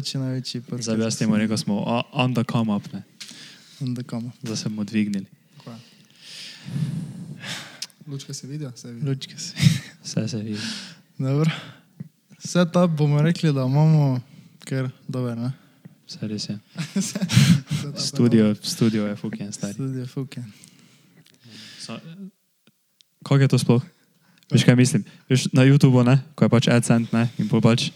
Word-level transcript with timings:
Največji 0.00 0.60
podcast. 0.60 0.82
Zdaj 0.84 0.96
bi 0.96 1.02
jaz 1.02 1.16
temu 1.16 1.36
rekel, 1.36 1.56
smo 1.56 1.74
o- 1.76 2.02
on 2.14 2.34
the 2.34 2.44
come 2.44 2.70
up, 2.70 2.92
ne. 2.92 3.02
Onda 3.80 4.02
kamo. 4.02 4.30
Zdaj 4.42 4.56
se 4.56 4.68
bomo 4.68 4.84
dvignili. 4.84 5.26
Tako 5.56 5.70
je. 5.70 5.76
Lučka 8.06 8.34
se 8.34 8.46
vidijo, 8.46 8.72
se 8.74 8.92
vidijo. 8.92 9.08
Lučke 9.08 9.38
si. 9.38 9.54
Vse 10.04 10.28
se 10.28 10.38
vidi. 10.38 10.58
Dobro. 11.18 11.50
Vse 12.38 12.66
ta 12.72 12.86
bomo 12.86 13.22
rekli, 13.22 13.52
da 13.52 13.60
imamo, 13.62 14.20
ker 14.60 14.88
dober, 15.08 15.38
ne? 15.38 15.52
Vse 16.06 16.18
res 16.22 16.48
je. 16.48 16.58
To 17.82 18.00
Studio, 18.08 18.54
studio 18.54 19.06
je 19.06 19.16
fucking 19.16 19.54
stari. 19.54 19.74
Studio 19.74 20.06
fuke. 20.06 20.42
So- 21.80 22.00
Kako 23.18 23.36
je 23.36 23.48
to 23.48 23.58
sploh? 23.58 23.82
Veš 24.50 24.64
kaj 24.64 24.76
mislim? 24.76 25.04
Veš, 25.28 25.52
na 25.52 25.62
YouTubu, 25.62 26.00
ne, 26.02 26.22
ko 26.34 26.44
je 26.44 26.48
pač 26.48 26.68
AdSense, 26.68 27.12
ne, 27.12 27.28
in 27.38 27.48
pol 27.48 27.60
pač, 27.60 27.90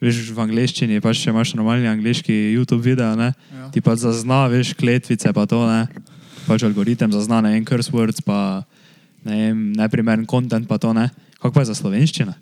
veš, 0.00 0.30
v 0.32 0.38
angleščini, 0.40 1.00
pač 1.04 1.20
če 1.24 1.30
imaš 1.30 1.54
normalni 1.54 1.88
angliški 1.90 2.32
YouTube 2.56 2.82
video, 2.82 3.12
ne, 3.16 3.32
Ja. 3.52 3.68
ti 3.70 3.80
pa 3.80 3.96
zazna, 3.96 4.46
veš, 4.48 4.72
kletvice 4.74 5.32
pa 5.32 5.46
to, 5.46 5.60
ne, 5.66 5.86
pač 6.46 6.64
algoritem 6.64 7.12
zazna, 7.12 7.40
ne 7.40 7.52
vem, 7.52 7.64
curse 7.64 7.92
words, 7.92 8.22
pa 8.24 8.64
ne 9.24 9.52
neprimeren 9.76 10.24
content 10.26 10.64
pa 10.66 10.78
to, 10.78 10.92
ne. 10.92 11.10
Kako 11.40 11.52
pa 11.52 11.60
je 11.60 11.72
za 11.72 11.76
slovenščina? 11.76 12.34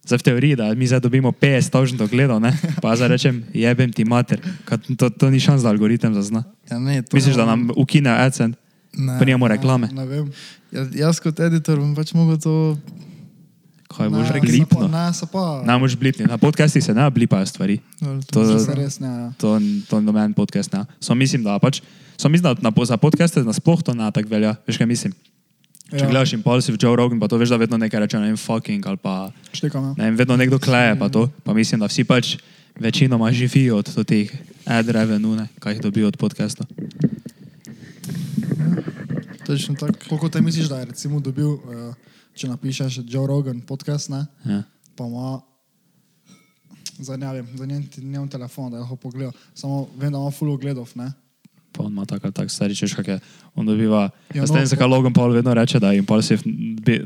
Zdaj 0.00 0.18
v 0.18 0.24
teoriji, 0.24 0.56
da 0.56 0.70
mi 0.74 0.86
zdaj 0.86 1.02
dobimo 1.04 1.28
50 1.30 1.70
tožnih 1.70 2.00
ogledov, 2.00 2.40
ne, 2.40 2.50
pa 2.80 2.94
zdaj 2.96 3.10
rečem, 3.10 3.42
jebem 3.52 3.92
ti 3.92 4.02
mater, 4.04 4.40
Kad 4.64 4.86
to, 4.96 5.10
to 5.10 5.28
ni 5.30 5.38
šans, 5.38 5.62
da 5.62 5.68
algoritem 5.68 6.14
zazna. 6.14 6.44
Ja, 6.66 6.78
ne, 6.78 7.02
to 7.02 7.14
Misliš, 7.14 7.36
da 7.36 7.44
nam 7.44 7.68
ukine 7.76 8.10
AdSense, 8.10 8.56
Ne. 8.90 9.14
pa 9.18 9.24
nimamo 9.24 9.46
reklame? 9.46 9.86
Ne 9.94 10.02
vem. 10.02 10.32
Ja, 10.74 10.82
jaz 11.06 11.20
kot 11.22 11.38
editor 11.38 11.78
bom 11.78 11.94
pač 11.94 12.10
mogel 12.10 12.40
to... 12.42 12.74
Kaj 13.90 14.08
boš 14.08 14.28
blipno? 14.40 14.88
Ne, 14.88 15.12
se 15.12 15.26
pa. 15.26 15.62
Ne 15.62 15.74
moš 15.76 15.96
blipni. 15.96 16.24
Na 16.24 16.38
podcastih 16.38 16.78
se 16.80 16.94
ne 16.94 17.10
blipajo 17.10 17.46
stvari. 17.46 17.78
To- 17.98 18.20
To 18.32 18.58
se 18.58 18.74
res 18.74 19.00
ne. 19.00 19.08
ja. 19.08 19.32
To, 19.36 19.58
to 19.84 20.00
noben 20.00 20.32
podcast 20.32 20.72
ne. 20.72 20.84
So 20.98 21.14
mislim, 21.14 21.42
da 21.42 21.58
pač. 21.58 21.82
So 22.16 22.28
mislim, 22.28 22.54
da 22.54 22.60
na, 22.62 22.84
za 22.84 22.96
podcaste 22.96 23.42
nasploh 23.42 23.82
to 23.82 23.94
ne 23.94 24.10
tako 24.10 24.28
velja. 24.28 24.54
Veš 24.64 24.78
kaj 24.78 24.86
mislim? 24.86 25.12
Če 25.90 25.96
Ja. 25.98 26.06
gledaš 26.06 26.32
Impulsive 26.32 26.78
Joe 26.78 26.94
Rogan, 26.94 27.18
pa 27.18 27.26
to 27.26 27.34
veš, 27.34 27.48
da 27.48 27.56
vedno 27.56 27.74
nekaj 27.76 28.00
reče, 28.00 28.18
ne 28.18 28.26
vem, 28.26 28.36
fucking 28.36 28.78
ali 28.80 28.96
pa 28.96 29.30
Štekam, 29.50 29.84
ja. 29.84 29.94
ne 29.96 30.04
vem, 30.04 30.16
vedno 30.16 30.36
nekdo 30.36 30.58
kleje 30.58 30.94
pa 30.94 31.08
to. 31.08 31.26
Pa 31.42 31.50
mislim, 31.50 31.80
da 31.80 31.86
vsi 31.86 32.04
pač 32.04 32.36
večinoma 32.76 33.32
živijo 33.32 33.76
od 33.76 34.04
teh 34.04 34.30
ad 34.64 34.86
revenue, 34.88 35.48
kaj 35.58 35.72
jih 35.72 35.82
dobijo 35.82 36.06
od 36.06 36.16
podcasta. 36.16 36.62
Točno 39.42 39.74
tako. 39.74 39.98
Koliko 40.08 40.28
te 40.28 40.40
misliš, 40.40 40.66
da 40.66 40.78
je 40.78 40.84
recimo 40.84 41.20
dobil, 41.20 41.48
eh, 41.48 41.94
če 42.40 42.48
napišeš 42.48 43.00
Joe 43.04 43.26
Rogan 43.28 43.60
podcast, 43.60 44.08
ne? 44.08 44.24
Ja. 44.46 44.62
pa 44.96 45.04
ima 45.04 45.40
za 46.98 47.16
ne 47.16 47.32
vem, 47.32 47.46
za 47.54 47.66
njen, 47.66 47.84
njen 47.98 48.28
telefon, 48.28 48.70
da 48.70 48.78
lahko 48.78 48.96
pogledal. 48.98 49.32
Samo 49.54 49.88
vem, 49.96 50.12
da 50.12 50.18
ima 50.18 50.30
full 50.30 50.52
ogledov, 50.52 50.88
ne? 50.94 51.10
Pa 51.72 51.84
on 51.84 51.92
ima 51.92 52.04
tako 52.04 52.30
tako 52.30 52.48
stari, 52.48 52.74
češ 52.74 52.94
kak 52.94 53.08
je. 53.08 53.18
On 53.54 53.66
dobiva. 53.66 54.10
Ja, 54.34 54.44
no, 54.44 54.54
no, 54.54 54.66
zakaj 54.66 54.86
Logan 54.86 55.12
Paul 55.12 55.32
vedno 55.32 55.54
reče, 55.54 55.78
da 55.78 55.92
je 55.92 55.98
Impulsive 55.98 56.42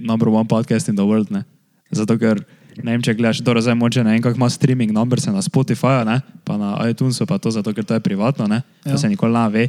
number 0.00 0.28
one 0.28 0.48
podcast 0.48 0.88
in 0.88 0.96
the 0.96 1.04
world, 1.04 1.30
ne. 1.30 1.44
Zato 1.90 2.16
ker, 2.18 2.40
ne 2.76 2.90
vem, 2.90 3.02
če 3.02 3.14
gledaš, 3.14 3.38
dobro, 3.38 3.62
zdaj 3.62 3.74
moče 3.74 4.02
ne 4.04 4.10
vem, 4.10 4.22
kako 4.22 4.36
ima 4.36 4.50
streaming 4.50 4.90
numbers 4.90 5.26
na 5.26 5.38
Spotifyju, 5.38 6.06
ne, 6.06 6.16
pa 6.44 6.56
na 6.56 6.74
iTunesu, 6.88 7.26
pa 7.26 7.38
to 7.38 7.50
zato, 7.50 7.70
ker 7.70 7.84
to 7.84 7.94
je 7.94 8.02
privatno, 8.02 8.46
ne. 8.46 8.62
To 8.82 8.90
Ja. 8.90 8.98
se 8.98 9.08
nikoli 9.08 9.32
ne 9.32 9.48
ve. 9.48 9.64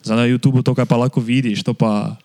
Zdaj 0.00 0.16
na 0.16 0.24
YouTubu 0.24 0.62
to, 0.62 0.72
kar 0.74 0.86
pa 0.86 0.96
lahko 0.96 1.20
vidiš, 1.20 1.60
to 1.62 1.74
pa 1.74 2.16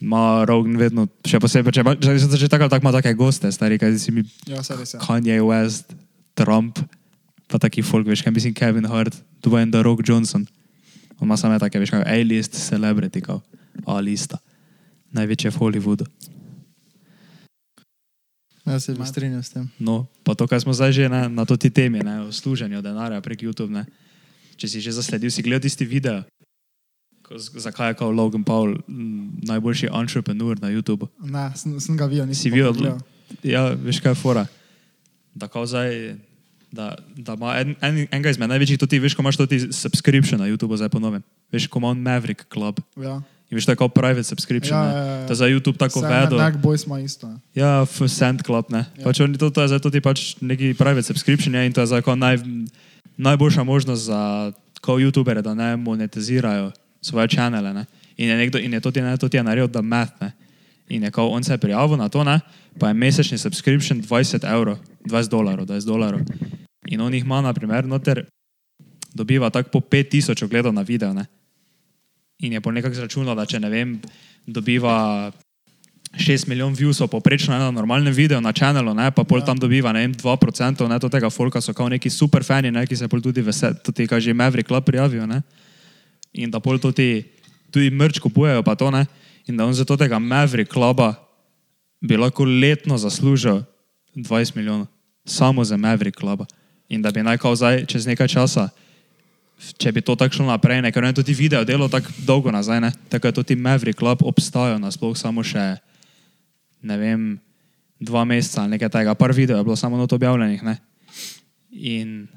ima 0.00 0.44
Rogan 0.46 0.76
vedno, 0.78 1.06
še 1.26 1.40
posebej, 1.42 1.74
če, 1.74 1.82
če, 1.98 2.14
če, 2.22 2.38
če 2.44 2.48
tako 2.50 2.66
ali 2.66 2.72
tako 2.74 2.86
ima 2.86 2.94
take 2.94 3.14
goste, 3.18 3.50
stari, 3.54 3.80
kaj 3.80 3.98
si 3.98 4.14
mi 4.14 4.24
Ja, 4.46 4.62
se 4.62 4.76
res 4.78 4.94
je. 4.94 5.00
Kanye 5.02 5.40
West, 5.42 5.94
Trump, 6.38 6.78
pa 7.50 7.58
taki 7.58 7.82
folk, 7.82 8.06
veš, 8.06 8.22
kaj 8.22 8.34
mislim, 8.34 8.54
Kevin 8.54 8.86
Hart, 8.90 9.16
Dwayne 9.42 9.74
The 9.74 9.82
Rock 9.82 10.06
Johnson. 10.06 10.46
On 11.18 11.26
ima 11.26 11.36
same 11.36 11.58
take, 11.58 11.82
veš, 11.82 11.90
kaj 11.96 12.06
A-list 12.06 12.54
celebrity, 12.54 13.24
kao 13.24 13.42
A-lista. 13.86 14.38
Največje 15.10 15.50
v 15.50 15.58
Hollywoodu. 15.58 16.06
Jaz 18.68 18.84
se 18.84 18.92
bi 18.92 19.06
strinjal 19.06 19.42
s 19.42 19.50
tem. 19.50 19.64
No, 19.80 20.04
pa 20.22 20.36
to, 20.36 20.44
kar 20.44 20.60
smo 20.60 20.76
zdaj 20.76 20.92
že 20.92 21.04
na, 21.08 21.24
na 21.32 21.48
to 21.48 21.56
ti 21.56 21.72
temi, 21.72 22.04
ne, 22.04 22.28
o 22.28 22.32
služenju 22.32 22.84
denarja 22.84 23.20
prek 23.24 23.48
YouTube, 23.48 23.72
ne. 23.72 23.88
Če 24.60 24.68
si 24.68 24.78
že 24.84 24.92
zasledil, 24.92 25.32
si 25.32 25.40
gledal 25.40 25.64
tisti 25.64 25.88
video, 25.88 26.20
zakaj 27.36 27.90
je 27.90 27.94
kao 27.94 28.10
Logan 28.10 28.44
Paul 28.44 28.76
m, 28.88 29.30
najboljši 29.42 29.88
entrepreneur 29.92 30.56
na 30.60 30.68
YouTubu. 30.68 31.08
Ne, 31.20 31.52
sem, 31.56 31.80
sem 31.80 31.96
ga 31.96 32.06
videl, 32.06 32.26
nisem 32.26 32.42
Si 32.42 32.50
videl? 32.50 32.72
pogledal. 32.72 32.98
Ja, 33.42 33.68
veš 33.74 34.00
kaj 34.00 34.10
je 34.10 34.14
fora. 34.14 34.46
Da 35.34 35.48
zdaj, 35.66 36.16
da, 36.72 36.94
da 37.16 37.32
ima 37.32 37.54
en, 37.60 37.74
en, 37.80 38.06
enega 38.10 38.30
izmed 38.30 38.48
največjih, 38.48 38.78
tudi 38.78 38.98
veš, 38.98 39.14
ko 39.14 39.22
imaš 39.22 39.36
tudi 39.36 39.72
subscription 39.72 40.40
na 40.40 40.46
YouTube 40.48 40.76
zdaj 40.76 40.88
ponovem. 40.88 41.22
Veš, 41.52 41.66
ko 41.66 41.78
ima 41.78 41.88
on 41.88 42.00
Maverick 42.00 42.48
Club. 42.52 42.80
Ja. 42.96 43.20
In 43.50 43.56
veš, 43.56 43.64
kao 43.78 43.88
private 43.88 44.24
subscription. 44.24 44.76
Ja, 44.76 44.84
ja, 44.84 45.04
ja, 45.04 45.14
ja. 45.14 45.26
To 45.26 45.32
je 45.32 45.36
za 45.36 45.46
YouTube 45.48 45.76
tako 45.76 46.00
vedo. 46.00 46.36
Mac 46.36 46.54
Boys 46.60 46.86
ima 46.86 47.00
isto. 47.00 47.28
ne. 47.28 47.38
Ja, 47.54 47.86
Sand 48.08 48.42
Club, 48.44 48.68
ne. 48.70 48.78
Ja. 48.78 48.84
Ja. 48.98 49.04
Pač 49.04 49.20
oni, 49.20 49.38
to, 49.38 49.50
to 49.50 49.62
je 49.64 49.68
zdaj 49.68 49.80
tudi 49.80 50.00
pač 50.00 50.36
neki 50.40 50.74
private 50.74 51.02
subscription 51.02 51.54
je, 51.54 51.66
in 51.66 51.72
to 51.72 51.80
je 51.80 51.86
zdaj 51.86 52.02
naj, 52.16 52.38
najboljša 53.16 53.64
možnost 53.64 54.04
za 54.04 54.52
kao 54.80 54.98
YouTubere, 54.98 55.40
da 55.42 55.54
ne 55.54 55.76
monetizirajo 55.76 56.72
svoje 57.00 57.28
kanale. 57.28 57.72
Ne. 57.74 57.84
In 58.16 58.28
je 58.28 58.36
nekdo, 58.36 58.58
in 58.58 58.72
je 58.72 58.80
to 58.80 58.90
ti, 58.90 59.00
ne, 59.00 59.16
to 59.16 59.28
ti 59.28 59.36
je 59.36 59.42
naredil, 59.42 59.68
da 59.68 59.82
math, 59.82 60.20
ne. 60.20 60.32
In 60.88 61.02
je 61.02 61.10
kao, 61.10 61.28
on 61.28 61.44
se 61.44 61.52
je 61.52 61.58
prijavil 61.58 61.96
na 61.96 62.08
to, 62.08 62.24
ne, 62.24 62.40
pa 62.78 62.88
je 62.88 62.94
mesečni 62.94 63.38
subscription 63.38 64.02
20 64.02 64.44
evrov, 64.54 64.78
20 65.04 65.28
dolarjev, 65.28 65.66
20 65.66 65.86
dolarjev. 65.86 66.20
In 66.86 67.00
on 67.00 67.14
jih 67.14 67.24
ima, 67.24 67.40
na 67.40 67.52
primer, 67.52 67.84
noter, 67.86 68.24
dobiva 69.14 69.50
tako 69.50 69.70
po 69.70 69.80
5000 69.80 70.44
ogledov 70.44 70.72
na 70.72 70.82
video, 70.82 71.12
ne. 71.12 71.26
In 72.38 72.52
je 72.52 72.60
po 72.60 72.70
nekako 72.70 72.94
zračunal, 72.94 73.36
da 73.36 73.46
če 73.46 73.60
ne 73.60 73.70
vem, 73.70 74.00
dobiva 74.46 75.30
6 76.16 76.48
milijonov 76.48 76.78
viewsov 76.78 77.10
poprečno 77.12 77.58
na 77.58 77.70
normalnem 77.70 78.14
videu 78.14 78.40
na 78.40 78.52
kanalu, 78.52 78.94
pa 79.14 79.24
pol 79.24 79.38
Ja. 79.38 79.44
tam 79.44 79.58
dobiva 79.58 79.92
ne 79.92 80.00
vem, 80.00 80.14
2% 80.14 80.88
ne, 80.88 80.98
tega 80.98 81.30
folka 81.30 81.60
so 81.60 81.72
kao 81.72 81.88
neki 81.88 82.10
super 82.10 82.44
fani, 82.44 82.70
ne, 82.70 82.86
ki 82.86 82.96
se 82.96 83.08
pol 83.08 83.20
tudi 83.20 83.42
vesel, 83.42 83.74
tudi 83.84 84.06
kaže 84.06 84.32
Maverick 84.32 84.68
Club 84.68 84.84
prijavijo, 84.84 85.26
ne. 85.26 85.42
In 86.38 86.50
da 86.54 86.62
pol 86.62 86.78
tudi, 86.78 87.26
tudi 87.74 87.90
mrč 87.90 88.22
kupujejo 88.22 88.62
pa 88.62 88.78
to, 88.78 88.90
ne. 88.94 89.06
In 89.50 89.56
da 89.58 89.66
on 89.66 89.74
za 89.74 89.84
tega 89.84 90.18
Maverick 90.18 90.70
Cluba 90.70 91.16
bi 92.00 92.16
lahko 92.16 92.44
letno 92.44 92.98
zaslužil 92.98 93.64
20 94.14 94.56
milijonov. 94.56 94.86
Samo 95.24 95.64
za 95.64 95.76
Maverick 95.76 96.18
Cluba. 96.18 96.46
In 96.88 97.02
da 97.02 97.10
bi 97.10 97.22
naj 97.22 97.38
kao 97.38 97.56
zdaj, 97.56 97.84
čez 97.86 98.06
nekaj 98.06 98.28
časa, 98.28 98.68
če 99.58 99.92
bi 99.92 100.00
to 100.00 100.14
tako 100.16 100.34
šlo 100.34 100.46
naprej, 100.46 100.80
ne, 100.82 100.92
ker 100.94 101.02
on 101.02 101.10
je 101.10 101.18
tudi 101.20 101.34
video 101.34 101.64
delo 101.66 101.88
tako 101.88 102.12
dolgo 102.24 102.52
nazaj, 102.54 102.80
ne, 102.80 102.92
tako 103.10 103.28
je 103.28 103.32
tudi 103.42 103.56
Maverick 103.56 103.98
Club 103.98 104.22
obstajal 104.22 104.78
nasploh 104.80 105.16
samo 105.18 105.42
še, 105.44 105.76
ne 106.82 106.96
vem, 106.96 107.26
dva 108.00 108.22
meseca 108.24 108.62
ali 108.62 108.78
nekaj 108.78 108.92
tega. 108.94 109.18
Par 109.18 109.34
video 109.34 109.58
je 109.58 109.66
bilo 109.66 109.76
samo 109.76 109.98
not 109.98 110.12
objavljenih, 110.12 110.62
ne. 110.62 110.78
In 111.74 112.28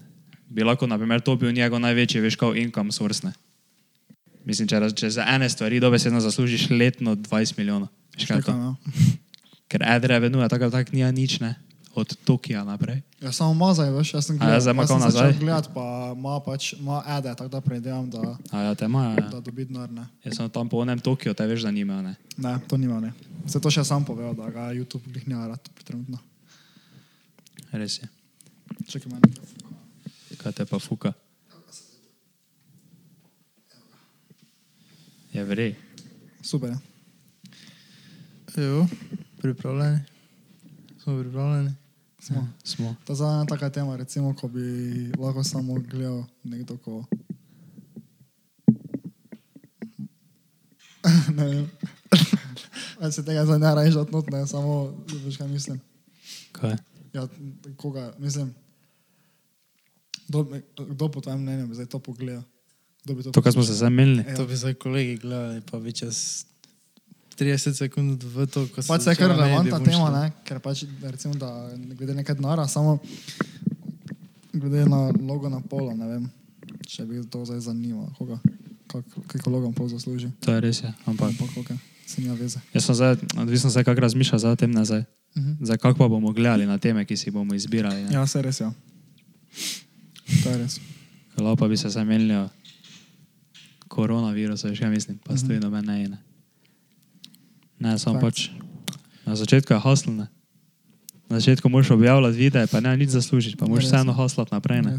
bi 0.50 0.66
lahko, 0.66 0.90
na 0.90 0.98
primer, 0.98 1.22
to 1.22 1.38
bil 1.38 1.54
njegov 1.54 1.80
največji, 1.80 2.24
veš, 2.26 2.36
kao 2.36 2.58
income 2.58 2.92
source, 2.92 3.24
ne. 3.24 3.36
Mislim, 4.46 4.68
če, 4.68 4.79
če 4.97 5.09
za 5.09 5.25
ene 5.29 5.50
stvari 5.50 5.79
dobesedno 5.79 6.22
zaslužiš 6.22 6.69
letno 6.69 7.16
20 7.16 7.57
milijonov. 7.57 7.90
Veš, 8.16 8.25
kaj 8.28 8.38
je 8.38 8.46
to? 8.47 8.52
Štekam, 8.52 8.62
ja. 8.62 9.18
Ker 9.72 9.84
ad 9.88 10.06
revenue, 10.06 10.47
tako 10.50 10.68
ali 10.68 10.72
tako, 10.72 10.96
ni 10.96 11.06
nič, 11.12 11.40
ne. 11.40 11.56
Od 11.96 12.07
Tokija 12.24 12.63
naprej. 12.63 13.02
Ja, 13.22 13.31
samo 13.35 13.53
mazaj, 13.53 13.91
veš, 13.91 14.13
jaz 14.13 14.25
sem 14.25 14.35
A 14.35 14.40
gledal. 14.40 14.56
ja, 14.56 14.62
zdaj 14.63 14.74
ima 14.74 14.85
začel 14.85 15.00
nazaj? 15.06 15.34
gledati, 15.40 15.70
pa 15.76 15.84
ima 16.16 16.40
pač, 16.40 16.73
ima 16.73 17.03
ede, 17.17 17.34
tako 17.35 17.49
da 17.52 17.61
predvidevam, 17.61 18.09
da, 18.09 18.38
A 18.52 18.61
ja, 18.61 18.76
te 18.76 18.85
imajo, 18.85 19.11
ja. 19.20 19.28
da 19.32 19.40
dobi 19.40 19.66
denar, 19.67 19.91
ne. 19.91 20.05
Jaz 20.23 20.38
sem 20.40 20.49
tam 20.49 20.70
po 20.72 20.79
onem 20.79 20.99
Tokiju, 20.99 21.34
te 21.34 21.47
veš, 21.47 21.67
da 21.67 21.72
nimajo, 21.72 22.02
ne. 22.02 22.16
Ne, 22.37 22.53
to 22.67 22.78
nima, 22.79 22.99
ne. 23.03 23.11
Se 23.47 23.59
to 23.59 23.72
še 23.72 23.84
sam 23.84 24.05
povedal, 24.08 24.34
da 24.40 24.47
ga 24.49 24.70
YouTube 24.72 25.03
glih 25.11 25.28
ne 25.28 25.35
rad 25.47 25.70
trenutno. 25.84 26.20
Res 27.72 27.99
je. 27.99 28.08
Čakaj, 28.87 29.11
meni. 29.11 29.35
Kaj 30.40 30.52
te 30.52 30.66
pa 30.66 30.79
fuka? 30.79 31.11
Je 35.34 35.44
vrej. 35.44 35.76
Super, 36.42 36.70
ja. 36.70 36.80
Jo, 38.64 38.88
pripravljeni. 39.38 40.00
Smo 41.04 41.20
pripravljeni. 41.20 41.72
Smo. 42.20 42.48
Smo. 42.64 42.96
Ta 43.06 43.16
zadnja 43.16 43.46
taka 43.46 43.70
tema, 43.70 43.96
recimo, 43.96 44.36
ko 44.36 44.48
bi 44.48 44.62
lahko 45.20 45.44
samo 45.44 45.74
gledal 45.74 46.24
nekdo, 46.44 46.78
ko... 46.78 47.06
ne 51.38 51.46
vem. 51.46 51.70
Jaz 53.02 53.16
se 53.16 53.26
tega 53.26 53.46
zdaj 53.46 53.60
ne 53.60 53.76
rajš 53.76 53.96
odnot, 53.96 54.30
ne, 54.30 54.48
samo, 54.48 55.06
veš 55.26 55.38
kaj 55.38 55.48
mislim. 55.48 55.80
Kaj? 56.52 56.76
Ja, 57.14 57.28
koga, 57.78 58.14
mislim, 58.20 58.54
kdo, 60.28 60.48
kdo 60.78 61.12
po 61.12 61.22
tvojem 61.22 61.42
mnenju 61.42 61.68
bi 61.68 61.76
zdaj 61.76 61.86
to 61.86 62.00
pogledal? 62.00 62.44
To 63.06 63.32
To, 63.32 63.42
kar 63.42 63.53
smo 63.53 63.64
se 63.64 63.74
zdaj 63.74 63.90
menili. 63.90 64.24
Ja. 64.28 64.36
To 64.38 64.46
bi 64.46 64.56
zdaj 64.56 64.74
kolegi 64.74 65.18
gledali, 65.18 65.62
pa 65.72 65.80
bi 65.80 65.94
čez 65.94 66.46
30 67.38 67.74
sekund 67.74 68.24
v 68.24 68.46
to, 68.46 68.68
ko 68.70 68.82
se 68.82 68.88
Pač 68.88 69.08
je 69.09 69.16
kar 69.18 69.34
relevantna 69.34 69.80
tema, 69.82 70.09
ne? 70.14 70.30
ker 70.46 70.59
pač 70.62 70.86
recimo, 71.02 71.34
da 71.34 71.74
glede 71.98 72.14
nekaj 72.14 72.38
denara, 72.38 72.68
samo 72.70 73.00
glede 74.53 74.86
na 74.86 75.09
logo 75.09 75.50
na 75.50 75.58
polo, 75.58 75.96
ne 75.98 76.06
vem, 76.06 76.30
če 76.86 77.06
bi 77.09 77.24
to 77.26 77.42
zdaj 77.46 77.66
zanimalo, 77.66 78.12
koga, 78.20 78.38
kak, 78.86 79.06
kako 79.34 79.50
logo 79.50 79.72
pol 79.74 79.90
zasluži. 79.90 80.30
To 80.46 80.54
je 80.54 80.62
res, 80.62 80.84
je. 80.86 80.94
ampak 81.09 81.34
Ampak, 81.34 81.58
okay, 81.58 81.78
se 82.06 82.22
nima 82.22 82.38
veze. 82.38 82.62
jaz 82.74 82.86
sem 82.86 82.96
zdaj, 82.96 83.18
odvisno 83.42 83.74
zdaj, 83.74 83.90
kako 83.90 84.06
razmišlja 84.06 84.38
za 84.38 84.56
tem 84.56 84.72
nazaj. 84.72 85.04
Mhm. 85.38 85.66
Zdaj, 85.66 85.78
kako 85.82 85.97
pa 85.97 86.08
bomo 86.12 86.36
gledali 86.36 86.70
na 86.70 86.78
teme, 86.78 87.06
ki 87.06 87.18
si 87.18 87.32
jih 87.32 87.34
bomo 87.34 87.56
izbirali. 87.56 88.04
Ne? 88.04 88.14
Ja, 88.14 88.28
se 88.28 88.42
res, 88.42 88.62
ja. 88.62 88.70
To 90.44 90.50
je 90.52 90.58
res. 90.62 90.78
Lahko 91.40 91.56
pa 91.56 91.68
bi 91.72 91.78
se 91.80 91.90
zamenjali 91.90 92.50
koronavirus, 93.91 94.64
veš, 94.64 94.79
kaj 94.79 94.90
mislim, 94.90 95.17
pa 95.20 95.35
stoji 95.38 95.59
noben 95.59 95.85
ne 95.85 95.97
ene. 96.05 96.17
Ne, 97.79 97.97
samo 97.99 98.22
pač. 98.22 98.47
Na 99.26 99.35
začetku 99.35 99.73
je 99.73 99.79
haslne. 99.84 100.28
Na 101.29 101.40
začetku 101.40 101.70
moraš 101.70 101.91
objavljati 101.91 102.38
videe, 102.38 102.67
pa 102.67 102.79
ne 102.79 102.96
nič 102.97 103.09
zaslužiti, 103.09 103.58
pa 103.59 103.67
moraš 103.67 103.90
vseeno 103.90 104.14
haslati 104.14 104.55
naprej. 104.55 104.82
Ne? 104.82 104.97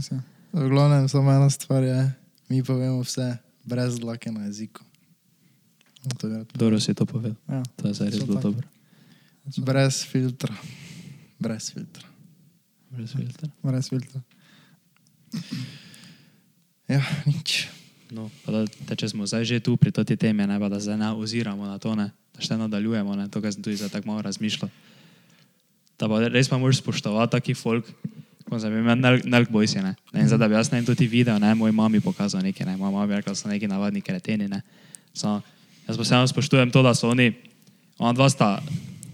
V 0.52 0.68
glavnem 0.68 1.08
samo 1.08 1.32
ena 1.32 1.50
stvar 1.50 1.82
je, 1.84 2.12
mi 2.48 2.60
povemo 2.64 3.00
vse 3.00 3.36
brez 3.64 3.96
dlake 4.00 4.32
na 4.32 4.44
jeziku. 4.44 4.84
No. 6.04 6.44
Dobro 6.54 6.80
si 6.80 6.94
to 6.94 7.06
povedal. 7.06 7.38
Ja. 7.48 7.62
To 7.76 7.88
je 7.88 8.10
res 8.10 8.24
bilo 8.26 8.40
dobro. 8.40 8.66
Brez 9.58 10.02
filtra. 10.04 10.54
Brez 11.38 11.70
filtra. 11.72 12.06
Brez 12.90 13.12
filtra. 13.14 13.48
Brez 13.62 13.88
filtra. 13.88 14.20
Ja, 16.90 17.00
nič. 17.26 17.70
No, 18.12 18.28
da, 18.44 18.66
te, 18.68 18.96
če 18.98 19.08
smo 19.08 19.24
zdaj 19.24 19.46
že 19.48 19.58
tu 19.64 19.78
pri 19.80 19.88
tej 19.88 20.20
temi, 20.20 20.44
ne, 20.44 20.56
pa 20.60 20.68
da 20.68 20.76
zdaj 20.76 21.00
ne 21.00 21.10
oziramo 21.16 21.64
na 21.64 21.80
to, 21.80 21.96
ne, 21.96 22.10
da 22.36 22.44
še 22.44 22.58
nadaljujemo, 22.60 23.16
ne, 23.16 23.28
to, 23.32 23.40
kar 23.40 23.54
sem 23.54 23.64
tudi 23.64 23.80
zdaj 23.80 23.96
tako 23.96 24.12
malo 24.12 24.24
razmišljal. 24.28 24.68
Da 25.96 26.08
pa 26.10 26.20
res 26.28 26.50
pa 26.50 26.60
moraš 26.60 26.82
spoštovati 26.84 27.32
taki 27.32 27.56
folk, 27.56 27.88
kot 28.44 28.60
sem 28.60 28.74
imel 28.76 29.00
Nelk 29.24 29.48
Boys, 29.48 29.72
ne. 29.80 29.94
ne. 30.12 30.26
Zdaj, 30.28 30.40
da 30.44 30.48
bi 30.50 30.58
jaz 30.58 30.68
ne 30.74 30.82
tudi 30.84 31.08
video, 31.08 31.38
ne, 31.40 31.54
moj 31.56 31.72
mami 31.72 32.02
pokazal 32.04 32.44
nekaj, 32.44 32.68
ne, 32.68 32.76
moja 32.76 32.92
mama 32.92 33.08
bi 33.08 33.16
rekla, 33.16 33.32
da 33.32 33.38
so 33.38 33.48
neki 33.48 33.70
navadni 33.70 34.04
kreteni, 34.04 34.50
ne. 34.50 34.60
Samo, 35.16 35.40
jaz 35.88 35.96
pa 35.96 36.04
vseeno 36.04 36.28
spoštujem 36.28 36.74
to, 36.74 36.84
da 36.84 36.92
so 36.92 37.08
oni, 37.08 37.32
ona 37.96 38.12
dva 38.12 38.28
sta 38.28 38.58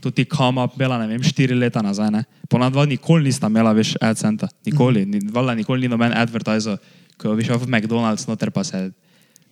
tudi 0.02 0.26
kama 0.26 0.66
bila, 0.74 0.98
ne 0.98 1.06
vem, 1.10 1.22
štiri 1.22 1.54
leta 1.54 1.84
nazaj, 1.86 2.10
ne. 2.14 2.24
Po 2.50 2.58
ona 2.58 2.70
dva 2.72 2.86
nikoli 2.88 3.30
nista 3.30 3.46
imela 3.46 3.70
več 3.76 3.94
AdSenta, 4.02 4.48
nikoli, 4.66 5.04
ni, 5.06 5.22
valjda 5.30 5.54
nikoli 5.58 5.86
ni 5.86 5.92
noben 5.92 6.14
advertizer, 6.16 6.80
ko 7.18 7.34
bi 7.36 7.44
šel 7.44 7.58
v 7.58 7.68
McDonald's, 7.68 8.28
noter 8.30 8.50
pa 8.54 8.64
se 8.64 8.88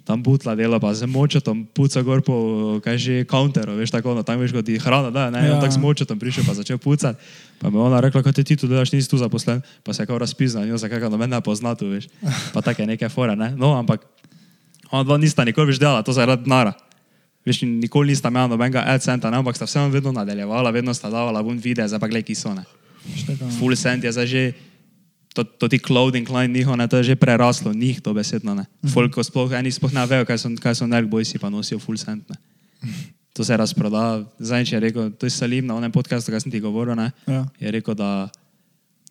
tam 0.06 0.22
butla 0.22 0.54
dela, 0.54 0.78
pa 0.78 0.94
z 0.94 1.10
močetom 1.10 1.66
puca 1.66 1.98
gor 2.06 2.22
po, 2.22 2.78
kaj 2.78 2.94
že, 2.94 3.14
counteru, 3.26 3.74
veš 3.74 3.90
tako, 3.90 4.14
no, 4.14 4.22
tam 4.22 4.38
veš, 4.38 4.54
kot 4.54 4.62
ti 4.62 4.78
hrana, 4.78 5.10
da, 5.10 5.34
ne, 5.34 5.42
ja. 5.42 5.58
On 5.58 5.58
tak 5.58 5.74
z 5.74 5.82
močetom 5.82 6.14
prišel, 6.14 6.46
pa 6.46 6.54
začel 6.54 6.78
pucati, 6.78 7.18
pa 7.58 7.74
mi 7.74 7.74
je 7.74 7.82
ona 7.82 7.98
rekla, 7.98 8.22
kaj 8.22 8.38
ti 8.38 8.54
tu 8.54 8.70
delaš, 8.70 8.94
nisi 8.94 9.10
tu 9.10 9.18
zaposlen, 9.18 9.66
pa 9.82 9.90
se 9.90 10.06
je 10.06 10.06
kao 10.06 10.14
razpizna, 10.22 10.62
njo 10.62 10.78
zakaj 10.78 11.02
ga 11.02 11.10
noben 11.10 11.26
ne 11.34 11.42
pozna 11.42 11.74
tu, 11.74 11.90
veš, 11.90 12.06
pa 12.54 12.62
take 12.62 12.86
neke 12.86 13.10
fore, 13.10 13.34
ne, 13.34 13.50
no, 13.58 13.74
ampak 13.74 14.06
ona 14.94 15.02
dva 15.02 15.18
nista 15.18 15.42
nikoli 15.42 15.74
več 15.74 15.82
delala, 15.82 16.06
to 16.06 16.14
zaradi 16.14 16.46
denara. 16.46 16.78
Veš, 17.42 17.66
nikoli 17.66 18.14
nista 18.14 18.30
imela 18.30 18.46
nobenega 18.50 18.86
AdSenta, 18.94 19.26
ne, 19.30 19.42
ampak 19.42 19.58
sta 19.58 19.66
vseeno 19.66 19.90
vedno 19.90 20.14
nadaljevala, 20.14 20.70
vedno 20.70 20.94
sta 20.94 21.10
davala 21.10 21.42
ven 21.42 21.58
videe, 21.58 21.86
zdaj 21.90 21.98
pa 21.98 22.06
gledaj, 22.10 22.30
ki 22.30 22.38
so, 22.38 22.54
ne. 22.54 22.62
Full 23.58 23.74
cent 23.78 24.06
je 24.06 24.14
zdaj 24.14 24.26
že, 24.30 24.42
to, 25.36 25.44
to 25.44 25.68
ti 25.68 25.76
clothing 25.76 26.24
line 26.32 26.48
njihov, 26.48 26.80
ne, 26.80 26.88
to 26.88 26.96
je 26.96 27.12
že 27.12 27.16
preraslo, 27.20 27.76
njih 27.76 28.00
to 28.00 28.16
besedno, 28.16 28.56
ne. 28.56 28.64
Folk, 28.88 29.12
ko 29.12 29.20
sploh, 29.20 29.52
eni 29.52 29.68
sploh 29.68 29.92
ne 29.92 30.06
vejo, 30.08 30.24
kaj 30.24 30.40
so, 30.40 30.48
kaj 30.56 30.80
so 30.80 30.88
Nelk 30.88 31.12
Boysi, 31.12 31.36
pa 31.36 31.52
nosijo 31.52 31.76
full 31.76 32.00
cent, 32.00 32.24
ne. 32.32 32.36
To 33.36 33.44
se 33.44 33.52
razproda, 33.52 34.24
zadnjič 34.40 34.72
je 34.72 34.80
rekel, 34.80 35.12
to 35.12 35.28
je 35.28 35.30
Salim 35.36 35.68
na 35.68 35.76
onem 35.76 35.92
podkastu, 35.92 36.32
kaj 36.32 36.40
sem 36.48 36.52
ti 36.52 36.60
govoril, 36.64 36.96
ne, 36.96 37.12
Ja. 37.28 37.44
je 37.60 37.68
rekel, 37.70 37.92
da, 37.92 38.32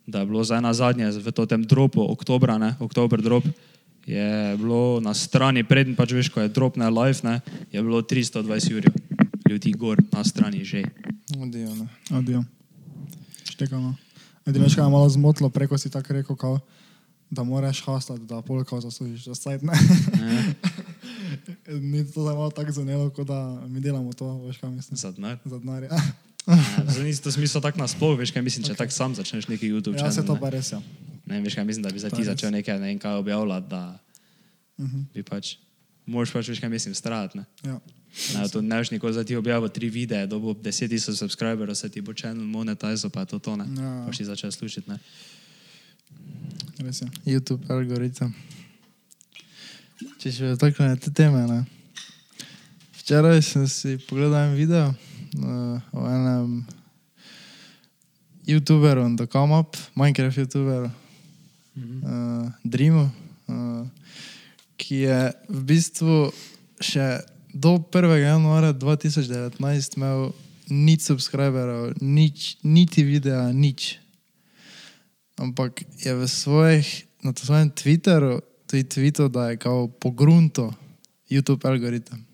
da 0.10 0.26
je 0.26 0.26
bilo 0.26 0.42
zdaj 0.42 0.66
na 0.66 0.74
zadnje 0.74 1.14
v 1.14 1.30
tem 1.46 1.62
dropu, 1.62 2.02
oktobra, 2.02 2.58
ne, 2.58 2.74
oktober 2.82 3.22
drop, 3.22 3.46
je 4.10 4.58
bilo 4.58 4.98
na 5.02 5.14
strani, 5.14 5.62
preden 5.62 5.94
pač 5.94 6.10
veš, 6.18 6.34
ko 6.34 6.42
je 6.42 6.50
drop 6.50 6.74
na 6.78 6.90
live, 6.90 7.22
ne, 7.22 7.42
je 7.70 7.78
bilo 7.82 8.02
320 8.02 8.72
jurjev 8.74 8.94
ljudi 9.50 9.72
gor 9.78 10.02
na 10.12 10.24
strani 10.24 10.66
že. 10.66 10.84
Odijo, 11.38 11.70
ne. 11.76 11.88
Adijo. 12.10 12.42
Štekamo. 13.46 14.05
Edino, 14.46 14.66
kar 14.66 14.84
je 14.84 14.90
malo 14.90 15.10
zmotilo, 15.10 15.50
preko 15.50 15.78
si 15.78 15.90
tako 15.90 16.14
rekel, 16.14 16.36
kao, 16.36 16.60
da 17.30 17.44
moraš 17.44 17.82
hastati, 17.86 18.22
da 18.22 18.42
polka 18.42 18.82
zaslužiš, 18.82 19.26
da 19.26 19.36
saj 19.36 19.58
ne. 19.62 19.74
Ne, 20.22 20.54
Ni 21.82 22.06
to 22.06 22.22
zdaj 22.22 22.36
malo 22.36 22.52
tako 22.52 22.72
zanelo, 22.72 23.10
kot 23.10 23.28
da 23.28 23.62
mi 23.68 23.80
delamo 23.80 24.14
to, 24.14 24.38
veš 24.38 24.58
kaj 24.58 24.70
mislim. 24.70 24.98
za 24.98 25.12
denar. 25.12 25.38
Za 25.46 25.60
denar. 25.60 25.84
Ja, 25.84 25.98
Zdaj 26.88 27.04
nisi 27.04 27.24
to 27.24 27.32
smisel 27.32 27.62
tako 27.62 27.80
nasploh, 27.80 28.20
veš 28.20 28.32
kaj 28.32 28.42
mislim, 28.42 28.64
če 28.64 28.74
okay. 28.74 28.78
tako 28.78 28.92
sam 28.92 29.16
začneš 29.16 29.48
neki 29.48 29.72
YouTube 29.72 29.98
ja 29.98 30.12
se 30.12 30.26
to 30.26 30.38
pa 30.38 30.50
res 30.50 30.72
je. 30.72 30.80
Ne, 31.26 31.42
veš 31.42 31.56
kaj 31.56 31.66
mislim, 31.66 31.84
da 31.84 31.90
bi 31.90 32.00
zdaj 32.00 32.12
To 32.12 32.16
ti 32.16 32.24
začel 32.24 32.52
nekaj, 32.52 32.80
ne 32.80 32.88
vem 32.88 33.00
kaj 33.00 33.14
objavljati, 33.14 33.68
da 33.70 33.98
Mhm. 34.78 35.02
bi 35.14 35.24
pač, 35.24 35.56
moraš 36.06 36.34
pač, 36.34 36.50
veš 36.50 36.62
kaj 36.64 36.70
mislim, 36.70 36.96
strati, 36.96 37.38
ne. 37.38 37.46
Ja. 37.64 37.80
Ne, 38.36 38.48
to 38.48 38.62
ne 38.64 38.78
veš 38.80 38.94
nikoli, 38.94 39.14
zdaj 39.14 39.26
ti 39.28 39.36
objavil 39.36 39.70
tri 39.70 39.90
videe, 39.92 40.28
dobo 40.28 40.54
10 40.54 40.90
tisoč 40.90 41.18
subscriberov, 41.20 41.76
se 41.76 41.90
ti 41.90 42.02
bo 42.02 42.14
channel 42.14 42.46
monetizo, 42.48 43.10
pa 43.10 43.26
to 43.26 43.40
to, 43.40 43.56
ne. 43.60 43.68
Ja. 43.76 43.94
Boš 44.08 44.18
ti 44.18 44.26
začel 44.26 44.52
slušati, 44.52 44.90
ne. 44.90 45.00
Res 46.80 47.02
je. 47.02 47.08
YouTube 47.26 47.66
algoritem. 47.72 48.34
Če 50.20 50.32
še 50.32 50.56
tako 50.60 50.88
na 50.88 50.96
te 51.00 51.12
teme. 51.16 51.44
Ne. 51.48 51.64
Včeraj 53.00 53.42
sem 53.46 53.68
si 53.70 53.98
pogledal 54.10 54.50
en 54.50 54.56
video 54.58 54.88
uh, 54.92 55.78
o 55.94 56.08
enem 56.10 56.66
YouTuberu, 58.48 59.08
da 59.16 59.28
come 59.28 59.60
up, 59.60 59.78
Minecraft 59.96 60.38
YouTuberu, 60.38 60.90
uh, 60.90 62.52
Dreamu, 62.64 63.10
uh, 63.48 63.88
ki 64.78 64.96
je 65.08 65.20
v 65.50 65.60
bistvu 65.64 66.32
še 66.82 67.24
do 67.56 67.80
1. 67.80 68.20
januarja 68.20 68.74
2019 68.76 69.98
imel 69.98 70.32
nič 70.68 71.08
subscriberov, 71.08 71.96
nič, 72.02 72.58
niti 72.64 73.06
videa, 73.06 73.54
nič 73.54 74.06
ampak 75.40 75.84
je 76.00 76.16
v 76.16 76.24
svojih, 76.28 76.88
na 77.24 77.36
svojem 77.36 77.70
Twitteru 77.72 78.40
tudi 78.66 78.84
tvitev, 78.84 79.30
da 79.30 79.50
je 79.50 79.58
kao 79.58 79.88
pogrunto 79.88 80.74
YouTube 81.30 81.68
algoritem. 81.68 82.26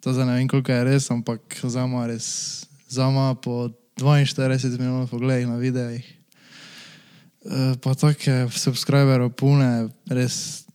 To 0.00 0.12
zdaj 0.12 0.26
ne 0.26 0.34
vem, 0.38 0.48
koliko 0.48 0.72
je 0.72 0.84
res, 0.84 1.10
ampak 1.10 1.40
za 1.62 1.86
me 1.86 2.06
res, 2.06 2.66
za 2.88 3.10
me 3.10 3.34
po 3.42 3.70
42 3.98 4.78
minut 4.78 5.10
pogledaj 5.10 5.46
na 5.46 5.56
videih. 5.56 6.04
Eh, 7.46 7.74
Pa 7.80 7.94
take 7.94 8.48
subscriberov 8.50 9.34
pune, 9.34 9.90
res 10.10 10.65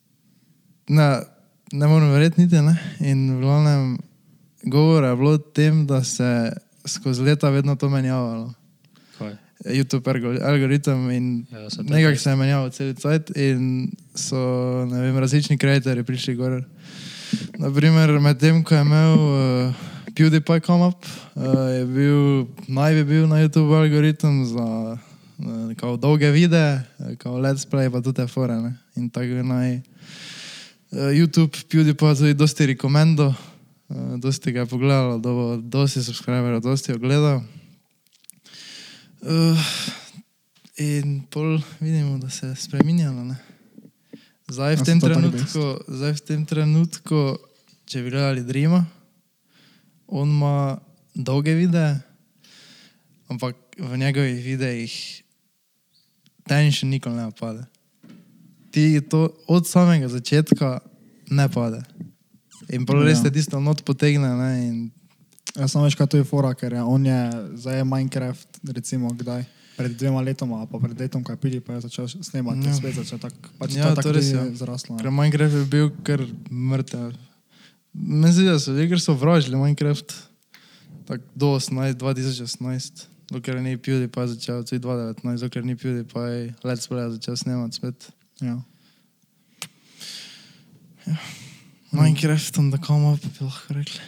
ne, 0.92 1.24
ne 1.72 1.88
morem 1.88 2.12
verjeti 2.12 2.42
niti, 2.42 2.62
ne. 2.62 2.76
In 3.00 3.38
v 3.38 3.42
glavnem 3.42 3.98
govora 4.64 5.08
je 5.14 5.16
bilo 5.16 5.32
o 5.32 5.38
tem, 5.38 5.86
da 5.88 6.04
se 6.04 6.52
skozi 6.86 7.24
leta 7.24 7.50
vedno 7.50 7.76
to 7.76 7.90
menjavalo. 7.90 8.54
Kaj? 9.18 9.36
YouTube 9.66 10.12
algo- 10.12 10.42
algoritem 10.44 11.10
in 11.12 11.46
Ja, 11.52 11.68
nekako 11.84 12.18
se 12.18 12.30
je 12.30 12.36
menjal 12.36 12.70
cel 12.70 12.94
cajt 12.94 13.32
in 13.38 13.92
so 14.16 14.38
vem, 14.86 15.18
različni 15.18 15.58
kreatorji 15.58 16.04
prišli 16.04 16.36
gor. 16.36 16.64
Naprimer, 17.58 18.20
medtem 18.20 18.64
ko 18.64 18.76
je 18.76 18.82
imel 18.82 19.14
uh, 19.14 19.74
PewDiePie 20.16 20.60
come 20.66 20.88
up, 20.88 21.06
uh, 21.36 21.44
je 21.72 21.86
bil, 21.86 22.48
naj 22.68 22.94
bi 22.94 23.04
bil 23.04 23.28
na 23.28 23.40
YouTube 23.40 23.72
algoritem 23.78 24.46
za 24.46 24.98
uh, 25.40 26.00
dolge 26.00 26.32
videe, 26.32 26.82
kao 27.18 27.40
let's 27.40 27.64
play 27.70 27.92
pa 27.92 28.02
tudi 28.02 28.16
te 28.16 28.28
fore. 28.28 28.60
Ne? 28.60 28.76
In 28.96 29.10
tako 29.10 29.46
naj 29.46 29.76
uh, 29.76 29.82
YouTube 30.92 31.56
PewDiePie 31.72 32.16
tudi 32.16 32.34
dosti 32.36 32.66
rekomendo, 32.66 33.32
uh, 33.32 34.20
dosti 34.20 34.52
ga 34.52 34.66
je 34.66 34.72
pogledalo, 34.72 35.18
do, 35.24 35.62
dosti 35.64 36.04
subscriberov, 36.04 36.60
dosti 36.60 36.92
ogledal. 36.92 37.44
Uh, 39.22 39.56
in 40.76 41.24
pol 41.30 41.62
vidimo, 41.80 42.18
da 42.18 42.30
se 42.30 42.48
je 42.48 42.56
spremenjalo. 42.56 43.24
Ne? 43.24 43.38
Zdaj 44.52 44.76
v, 44.76 44.84
tem 44.84 45.00
trenutku, 45.00 45.64
zdaj 45.88 46.14
v 46.20 46.22
tem 46.28 46.42
trenutku, 46.44 47.40
če 47.88 48.04
bi 48.04 48.12
gledali 48.12 48.44
Dreama, 48.44 48.84
on 50.12 50.28
ima 50.28 50.76
dolge 51.16 51.56
videe, 51.56 51.96
ampak 53.32 53.56
v 53.80 53.96
njegovih 53.96 54.44
videih 54.44 54.92
tension 56.44 56.92
nikoli 56.92 57.16
ne 57.16 57.32
pade. 57.32 57.64
Ti 58.72 59.02
to 59.02 59.20
od 59.46 59.64
samega 59.64 60.08
začetka 60.08 60.80
ne 61.28 61.48
pade. 61.48 61.84
In 62.70 62.86
pol 62.86 63.04
res 63.04 63.18
Ja. 63.18 63.24
te 63.24 63.32
tisto 63.32 63.60
not 63.60 63.84
potegne. 63.84 64.28
Ne? 64.30 64.52
In 64.64 64.78
Ja, 65.52 65.68
samo 65.68 65.84
veš, 65.84 65.96
kaj 65.96 66.08
to 66.08 66.16
je 66.16 66.24
fora, 66.24 66.54
ker 66.54 66.72
je, 66.72 66.80
on 66.82 67.04
je 67.04 67.22
zdaj 67.54 67.78
je 67.78 67.84
Minecraft, 67.84 68.48
recimo, 68.66 69.12
kdaj. 69.12 69.44
Pred 69.76 69.92
dvema 69.94 70.22
letoma, 70.22 70.64
pa 70.64 70.80
pred 70.80 70.96
letom, 70.96 71.20
ko 71.20 71.32
je 71.32 71.38
pili, 71.38 71.60
pa 71.60 71.74
je 71.74 71.82
začel 71.82 72.08
snemati, 72.08 72.60
Ja. 72.62 72.70
ja. 72.70 72.74
spet 72.74 72.96
začel 72.96 73.20
tako. 73.20 73.52
Pač 73.60 73.70
Ja, 73.72 73.84
to 73.84 73.90
je 73.90 73.90
to 73.90 73.96
tako 73.98 74.12
res 74.12 74.26
tudi 74.26 74.48
je. 74.48 74.56
zraslo. 74.56 74.96
Ker 74.96 75.06
ne. 75.06 75.12
Minecraft 75.12 75.54
je 75.54 75.66
bil 75.66 75.92
kar 76.02 76.24
mrtev. 76.48 77.12
Meni 77.92 78.28
se 78.28 78.34
zdi, 78.34 78.46
da 78.46 78.56
so 78.58 78.72
ljudje, 78.72 78.88
ker 78.88 79.02
so 79.02 79.14
vražili 79.14 79.58
Minecraft 79.58 80.10
tako 81.04 81.24
do 81.36 81.48
18, 81.50 82.00
2018. 82.00 83.04
dokler 83.28 83.60
ni 83.60 83.76
PewDiePie 83.76 84.28
začel, 84.30 84.64
tudi 84.64 84.80
2019, 84.80 85.20
dokler 85.42 85.64
ni 85.66 85.76
PewDiePie 85.76 86.56
Let's 86.62 86.88
Play 86.88 87.12
začel 87.12 87.36
snemati 87.36 87.76
spet. 87.76 88.12
Ja. 88.42 88.62
Minecraft 91.92 92.58
on 92.58 92.72
the 92.72 92.78
come 92.78 93.14
up, 93.14 93.22
bi 93.22 93.46
lahko 93.46 93.74
rekli. 93.74 94.00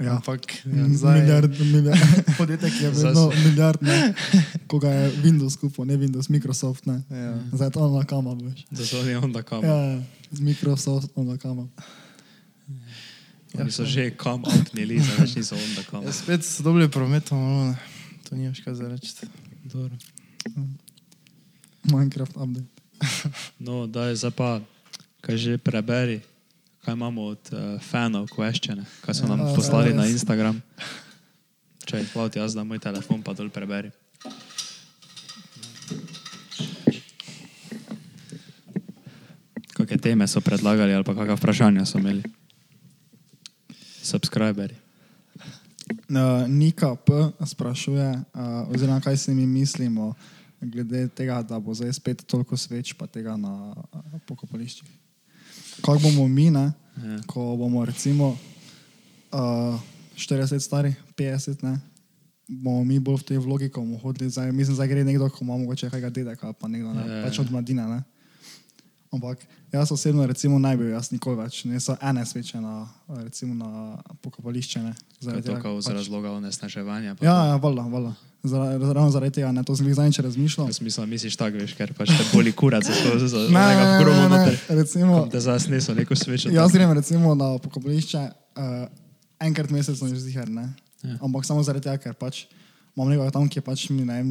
Ja. 0.00 0.14
Ampak, 0.14 0.52
Ja, 0.64 0.76
ja, 0.76 0.88
zdaj, 0.94 1.20
milijard, 1.20 1.60
milijard, 1.60 2.00
podjetje, 2.38 2.70
ki 2.70 2.84
je 2.84 2.90
vedno 2.90 3.32
milijard, 3.44 3.82
ne, 3.82 4.14
ko 4.70 4.78
ga 4.78 4.88
je 4.90 5.10
Windows 5.22 5.56
kupil, 5.58 5.84
ne 5.84 5.96
Windows, 5.96 6.28
Microsoft, 6.28 6.86
ne. 6.86 7.02
Ja. 7.10 7.34
Zdaj 7.52 7.66
je 7.66 7.70
to 7.70 7.88
na 7.90 8.04
kama, 8.04 8.34
veš. 8.34 8.64
Da 8.70 8.86
so 8.86 9.00
oni 9.00 9.14
onda 9.14 9.42
kam. 9.42 9.64
Ja, 9.64 9.74
ja, 9.74 10.02
z 10.30 10.40
Microsoft 10.40 11.16
na 11.16 11.36
kama. 11.36 11.66
Oni 13.58 13.72
so 13.72 13.84
že 13.84 14.10
kam 14.16 14.44
outnili, 14.46 15.00
zdaj 15.02 15.16
več 15.18 15.34
niso 15.34 15.58
onda 15.58 15.82
kam. 15.90 16.06
Ja, 16.06 16.12
spet 16.14 16.46
so 16.46 16.62
dobili 16.62 16.86
prometom, 16.88 17.74
to 18.28 18.36
nimaš 18.38 18.60
kaj 18.62 18.74
za 18.74 18.88
reči. 18.88 19.26
Dobro. 19.64 19.96
Minecraft 21.90 22.36
update. 22.36 22.77
No, 23.64 23.86
daj 23.86 24.14
zdaj 24.18 24.34
pa, 24.34 24.50
kaj 25.20 25.36
že 25.36 25.52
preberi, 25.58 26.20
kaj 26.84 26.94
imamo 26.94 27.34
od 27.34 27.42
uh, 27.52 27.58
fanov, 27.82 28.28
kveščene, 28.32 28.84
kaj 29.04 29.14
so 29.14 29.30
nam 29.30 29.42
Ja, 29.46 29.54
poslali 29.54 29.94
na. 29.94 30.06
Instagram. 30.06 30.62
Če 31.88 32.02
je 32.02 32.10
hvala 32.12 32.28
ti, 32.28 32.38
jaz 32.38 32.52
da 32.52 32.64
moj 32.64 32.80
telefon 32.82 33.22
pa 33.24 33.32
dol 33.32 33.48
preberi. 33.48 33.90
Kakšne 39.78 39.98
teme 40.02 40.26
so 40.26 40.42
predlagali 40.42 40.92
ali 40.92 41.06
pa 41.06 41.14
kakšna 41.14 41.38
vprašanja 41.38 41.86
so 41.86 42.02
imeli? 42.02 42.26
Subscriberi. 44.02 44.74
Uh, 46.08 46.48
Nika 46.48 46.96
P. 46.96 47.12
sprašuje, 47.44 48.08
uh, 48.34 48.68
oziroma 48.72 49.00
kaj 49.00 49.16
si 49.16 49.32
mi 49.36 49.46
mislimo 49.46 50.16
glede 50.60 51.08
tega, 51.10 51.42
da 51.42 51.58
bo 51.58 51.72
zdaj 51.72 51.92
spet 51.92 52.24
toliko 52.24 52.54
sveč, 52.54 52.92
pa 52.92 53.06
tega 53.06 53.36
na 53.36 53.52
uh, 53.70 53.76
pokopališčih. 54.22 54.88
Kako 55.78 55.98
bomo 56.00 56.28
mi, 56.28 56.50
ne, 56.50 56.72
Ja. 56.98 57.20
ko 57.24 57.54
bomo 57.54 57.84
recimo 57.84 58.34
uh, 59.30 59.78
40 60.16 60.58
stari, 60.58 60.90
50, 61.14 61.62
ne, 61.62 61.78
bomo 62.48 62.82
mi 62.82 62.98
bolj 62.98 63.16
v 63.16 63.24
tej 63.24 63.38
vlogi, 63.38 63.68
ko 63.68 63.80
bomo 63.80 63.98
hodili, 63.98 64.26
zdaj, 64.28 64.50
mislim, 64.50 64.74
da 64.74 64.84
gre 64.84 65.04
nekdo, 65.04 65.28
ko 65.28 65.38
ima 65.40 65.54
mogoče 65.56 65.86
kakega 65.86 66.10
dedeka, 66.10 66.52
pa 66.52 66.66
nekdo, 66.66 66.90
ne, 66.92 67.02
Ja, 67.02 67.14
ja. 67.14 67.24
pač 67.24 67.38
od 67.38 67.48
mladine. 67.48 67.84
Ne. 67.84 68.00
Ampak 69.08 69.40
jaz 69.70 69.88
osebno 69.88 70.20
recimo 70.22 70.58
ne 70.58 70.76
bi, 70.76 70.90
jaz 70.90 71.08
nikoli 71.10 71.38
več, 71.38 71.62
ne 71.64 71.78
so 71.78 71.94
ene 71.98 72.20
sveče 72.22 72.58
na, 72.58 72.84
recimo 73.08 73.54
na 73.54 73.70
pokopališče. 74.18 74.82
Ne, 74.82 74.92
Kaj 74.92 75.22
zaradi 75.22 75.42
to 75.42 75.48
tega, 75.50 75.62
kao 75.62 75.78
z 75.78 75.86
pač- 75.86 75.94
razloga 75.94 76.32
onesnaževanja? 76.32 77.14
pa 77.14 77.24
Ja, 77.24 77.36
ja, 77.46 77.56
valjda, 77.56 77.82
valjda. 77.84 78.12
Zara- 78.38 78.78
Ravno 78.92 79.10
zaradi 79.10 79.34
tega, 79.34 79.50
ne, 79.50 79.62
to 79.62 79.74
sem 79.74 79.82
jih 79.84 79.94
zadnjič 79.94 80.18
razmišljal. 80.20 80.66
V 80.66 80.72
smislu, 80.72 81.06
misliš 81.06 81.34
tako, 81.36 81.58
veš, 81.58 81.72
ker 81.74 81.90
pač 81.92 82.08
te 82.08 82.22
boli 82.30 82.52
kurat 82.52 82.84
za 82.84 82.94
to, 82.94 83.18
za 83.20 83.38
ne, 83.40 83.50
nekaj 83.50 83.84
ne, 83.84 83.96
gromo 83.98 84.22
ne, 84.22 84.28
noter. 84.30 84.54
ne, 84.62 84.76
recimo, 84.76 85.26
Da 85.26 85.40
za 85.40 85.52
nas 85.52 85.66
niso 85.66 85.90
neko 85.92 86.14
svečo. 86.14 86.46
jaz 86.48 86.70
grem 86.70 86.92
recimo 86.92 87.34
na 87.34 87.58
pokopališče 87.58 88.18
uh, 88.18 88.86
enkrat 89.40 89.70
mesečno, 89.70 90.06
že 90.08 90.20
zihar, 90.20 90.46
ne. 90.48 90.70
Ja. 91.00 91.18
Ampak 91.20 91.42
samo 91.44 91.62
zaradi 91.62 91.84
tega, 91.84 91.98
ker 91.98 92.14
pač 92.14 92.46
imam 92.94 93.08
nekoga 93.08 93.30
tam, 93.32 93.48
ki 93.48 93.58
je 93.58 93.64
pač 93.64 93.90
mi, 93.90 94.02
ne 94.02 94.14
vem, 94.14 94.30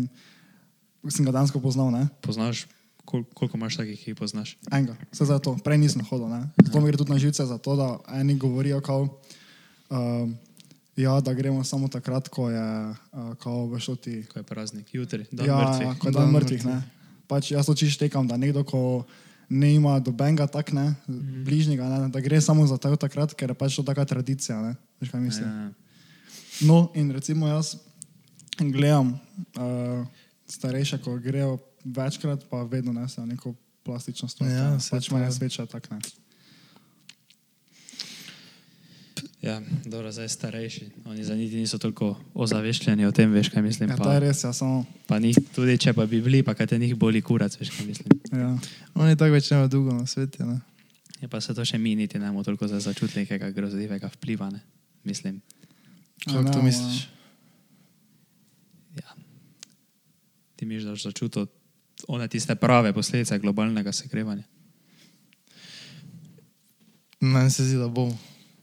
sem 1.05 1.23
ga 1.23 1.31
dansko 1.33 1.59
poznal, 1.59 1.91
ne. 1.91 2.07
Poznaš, 2.21 2.63
kol, 3.03 3.27
koliko 3.33 3.55
imaš 3.55 3.75
takih, 3.75 3.95
ki 3.97 4.07
jih 4.07 4.17
poznaš? 4.17 4.55
Enega, 4.69 4.95
vse 5.11 5.23
za 5.25 5.35
to, 5.37 5.55
prej 5.57 5.77
nisem 5.77 5.99
hodil, 6.01 6.27
ne. 6.27 6.47
Zato 6.57 6.79
mi 6.79 6.87
gre 6.87 6.97
tudi 6.97 7.11
na 7.11 7.19
živce, 7.19 7.43
zato 7.45 7.75
da 7.75 7.87
eni 8.13 8.35
govorijo, 8.35 8.79
kao, 8.79 9.19
uh, 9.89 10.27
ja, 10.98 11.22
da 11.22 11.34
gremo 11.34 11.63
samo 11.63 11.88
takrat, 11.88 12.27
ko 12.27 12.50
je, 12.50 12.66
uh, 12.89 13.36
kao, 13.36 13.68
veš, 13.68 13.86
to 13.86 13.96
ti 13.96 14.25
Ko 14.25 14.39
je 14.39 14.44
praznik, 14.44 14.89
jutri, 14.92 15.25
dan 15.32 15.46
ja, 15.46 15.58
mrtvih. 15.58 16.00
Ko 16.00 16.08
je 16.08 16.12
Dan 16.12 16.24
dan 16.24 16.32
mrtvih. 16.34 16.60
mrtvih. 16.60 16.75
Ne. 16.75 16.82
Pač 17.27 17.51
jaz 17.51 17.70
čisto 17.70 18.00
tekam, 18.00 18.27
da 18.27 18.38
nekdo, 18.38 18.63
ko 18.63 19.06
ne 19.50 19.75
ima 19.75 20.00
dobenega 20.00 20.48
tak, 20.48 20.72
ne, 20.72 20.96
Mhm. 21.08 21.44
bližnjega, 21.44 21.84
ne, 21.86 22.10
da 22.10 22.20
gre 22.20 22.42
samo 22.42 22.68
za 22.68 22.77
to 22.77 22.96
takrat, 22.96 23.34
ker 23.34 23.50
je 23.50 23.54
pač 23.54 23.75
to 23.75 23.84
taka 23.84 24.06
tradicija. 24.06 24.62
Ne. 24.62 24.75
Veš, 25.00 25.10
kaj 25.12 25.22
mislim? 25.22 25.48
Ja. 25.48 25.72
No, 26.62 26.92
in 26.94 27.12
recimo 27.12 27.48
jaz 27.48 27.75
gledam 28.58 29.20
uh, 29.56 30.08
starejše, 30.48 30.98
ko 30.98 31.18
grejo 31.18 31.58
večkrat, 31.86 32.50
pa 32.50 32.63
vedno 32.63 32.89
nesejo 32.92 33.25
neko 33.25 33.54
plastično 33.84 34.27
stvar. 34.27 34.50
Ja, 34.50 34.77
pač 34.92 35.12
manj 35.12 35.24
je. 35.24 35.32
sveča 35.32 35.66
tak 35.66 35.92
ne. 35.92 36.00
Ja, 39.41 39.62
dobro, 39.86 40.12
zdaj 40.12 40.29
starejši. 40.29 40.89
Oni 41.06 41.24
za 41.24 41.36
niti 41.36 41.56
niso 41.56 41.77
toliko 41.77 42.15
ozaveščeni 42.34 43.06
o 43.06 43.12
tem, 43.12 43.32
veš, 43.32 43.50
kaj 43.50 43.62
mislim. 43.62 43.89
Ja, 43.89 43.98
to 43.98 44.03
Pa, 44.03 44.13
je 44.13 44.20
res, 44.20 44.44
ja, 44.44 44.53
samo. 44.53 44.86
pa 45.08 45.20
njih, 45.20 45.38
tudi 45.56 45.77
če 45.77 45.94
pa 45.94 46.06
bi 46.06 46.22
bili, 46.22 46.44
pa 46.44 46.53
kaj 46.53 46.67
te 46.67 46.79
njih 46.79 46.96
boli 46.96 47.22
kurac, 47.22 47.60
veš, 47.60 47.70
kaj 47.77 47.86
mislim. 47.86 48.20
Ja. 48.34 48.58
Oni 48.96 49.17
tako 49.17 49.32
več 49.38 49.51
nemajo 49.51 49.67
dolgo 49.67 49.94
na 49.94 50.08
svetu. 50.08 50.46
Ne? 50.46 50.60
Je 51.22 51.27
pa 51.27 51.41
se 51.41 51.53
to 51.53 51.65
še 51.65 51.77
mi 51.77 51.96
niti 51.96 52.20
ne 52.20 52.29
bomo 52.29 52.44
toliko 52.44 52.67
za 52.67 52.79
začutili 52.79 53.25
nekega 53.25 53.50
grozljivega 53.50 54.10
vpliva, 54.13 54.50
ne? 54.50 54.60
Mislim. 55.03 55.41
Kako 56.25 56.44
Ja, 56.46 56.51
to 56.51 56.60
ne, 56.60 56.65
misliš? 56.65 57.08
Ja. 58.98 59.15
Ti 60.56 60.65
miš, 60.65 60.84
da 60.84 60.94
boš 60.94 61.03
začutil 61.03 61.48
one 62.08 62.27
tiste 62.27 62.56
prave 62.56 62.94
posledice 62.94 63.39
globalnega 63.39 63.91
segrevanja. 63.91 64.44
Meni 67.20 67.50
se 67.51 67.65
zdi, 67.65 67.77
da 67.77 67.88
bo. 67.88 68.12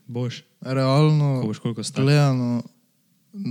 Boš, 0.07 0.43
ko 0.65 0.73
Realno 0.73 1.43
boš 1.43 1.59
koliko 1.59 1.83
stal. 1.83 2.03
gledano, 2.03 2.63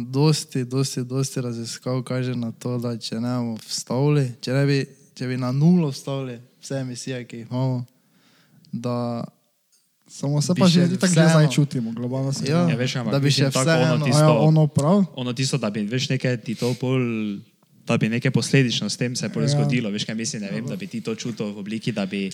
dosti, 0.05 0.65
dosti, 0.65 1.05
dosti 1.05 1.41
raziskav 1.41 2.03
kaže 2.03 2.35
na 2.35 2.53
to, 2.53 2.79
da 2.79 2.97
če 2.97 3.15
ne 3.17 3.31
bomo 3.31 3.57
vstavili, 3.59 4.33
če, 4.41 4.53
ne 4.53 4.67
bi, 4.67 4.79
če 5.15 5.27
bi 5.27 5.37
na 5.37 5.53
nulo 5.53 5.89
vstavili 5.89 6.35
vse 6.59 6.75
emisije, 6.77 7.25
ki 7.25 7.37
jih 7.39 7.47
imamo, 7.49 7.85
da 8.73 9.25
Samo 10.07 10.39
se 10.39 10.55
pa 10.55 10.69
že 10.69 10.85
tako 10.91 11.07
vseeno- 11.09 11.31
zdaj 11.33 11.49
čutimo, 11.51 11.91
globalno 11.93 12.33
se 12.33 12.45
Ja. 12.45 12.69
Ja, 12.69 12.77
veš, 12.77 12.97
ampak 12.97 13.13
da 13.13 13.19
bi 13.19 13.31
še 13.31 13.49
vseeno- 13.49 13.63
ono 13.85 13.95
A 13.95 13.99
ja, 13.99 14.05
tisto, 14.05 14.33
ono 14.41 14.67
prav? 14.69 15.05
ono 15.15 15.33
tisto, 15.33 15.59
da 15.59 15.71
bi 15.71 15.83
veš 15.83 16.09
nekaj 16.09 16.37
ti 16.39 16.55
to 16.55 16.75
pol, 16.75 17.01
da 17.85 17.97
bi 17.97 18.09
nekaj 18.09 18.31
posledično 18.31 18.87
s 18.87 18.97
tem 18.97 19.13
se 19.13 19.29
pol 19.29 19.43
Ja. 19.43 19.49
zgodilo, 19.51 19.91
veš 19.91 20.05
kaj 20.05 20.15
mislim, 20.15 20.43
ne 20.43 20.51
vem, 20.51 20.67
da 20.67 20.77
bi 20.77 20.87
ti 20.87 21.01
to 21.01 21.15
čutil 21.15 21.47
v 21.49 21.59
obliki, 21.59 21.91
da 21.91 22.07
bi, 22.07 22.31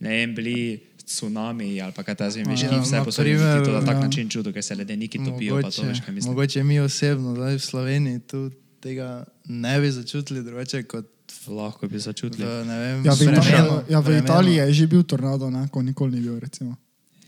ne 0.00 0.08
vem, 0.10 0.34
bili 0.34 0.80
tsunami 1.02 1.76
ali 1.76 1.92
pa 1.92 2.02
kaj 2.02 2.14
ta 2.16 2.26
zvim, 2.26 2.46
veš, 2.46 2.62
Ja, 2.62 2.78
vse 2.78 3.00
posod 3.00 3.24
ti 3.24 3.34
to 3.64 3.72
na 3.72 3.80
tak 3.82 3.94
ja. 3.94 4.00
način 4.00 4.28
čutil, 4.28 4.52
ker 4.52 4.62
se 4.62 4.74
ledeniki 4.74 5.18
topijo, 5.20 5.58
pa 5.58 5.70
to 5.70 5.82
veš 5.82 6.00
kaj 6.00 6.14
mislim. 6.14 6.30
mogoče 6.30 6.62
mi 6.62 6.80
osebno, 6.80 7.34
zdaj 7.34 7.54
v 7.54 7.62
Sloveniji 7.62 8.18
tu 8.22 8.50
tega 8.78 9.08
ne 9.44 9.74
bi 9.76 9.90
začutili 9.90 10.42
drugače 10.42 10.82
kot 10.84 11.06
Lahko 11.48 11.86
bi 11.86 11.94
v, 11.94 12.00
začutili. 12.00 12.42
ne 12.42 12.76
vem, 12.76 12.96
Ja, 13.00 13.12
v, 13.12 13.18
vremenu- 13.18 13.38
Italiji, 13.38 13.84
ja, 13.88 13.98
v 13.98 14.04
vremenu. 14.04 14.24
Italiji 14.24 14.54
je 14.56 14.72
že 14.74 14.86
bil 14.88 15.02
tornado, 15.04 15.46
ne, 15.48 15.68
ko 15.68 15.78
nikoli 15.80 16.12
ni 16.12 16.20
bil. 16.20 16.36
Recimo. 16.36 16.76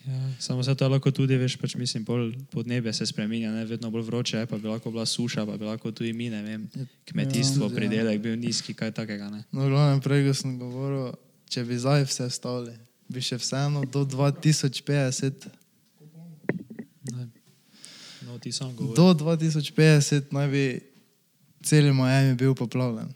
Ja, 0.02 0.18
samo 0.40 0.58
se 0.60 0.74
to 0.74 0.88
lahko 0.88 1.08
tudi, 1.08 1.36
veš, 1.36 1.54
pač 1.56 1.76
mislim, 1.76 2.02
pol 2.02 2.20
podnebje 2.50 2.92
se 2.92 3.06
spremenja, 3.06 3.52
ne, 3.52 3.62
vedno 3.64 3.86
bolj 3.88 4.02
vroče 4.02 4.36
je, 4.36 4.46
pa 4.46 4.58
bi 4.58 4.66
lahko 4.66 4.90
bila 4.90 5.06
suša, 5.06 5.46
pa 5.46 5.54
bi 5.54 5.64
lahko 5.64 5.92
tudi 5.92 6.12
mi, 6.12 6.26
ne 6.28 6.42
vem, 6.42 6.66
kmetijstvo, 7.04 7.64
Ja. 7.64 7.70
pridelek 7.72 8.18
bil 8.18 8.34
nizki, 8.36 8.74
kaj 8.74 8.90
takega, 8.92 9.30
ne. 9.30 9.44
No, 9.48 9.62
glavnem, 9.64 10.00
prej, 10.00 10.24
ko 10.24 10.34
sem 10.34 10.58
govoril, 10.58 11.14
če 11.46 11.62
bi 11.62 11.76
zdaj 11.76 12.02
vse 12.04 12.26
stavili, 12.28 12.74
bi 13.12 13.20
še 13.20 13.38
vseeno 13.38 13.84
do 13.84 14.04
2050, 14.04 15.48
ne. 17.12 17.28
No, 18.22 18.38
do 18.94 19.12
2050 19.14 20.32
naj 20.32 20.48
bi 20.48 20.64
cel 21.62 21.92
Miami 21.92 22.34
bil 22.34 22.54
poplavljen. 22.54 23.10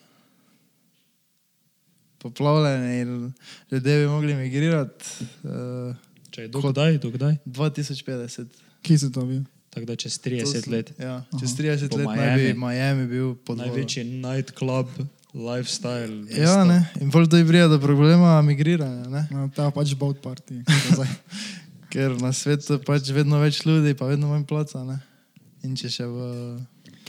Poplavljen 2.19 2.85
in 2.93 3.33
ljudje 3.71 4.00
bi 4.00 4.07
mogli 4.07 4.35
migrirati 4.35 5.05
uh, 5.45 5.97
Če 6.31 6.43
je 6.43 6.49
dokdaj, 6.49 6.99
dokdaj? 6.99 7.37
2050. 7.47 8.47
Kje 8.83 8.99
si 8.99 9.12
to 9.12 9.25
bil? 9.25 9.45
Tako 9.71 9.87
da 9.87 9.97
čez 9.97 10.19
To 10.19 10.31
30 10.31 10.61
sem- 10.62 10.73
let. 10.73 10.93
Ja, 10.99 11.25
čez 11.41 11.53
30 11.57 11.88
Po 11.91 11.97
let 11.97 12.07
naj 12.07 12.37
bi 12.37 12.43
Miami. 12.43 12.59
Miami 12.59 13.07
bil 13.07 13.35
pod 13.35 13.59
vodo. 13.59 13.69
Največji 13.69 14.05
nightclub, 14.05 14.88
lifestyle. 15.37 16.25
Ja, 16.33 16.64
ne. 16.64 16.81
In 17.00 17.12
bolj 17.12 17.28
to 17.28 17.37
je 17.37 17.47
prija 17.47 17.69
do 17.69 17.78
problema 17.81 18.40
migriranja, 18.43 19.05
ne? 19.12 19.28
No, 19.31 19.47
ta 19.52 19.69
pač 19.71 19.93
boat 19.95 20.23
party. 20.25 20.62
ker 21.97 22.12
na 22.21 22.28
svetu 22.35 22.76
pač 22.85 23.09
vedno 23.14 23.38
več 23.40 23.62
ljudi, 23.64 23.95
pa 23.97 24.09
vedno 24.11 24.28
manj 24.28 24.45
placa. 24.49 24.83
Ne? 24.85 24.99
In 25.64 25.73
če 25.78 25.88
še 25.93 26.05
v 26.05 26.26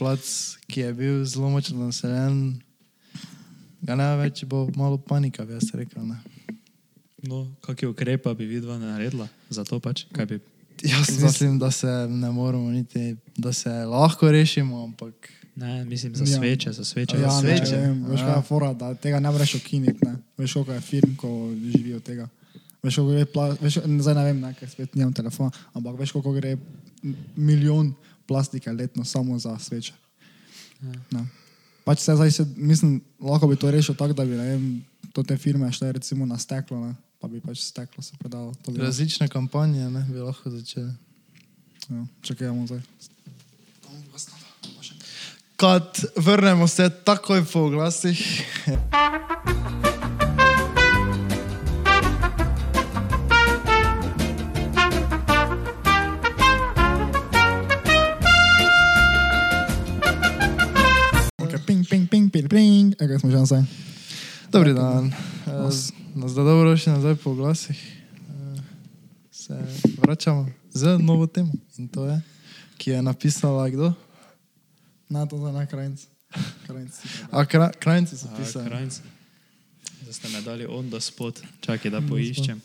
plac, 0.00 0.24
ki 0.70 0.86
je 0.86 0.92
bil 0.96 1.18
zelo 1.28 1.50
močno 1.52 1.90
naseljen, 1.90 2.56
ga 3.84 3.98
ne 3.98 4.08
več, 4.22 4.44
bo 4.48 4.66
malo 4.78 4.96
panika, 4.96 5.44
bi 5.44 5.58
jaz 5.58 5.72
rekel. 5.76 6.06
Ne? 6.06 6.16
No, 7.28 7.44
kakšne 7.66 7.92
ukrepe 7.92 8.32
bi 8.38 8.46
vidva 8.48 8.78
naredila 8.80 9.26
za 9.52 9.66
to 9.66 9.76
pač? 9.82 10.06
Kaj 10.14 10.30
bi? 10.30 10.40
Jaz 10.86 11.10
mislim, 11.18 11.58
da 11.58 11.72
se 11.74 11.90
ne 12.08 12.30
moramo 12.30 12.70
niti, 12.70 13.16
da 13.36 13.52
se 13.52 13.72
lahko 13.90 14.30
rešimo, 14.30 14.84
ampak 14.86 15.26
Ne, 15.58 15.84
mislim 15.84 16.14
za 16.14 16.24
Ja. 16.24 16.38
sveče, 16.38 16.72
za 16.72 16.84
sveče. 16.84 17.16
Ja, 17.16 17.30
za 17.30 17.42
ne, 17.42 17.56
sveče. 17.56 17.72
ne 17.72 17.80
vem, 17.80 18.04
veš, 18.06 18.20
kaj 18.20 18.36
je 18.36 18.42
fora, 18.42 18.72
da 18.74 18.94
tega 18.94 19.20
ne 19.20 19.30
moreš 19.30 19.54
ukiniti. 19.54 20.04
Ne? 20.06 20.14
Veš, 20.36 20.52
koliko 20.52 20.72
je 20.72 20.80
firm, 20.80 21.16
ko 21.16 21.30
živijo 21.74 21.96
od 21.96 22.02
tega. 22.02 22.28
Veš, 22.82 22.94
koliko 22.94 23.12
gre, 23.12 23.24
pla, 23.26 23.48
veš, 23.60 23.78
zdaj 23.98 24.14
ne 24.14 24.24
vem, 24.24 24.40
ne, 24.40 24.52
ker 24.54 24.70
spet 24.70 24.94
nimam 24.94 25.12
telefona, 25.12 25.50
ampak 25.74 25.98
veš, 25.98 26.12
koliko 26.12 26.32
gre 26.32 26.52
milijon 27.36 27.90
plastike 28.26 28.72
letno 28.72 29.04
samo 29.04 29.38
za 29.38 29.58
sveče. 29.58 29.92
Ja. 30.82 30.94
Ne. 31.10 31.26
Pač 31.84 31.98
se 32.00 32.14
zdaj, 32.14 32.30
se, 32.30 32.46
mislim, 32.56 33.00
lahko 33.20 33.48
bi 33.48 33.56
to 33.56 33.70
rešil 33.70 33.94
tako, 33.94 34.12
da 34.12 34.24
bi, 34.24 34.36
ne 34.36 34.46
vem, 34.46 34.64
to 35.12 35.22
te 35.22 35.36
firme 35.36 35.72
šle 35.72 35.92
recimo 35.92 36.26
na 36.26 36.38
steklo, 36.38 36.78
ne? 36.86 36.94
pa 37.18 37.26
bi 37.28 37.40
pač 37.40 37.58
steklo 37.64 38.02
se 38.02 38.14
predalo. 38.18 38.54
To 38.62 38.70
bi, 38.70 38.78
Različne 38.78 39.26
kampanje 39.28 39.90
ne, 39.90 40.06
bi 40.12 40.18
lahko 40.18 40.50
začeli. 40.50 40.92
ja, 41.90 42.06
čakajmo 42.22 42.66
zdaj. 42.66 42.80
Kad 45.58 45.98
vrnemo 46.16 46.68
se 46.68 46.90
takoj 47.04 47.44
po 47.52 47.68
glasih. 47.68 48.44
Okay, 61.38 61.58
ping, 61.66 61.82
ping, 61.88 62.04
ping, 62.08 62.30
ping, 62.30 62.48
ping. 62.48 62.94
Evo, 63.00 63.18
smo 63.18 63.30
že 63.30 63.38
nazaj. 63.38 63.62
Dobri 64.52 64.74
dan. 64.74 65.12
Nas. 65.46 65.92
Nas 66.14 66.34
da 66.34 66.42
dobro 66.44 66.74
še 66.76 66.92
nazaj 66.92 67.16
po 67.22 67.32
glasih. 67.34 67.78
Eh, 67.78 68.60
Se 69.32 69.54
vračamo 70.02 70.48
z 70.74 70.98
novo 70.98 71.26
temo. 71.26 71.52
In 71.78 71.88
to 71.88 72.04
je, 72.04 72.18
ki 72.76 72.90
je 72.90 73.02
napisala 73.02 73.68
kdo? 73.70 73.94
Na 75.08 75.26
to 75.26 75.38
za 75.38 75.52
na 75.52 75.66
krajnc. 75.66 76.06
Krajnc. 76.66 76.92
A 77.30 77.44
kra, 77.44 77.70
krajnci 77.80 78.16
so 78.16 78.28
A, 78.28 78.36
pisali. 78.36 78.68
Krajnc. 78.68 79.00
Zdaj 80.02 80.12
ste 80.12 80.28
me 80.28 80.40
dali 80.40 80.66
on 80.66 80.90
the 80.90 81.00
spot. 81.00 81.40
Čakaj, 81.60 81.90
da 81.90 82.00
poiščem. 82.00 82.60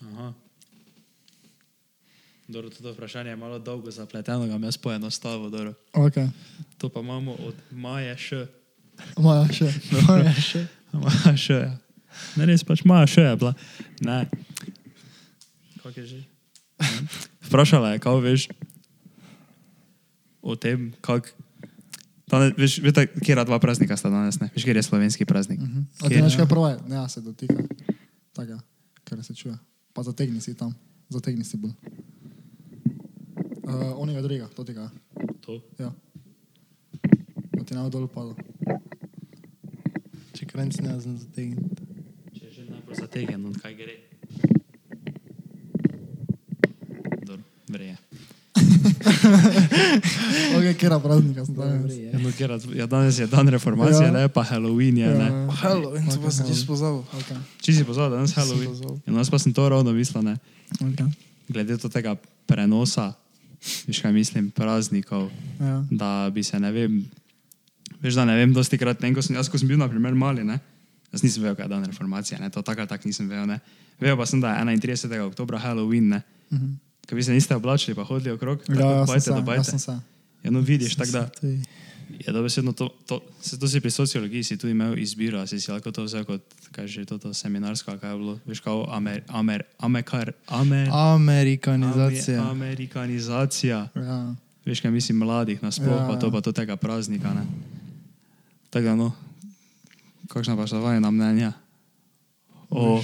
Aha. 0.00 0.32
Dobro, 2.48 2.70
to 2.70 2.92
vprašanje 2.92 3.30
je 3.30 3.36
malo 3.36 3.58
dolgo 3.58 3.90
zapleteno, 3.90 4.46
ga 4.46 4.66
jaz 4.66 4.76
poenostavil. 4.76 5.50
dobro. 5.50 5.74
Okay. 5.92 6.28
To 6.78 6.88
pa 6.88 7.00
imamo 7.00 7.32
od 7.32 7.54
Maje 7.70 8.16
še. 8.16 8.46
Moja 9.16 9.52
še. 9.52 9.72
Moja 10.08 10.32
še. 10.32 10.66
Maja 10.92 11.36
še. 11.36 11.60
Ne, 12.36 12.46
res 12.46 12.64
pač 12.64 12.84
Maja 12.84 13.06
še 13.06 13.20
je 13.20 13.36
bila. 13.36 13.54
Ne. 14.00 14.24
Kako 15.88 16.00
je 16.00 16.06
že? 16.06 16.20
Vprašala 17.48 17.96
je, 17.96 17.98
kako 17.98 18.20
veš 18.20 18.48
o 20.44 20.52
tem, 20.52 20.92
kako. 21.00 21.32
Danes, 22.28 22.52
veš, 22.60 22.84
veste, 22.84 23.08
kje 23.24 23.40
dva 23.48 23.56
praznika 23.56 23.96
sta 23.96 24.12
danes, 24.12 24.36
ne? 24.36 24.52
Veš, 24.52 24.68
kje 24.68 24.76
je 24.76 24.84
slovenski 24.84 25.24
praznik? 25.24 25.56
Mhm. 25.64 25.88
A 26.04 26.12
ti 26.12 26.14
Kjer- 26.14 26.28
veš 26.28 26.36
kaj 26.36 26.48
prvo 26.48 26.68
je? 26.68 26.76
Ne, 26.92 27.08
se 27.08 27.24
dotika. 27.24 27.56
Tako, 28.36 28.60
kar 29.04 29.24
se 29.24 29.32
čuje. 29.32 29.56
Pa 29.96 30.04
zategni 30.04 30.40
si 30.44 30.52
tam. 30.52 30.76
Zategni 31.08 31.44
si 31.44 31.56
bolj. 31.56 31.72
Uh, 33.64 33.96
onega 33.96 34.20
drugega, 34.20 34.48
to 34.52 34.64
tega. 34.64 34.92
To. 35.40 35.64
Ja. 35.80 35.88
Da 37.56 37.64
ti 37.64 37.72
bo 37.74 37.88
dol 37.88 38.08
padlo. 38.12 38.36
Če 40.36 40.44
krajnci 40.44 40.84
ne 40.84 41.00
znam 41.00 41.16
zategniti. 41.16 41.88
Če 42.36 42.44
je 42.44 42.52
že 42.52 42.62
najbolj 42.68 42.96
zategnen, 43.00 43.48
od 43.48 43.56
kaj 43.56 43.74
gre. 43.74 43.96
Dobro, 47.26 47.42
vreje. 47.70 47.96
Ok, 50.58 50.66
kera 50.78 50.98
praznika 50.98 51.44
sem 51.44 51.54
danes. 51.54 51.92
Eno, 52.12 52.30
kjer, 52.34 52.50
ja, 52.74 52.86
danes 52.86 53.18
je 53.18 53.26
dan 53.26 53.48
reformacije, 53.48 54.06
Ja. 54.06 54.12
ne 54.12 54.28
pa 54.28 54.42
Halloween. 54.42 54.96
Je, 54.98 55.08
ne. 55.08 55.24
Ja. 55.24 55.46
Halloween, 55.62 56.08
to 56.08 56.20
pa 56.20 56.30
sem 56.30 56.46
čisto 56.46 56.66
pozabil. 56.66 56.98
Ok, 57.14 57.30
Če 57.62 57.72
si 57.72 57.84
pozval, 57.84 58.10
danes 58.10 58.32
Halloween. 58.34 58.68
pozval. 58.68 58.94
In 59.06 59.14
danes 59.14 59.30
pa 59.30 59.38
sem 59.38 59.52
to 59.52 59.68
ravno 59.68 59.92
mislil, 59.92 60.22
ne. 60.22 60.36
ok. 60.80 61.00
glede 61.48 61.78
to 61.78 61.88
tega 61.88 62.12
prenosa, 62.46 63.14
veš 63.86 64.00
kaj 64.00 64.12
mislim, 64.12 64.50
praznikov, 64.50 65.30
Ja. 65.60 65.80
da 65.90 66.30
bi 66.30 66.42
se 66.42 66.60
ne 66.60 66.72
vem, 66.72 67.04
veš 68.02 68.14
da 68.14 68.24
ne 68.24 68.36
vem, 68.36 68.52
dosti 68.52 68.76
krat, 68.78 69.00
ne, 69.00 69.14
ko 69.14 69.22
sem, 69.22 69.36
jaz 69.36 69.48
ko 69.48 69.56
sem 69.58 69.68
bil 69.68 69.78
na 69.78 69.88
primer 69.88 70.12
mali, 70.14 70.44
ne, 70.44 70.58
jaz 71.08 71.22
nisem 71.22 71.42
vedel, 71.42 71.56
kaj 71.56 71.64
je 71.64 71.68
dan 71.68 71.84
reformacije, 71.84 72.40
ne, 72.40 72.50
to 72.50 72.60
tako 72.62 72.80
ali 72.80 72.88
tako 72.88 73.08
nisem 73.08 73.28
vedel, 73.28 73.46
ne. 73.46 73.60
Vedel 73.96 74.16
pa 74.16 74.26
sem, 74.26 74.40
da 74.40 74.52
je 74.52 74.76
31. 74.76 75.20
oktobra 75.22 75.58
Halloween, 75.58 76.08
ne. 76.08 76.20
Mhm. 76.52 76.87
Ko 77.08 77.14
vi 77.14 77.22
se 77.22 77.32
niste 77.32 77.56
oblačili, 77.56 77.94
pa 77.94 78.04
hodili 78.04 78.30
okrog, 78.30 78.58
Ja, 78.70 79.04
bajte 79.04 79.30
jaz 79.30 79.42
bajte. 79.42 79.78
se. 79.78 79.98
Ja, 80.44 80.50
no 80.50 80.60
vidiš, 80.60 80.94
tako 80.94 81.10
da 81.12 81.28
To 81.30 81.46
je- 81.46 81.60
je 82.18 82.32
dobesedno 82.32 82.72
to, 82.72 82.88
to, 83.06 83.20
se 83.40 83.58
to 83.58 83.68
si 83.68 83.80
pri 83.80 83.90
sociologiji 83.90 84.44
si 84.44 84.56
tudi 84.56 84.70
imel 84.70 84.98
izbiro, 84.98 85.46
si 85.46 85.60
si 85.60 85.70
lahko 85.70 85.90
to 85.90 86.04
vzel 86.04 86.24
kot, 86.24 86.40
kaj 86.72 86.86
že 86.86 87.04
to, 87.04 87.18
to 87.18 87.34
seminarsko, 87.34 87.92
kaj 87.94 88.10
je 88.10 88.16
bilo, 88.16 88.38
veš, 88.44 88.60
kao 88.60 88.86
amer, 88.88 89.22
amer, 89.28 89.62
amekar, 89.78 90.32
amer, 90.46 90.88
Amerikanizacija. 90.90 92.40
Ame- 92.40 92.50
Amerikanizacija. 92.50 93.88
Ja. 93.94 94.34
Veš, 94.64 94.80
kaj 94.80 94.90
mislim, 94.90 95.18
mladih 95.18 95.62
nasploh, 95.62 95.88
Ja, 95.90 95.96
ja, 95.96 96.06
pa 96.06 96.16
to 96.16 96.26
ja. 96.26 96.32
pa 96.32 96.40
to 96.40 96.52
tega 96.52 96.76
praznika. 96.76 97.28
Ne? 97.30 97.44
Tako 98.70 98.84
da, 98.84 98.94
no, 98.96 99.12
kakšna 100.28 100.56
pa 100.56 100.66
so 100.66 100.78
vajna 100.78 101.10
mnenja? 101.10 101.52
O, 102.70 103.02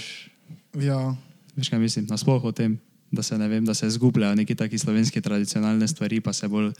Ja. 0.74 1.14
veš, 1.56 1.68
kaj 1.68 1.78
mislim, 1.78 2.06
nasploh 2.06 2.44
o 2.44 2.52
tem, 2.52 2.78
da 3.14 3.22
se 3.22 3.38
ne 3.38 3.48
vem, 3.48 3.64
da 3.64 3.74
se 3.74 3.90
zgubljajo 3.90 4.34
neki 4.34 4.54
taki 4.54 4.78
slovenski 4.78 5.20
tradicionalne 5.20 5.88
stvari, 5.88 6.20
pa 6.20 6.32
se 6.32 6.48
bolj 6.48 6.72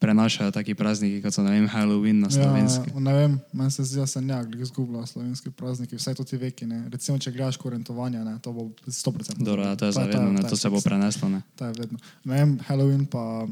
prenašajo 0.00 0.50
taki 0.50 0.74
prazniki, 0.74 1.20
kot 1.22 1.34
so, 1.34 1.42
vem, 1.44 1.66
Halloween 1.68 2.22
na 2.24 2.30
slovenski. 2.30 2.90
Ja, 2.94 3.00
ne 3.04 3.12
vem, 3.12 3.34
meni 3.52 3.70
se 3.70 3.84
zdi, 3.84 3.98
da 4.00 4.06
se 4.06 4.20
nekako 4.20 4.62
izgublja 4.64 5.06
slovenski 5.06 5.50
prazniki, 5.50 5.96
vsaj 5.96 6.14
to 6.16 6.24
ti 6.24 6.38
veki. 6.40 6.66
Ne. 6.66 6.86
Recimo, 6.88 7.18
če 7.20 7.32
gledaš 7.34 7.58
korentovanje, 7.60 8.22
ne, 8.24 8.38
to 8.42 8.52
bo 8.56 8.70
100%. 8.86 9.36
Dobro, 9.44 9.66
ja, 9.68 9.76
to 9.76 9.90
je 9.90 9.92
zavedno, 9.92 10.32
ne, 10.32 10.40
je 10.40 10.48
to 10.48 10.56
se 10.56 10.70
bo 10.72 10.80
preneslo. 10.80 11.28
Ne. 11.28 11.42
To 11.60 11.68
je 11.68 11.76
vedno. 11.78 12.00
Ne 12.24 12.40
vem, 12.40 12.56
Halloween 12.68 13.04
pa, 13.12 13.44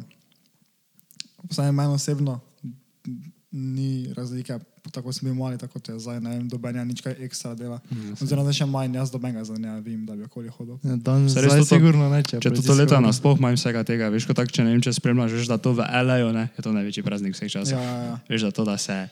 vsaj 1.51 1.73
meni 1.73 2.01
osebno, 2.01 2.41
ni 3.53 4.15
razlike, 4.17 4.59
tako 4.91 5.13
smo 5.13 5.27
bili 5.27 5.39
mali, 5.39 5.59
tako 5.59 5.79
je 5.79 5.99
zdaj, 5.99 6.21
ne 6.21 6.31
vem, 6.31 6.49
dobenja 6.49 6.85
nič 6.85 7.01
kaj 7.01 7.17
ekstra 7.19 7.55
dela. 7.55 7.81
Mm, 7.91 8.13
Oziroma, 8.15 8.45
zdaj 8.45 8.55
še 8.55 8.67
manj, 8.67 8.95
jaz 8.95 9.11
dobenga 9.11 9.45
za 9.45 9.55
ne 9.55 9.81
vem, 9.81 10.07
da 10.07 10.15
bi 10.15 10.25
okoli 10.25 10.49
hodil. 10.49 10.79
Ja, 10.83 10.97
Danes 10.97 11.33
Saj 11.33 11.43
res 11.43 11.53
zdaj 11.53 11.61
to- 11.61 11.71
sigurno 11.71 12.09
ne, 12.09 12.23
če 12.23 12.41
Če 12.41 12.51
to 12.53 12.75
leta 12.75 12.99
nasploh 12.99 13.37
manj 13.39 13.57
vsega 13.57 13.85
tega, 13.85 14.09
veš, 14.09 14.27
kot 14.27 14.37
tak, 14.37 14.49
če 14.49 14.65
ne 14.65 14.71
vem, 14.71 14.81
če 14.81 14.93
spremljaš, 14.93 15.33
veš, 15.33 15.47
da 15.47 15.57
to 15.57 15.73
v 15.73 15.85
LA-ju, 15.85 16.33
ne, 16.33 16.49
je 16.51 16.63
to 16.63 16.73
največji 16.73 17.03
praznik 17.03 17.33
vseh 17.33 17.51
časov. 17.51 17.73
Ja, 17.73 17.81
ja, 17.81 18.03
ja. 18.05 18.17
Veš, 18.27 18.43
da 18.43 18.51
to, 18.51 18.65
da 18.65 18.77
se 18.77 19.09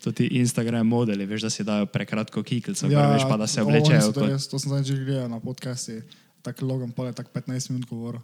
tudi 0.00 0.26
Instagram 0.34 0.86
modeli, 0.86 1.26
veš, 1.26 1.42
da 1.42 1.50
si 1.50 1.60
dajo 1.60 1.84
prekratko 1.86 2.40
kiklico, 2.40 2.86
Ja, 2.86 3.00
ja, 3.00 3.12
veš 3.12 3.28
pa, 3.28 3.36
da 3.36 3.46
se 3.46 3.60
oblečejo 3.60 4.12
To, 4.12 4.24
res, 4.24 4.46
to 4.46 4.56
sem 4.56 4.70
zdaj 4.70 4.84
že 4.86 5.04
gledal 5.04 5.28
na 5.28 5.36
podcasti, 5.38 6.00
tako 6.40 6.64
logom 6.64 6.88
pa 6.88 7.04
je 7.04 7.12
tako 7.12 7.30
15 7.34 7.70
minut 7.70 7.84
govoril, 7.84 8.22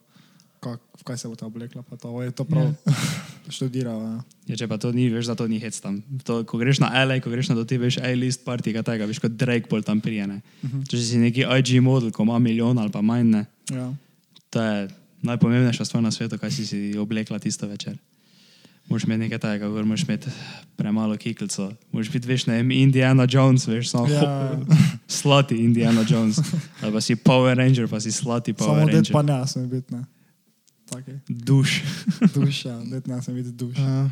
kak, 0.56 0.80
v 0.96 1.02
kaj 1.04 1.16
se 1.18 1.28
bo 1.28 1.37
ta 1.37 1.44
oblekla, 1.44 1.82
pa 1.82 1.96
to 1.96 2.09
je 2.22 2.32
to 2.32 2.44
prav 2.44 2.72
študiral. 3.50 4.22
Ja. 4.48 4.56
Če 4.56 4.68
pa 4.68 4.78
to 4.78 4.92
ni, 4.92 5.09
veš, 5.11 5.26
da 5.26 5.35
to 5.35 5.46
ni 5.46 5.59
hec 5.59 5.74
tam. 5.80 6.02
To, 6.24 6.44
ko 6.44 6.59
greš 6.59 6.78
na 6.78 6.90
LA, 7.04 7.20
ko 7.20 7.30
greš 7.30 7.48
na 7.48 7.54
to 7.54 7.64
ti, 7.64 7.76
veš, 7.76 7.98
A-list 7.98 8.44
party, 8.44 8.72
kaj 8.72 8.82
tega, 8.85 9.04
veš, 9.04 9.18
kot 9.18 9.32
Drake 9.32 9.66
pol 9.66 9.82
tam 9.82 10.00
prijene. 10.00 10.40
Uh 10.62 10.68
Mhm. 10.68 10.78
-huh. 10.78 10.88
Če 10.88 10.96
si 10.98 11.18
neki 11.18 11.44
IG 11.50 11.82
model, 11.82 12.11
ko 12.11 12.22
ima 12.22 12.38
milijon 12.38 12.78
ali 12.78 12.90
pa 12.90 13.00
manj, 13.00 13.26
ne, 13.26 13.46
Ja. 13.70 13.92
to 14.50 14.62
je 14.62 14.88
najpomembnejša 15.22 15.85
stvar 15.85 16.02
na 16.02 16.11
svetu, 16.11 16.38
kaj 16.38 16.50
si 16.50 16.66
si 16.66 16.98
oblekla 16.98 17.38
tisto 17.38 17.66
večer. 17.66 17.96
Moš 18.88 19.04
imeti 19.04 19.18
nekaj 19.18 19.38
takega, 19.38 19.68
gor 19.68 19.85
moš 19.85 20.02
imeti 20.02 20.30
premalo 20.76 21.16
kiklico. 21.16 21.72
Moš 21.92 22.11
biti, 22.11 22.28
veš, 22.28 22.46
ne 22.46 22.54
vem, 22.54 22.70
Indiana 22.70 23.26
Jones, 23.28 23.66
veš, 23.66 23.88
samo 23.88 24.06
Ja. 24.09 24.59
slati 25.09 25.56
Indiana 25.56 26.04
Jones. 26.09 26.38
Ali 26.82 26.92
pa 26.92 27.00
si 27.00 27.16
Power 27.16 27.56
Ranger, 27.56 27.88
pa 27.88 28.00
si 28.00 28.12
slati 28.12 28.52
Power 28.52 28.78
Samo 28.78 28.87
Ranger. 28.88 29.12
pa 29.12 29.22
ne, 29.22 29.46
sem 29.46 29.68
biti, 29.68 29.94
ne. 29.94 30.04
Tako 30.87 31.11
je. 31.11 31.20
Duš. 31.29 31.83
Duša, 32.35 32.79
det 32.85 33.07
ne, 33.07 33.22
sem 33.22 33.35
biti 33.35 33.51
duša. 33.51 33.81
Ja, 33.83 34.11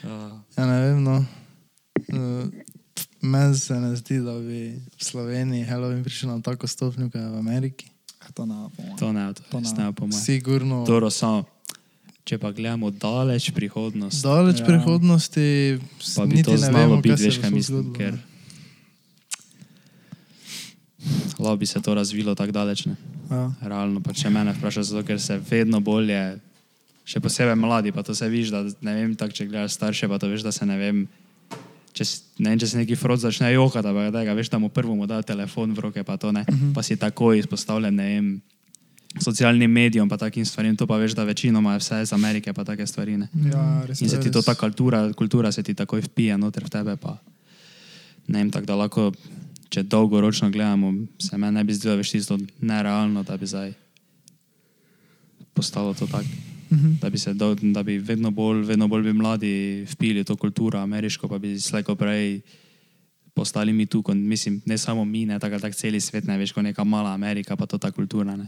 Uh, 0.00 0.08
ja, 0.56 0.64
ne 0.64 0.80
vem, 0.80 1.02
no. 1.02 1.24
Uh, 2.08 2.48
Meni 3.20 3.52
se 3.52 3.74
ne 3.74 3.96
zdi, 3.96 4.18
da 4.18 4.32
bi 4.32 4.72
v 4.96 4.98
Sloveniji 4.98 5.64
Halloween 5.64 6.00
prišel 6.00 6.30
na 6.30 6.40
tako 6.40 6.64
stopnjo, 6.66 7.10
kot 7.12 7.20
je 7.20 7.28
v 7.28 7.36
Ameriki. 7.36 7.90
To 8.32 8.46
ne, 8.46 8.54
po 8.72 8.80
mojem. 8.82 8.96
to 8.96 9.12
ne, 9.12 9.24
to, 9.34 9.42
To 9.50 9.60
ne. 9.60 9.68
ne 9.78 9.92
po 9.92 10.06
mojem. 10.06 10.24
Sigurno. 10.24 10.84
Dobro, 10.86 11.10
samo, 11.10 11.44
če 12.24 12.38
pa 12.38 12.48
gledamo 12.50 12.88
daleč 12.90 13.50
prihodnost, 13.50 14.24
Daleč 14.24 14.56
Ja. 14.56 14.60
ja. 14.60 14.66
prihodnosti, 14.66 15.78
pa 16.16 16.24
bi 16.24 16.42
to 16.42 16.56
znalo 16.56 16.96
biti, 16.96 17.16
se 17.18 17.24
veš, 17.26 17.38
kaj 17.38 17.50
mislim, 17.50 17.92
ker. 17.92 18.16
Lahko 21.38 21.56
bi 21.56 21.66
se 21.66 21.80
to 21.80 21.94
razvilo 21.94 22.34
tako 22.34 22.52
daleč. 22.52 22.86
Ne? 22.86 22.96
Ja. 23.30 23.46
Realno, 23.62 24.00
pa 24.00 24.12
če 24.12 24.30
mene 24.30 24.52
vprašaš, 24.52 24.92
zato 24.92 25.06
ker 25.06 25.20
se 25.20 25.38
vedno 25.50 25.80
bolje, 25.80 26.38
še 27.04 27.22
posebej 27.22 27.56
mladi, 27.58 27.92
pa 27.92 28.02
to 28.02 28.14
se 28.14 28.28
viš, 28.28 28.52
da 28.54 28.64
ne 28.64 28.94
vem, 28.94 29.16
tako 29.18 29.34
če 29.34 29.48
gledaš 29.48 29.78
starše, 29.78 30.08
pa 30.10 30.18
to 30.18 30.30
veš, 30.30 30.44
da 30.46 30.52
se 30.52 30.66
ne 30.66 30.78
vem. 30.78 31.08
Če, 31.90 32.06
ne 32.38 32.52
vem, 32.52 32.58
če 32.62 32.68
se 32.70 32.78
neki 32.78 32.94
frod 32.94 33.18
začne 33.18 33.50
jokati, 33.50 33.90
pa 33.90 34.10
tega, 34.14 34.34
veš, 34.38 34.52
da 34.52 34.60
mu 34.62 34.70
prvo 34.70 34.94
mu 34.94 35.08
da 35.10 35.22
telefon 35.26 35.74
v 35.74 35.88
roke, 35.88 36.04
pa 36.06 36.16
to 36.16 36.30
ne, 36.32 36.44
uh 36.46 36.54
-huh. 36.54 36.74
pa 36.74 36.82
si 36.86 36.96
takoj 36.96 37.38
izpostavljen, 37.38 37.94
ne 37.94 38.06
vem, 38.06 38.28
socialnim 39.18 39.70
medijem, 39.70 40.08
pa 40.08 40.16
takim 40.16 40.46
stvarem, 40.46 40.76
to 40.76 40.86
pa 40.86 40.96
veš, 40.96 41.16
da 41.18 41.24
večinoma 41.24 41.72
je 41.72 41.78
vse 41.78 42.02
iz 42.02 42.12
Amerike, 42.12 42.52
pa 42.52 42.64
take 42.64 42.86
stvari. 42.86 43.16
Ne. 43.16 43.28
Ja, 43.50 43.82
res 43.86 44.00
In 44.00 44.08
se 44.08 44.20
ti 44.20 44.30
to 44.30 44.42
ta 44.42 44.54
kultura, 44.54 45.12
kultura 45.12 45.52
se 45.52 45.62
ti 45.62 45.74
takoj 45.74 46.00
vpije 46.00 46.38
noter 46.38 46.64
v 46.64 46.70
tebe. 46.70 46.96
Pa. 46.96 47.18
Ne 48.28 48.38
vem, 48.38 48.50
tako 48.50 48.66
da 48.66 48.74
lahko, 48.74 49.12
če 49.70 49.82
dolgoročno 49.82 50.50
gledamo, 50.50 50.92
se 51.22 51.38
meni 51.38 51.58
ne 51.60 51.64
bi 51.64 51.74
zdelo 51.74 52.00
več 52.00 52.10
tisto 52.12 52.38
nerealno, 52.60 53.22
da 53.22 53.36
bi 53.36 53.46
zdaj 53.46 53.72
postalo 55.54 55.94
to 55.94 56.06
tako. 56.06 56.28
Mhm. 56.70 56.92
Da 57.02 57.10
bi, 57.10 57.18
se, 57.18 57.34
da, 57.34 57.54
da 57.62 57.82
bi 57.82 57.98
vedno 57.98 58.30
bolj, 58.30 58.64
vedno 58.66 58.88
bolj 58.88 59.02
bi 59.02 59.12
mladi 59.12 59.86
vpili 59.90 60.24
to 60.24 60.36
kulturo 60.36 60.78
ameriško, 60.78 61.28
pa 61.28 61.38
bi 61.38 61.58
slejko 61.60 61.94
prej 61.98 62.40
postali 63.34 63.72
mi 63.72 63.86
tu, 63.86 64.02
kot, 64.02 64.16
mislim, 64.16 64.60
ne 64.66 64.78
samo 64.78 65.04
mi, 65.04 65.26
ne 65.26 65.38
tako 65.38 65.58
tak 65.58 65.74
celi 65.74 66.00
svet, 66.00 66.24
ne 66.24 66.38
veš, 66.38 66.52
kot 66.52 66.64
neka 66.64 66.84
mala 66.84 67.14
Amerika, 67.14 67.56
pa 67.56 67.66
to 67.66 67.78
ta 67.78 67.90
kultura. 67.90 68.36
Ne. 68.36 68.46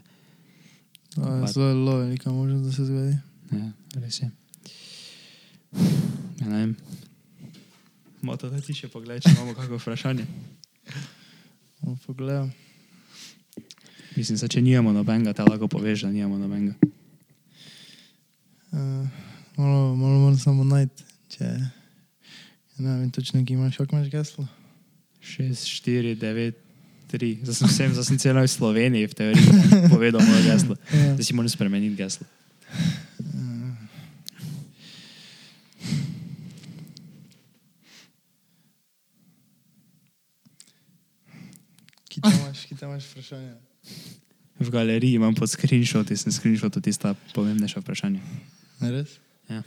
To 1.14 1.34
je 1.34 1.52
zelo 1.52 1.96
velika 1.96 2.32
možnost, 2.32 2.64
da 2.64 2.72
se 2.72 2.84
zgodi. 2.84 3.16
Ja, 3.52 3.70
res 3.94 4.20
je. 4.20 4.30
Ja, 6.40 6.48
ne 6.48 6.56
vem. 6.56 6.76
Moto, 8.22 8.50
da 8.50 8.60
ti 8.60 8.74
še 8.74 8.88
pogledaj, 8.88 9.24
če 9.24 9.34
imamo 9.36 9.54
kakšno 9.54 9.78
vprašanje. 9.80 10.26
Bomo 11.80 11.96
pogledali. 12.06 12.50
Mislim, 14.16 14.38
se, 14.38 14.48
če 14.48 14.62
nijemo 14.62 14.92
nobenega, 14.92 15.32
te 15.32 15.44
lahko 15.46 15.68
poveš, 15.68 16.02
da 16.06 16.10
nijemo 16.12 16.38
nobenega. 16.38 16.74
Uh, 18.72 19.06
malo, 19.56 19.94
malo 19.96 20.18
moram 20.18 20.38
samo 20.38 20.64
najti, 20.64 21.04
če 21.36 21.48
ne 22.78 22.98
vem 22.98 23.10
točno, 23.10 23.44
ki 23.44 23.56
imaš, 23.56 23.76
kako 23.76 23.96
imaš 23.96 24.10
geslo. 24.10 24.46
6, 25.22 25.66
4, 25.84 26.16
9, 26.20 26.52
3. 27.12 27.38
Zdaj 27.42 27.54
sem, 27.54 27.68
vsem, 27.68 27.92
zdaj 27.92 28.04
sem 28.08 28.18
celo 28.18 28.42
v 28.42 28.48
Sloveniji 28.48 29.06
v 29.06 29.14
teoriji 29.14 29.46
povedal 29.92 30.24
moje 30.24 30.42
geslo. 30.48 30.76
Ja. 30.92 31.12
Zdaj 31.14 31.24
si 31.24 31.36
moram 31.36 31.52
spremeniti 31.52 31.96
geslo. 31.96 32.26
Ki 42.68 42.76
tam 42.76 42.90
imaš, 42.90 43.04
vprašanje. 43.10 43.54
V 44.60 44.70
galeriji 44.70 45.14
imam 45.14 45.34
pod 45.34 45.50
screenshoti, 45.50 46.16
sem 46.16 46.32
screenshot 46.32 46.76
tista 46.82 47.14
pomembnejša 47.34 47.80
vprašanja. 47.82 48.20
Res? 48.80 49.16
Ja. 49.50 49.62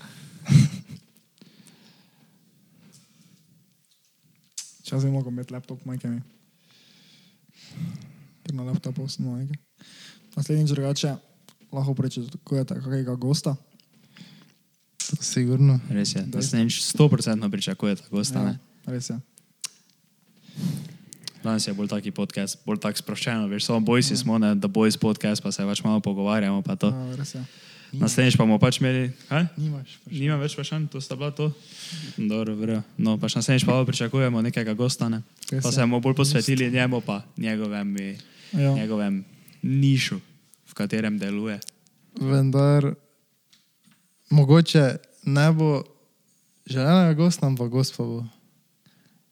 Čas 4.83 5.03
je 5.03 5.11
mogel 5.11 5.31
imeti 5.31 5.53
laptop, 5.53 5.85
majke 5.85 6.07
mi. 6.07 6.21
Ker 8.45 8.53
na 8.53 8.63
laptopu 8.63 9.07
sem 9.09 9.25
majke. 9.25 9.57
Naslednjič 10.35 10.69
drugače 10.71 11.15
lahko 11.71 11.93
pričakujete 11.93 12.75
kakega 12.83 13.15
gosta. 13.15 13.55
To 15.09 15.23
sigurno. 15.23 15.79
Res 15.89 16.15
je, 16.15 16.21
da 16.27 16.41
se 16.41 16.57
neč 16.57 16.79
100% 16.93 17.51
pričakuje 17.51 17.95
ta 17.95 18.03
gosta. 18.11 18.39
Ja, 18.39 18.45
Ja. 18.47 18.57
res 18.93 19.09
je. 19.09 19.19
Danes 21.45 21.67
je 21.67 21.73
bolj 21.77 21.87
taki 21.93 22.09
podcast, 22.09 22.57
bolj 22.65 22.79
tak 22.81 22.97
sproščeno, 22.97 23.45
veš, 23.45 23.67
samo 23.69 23.79
bojsi 23.85 24.17
smo, 24.17 24.39
ne, 24.41 24.55
da 24.57 24.65
boys 24.67 24.97
podcast, 24.97 25.43
pa 25.45 25.51
se 25.53 25.61
pač 25.61 25.83
malo 25.85 26.01
pogovarjamo. 26.01 26.63
Ja. 26.65 27.45
Naslednjič 28.01 28.33
pa 28.33 28.43
bomo 28.43 28.57
pač 28.57 28.81
imeli, 28.81 29.11
kaj? 29.29 29.45
Nimaš 29.61 29.93
vprašanja. 30.01 30.19
Nimam 30.19 30.41
več 30.41 30.55
vprašanj, 30.57 30.87
to 30.89 30.97
sta 30.97 31.13
bila 31.15 31.29
to. 31.31 31.51
Dobro, 32.17 32.55
vrejo. 32.57 32.81
No, 32.97 33.13
pač 33.21 33.37
naslednjič 33.37 33.67
pa 33.69 33.77
pričakujemo 33.85 34.41
nekega 34.41 34.73
gosta, 34.73 35.05
ne? 35.05 35.21
Res 35.53 35.61
Pa 35.61 35.69
se 35.69 35.85
bomo 35.85 36.01
bolj 36.01 36.17
posvetili 36.17 36.71
njemu, 36.73 37.01
pa 37.05 37.21
njegovem, 37.37 37.93
Ja. 38.55 38.73
njegovem 38.73 39.21
nišu, 39.61 40.17
v 40.65 40.73
katerem 40.73 41.21
deluje. 41.21 41.59
Vendar, 42.17 42.95
mogoče 44.33 44.97
ne 45.29 45.51
bo 45.53 45.83
želenega 46.65 47.13
gosta, 47.13 47.45
ampak 47.45 47.69
gost 47.69 47.93
pa 47.97 48.03
bo. 48.03 48.25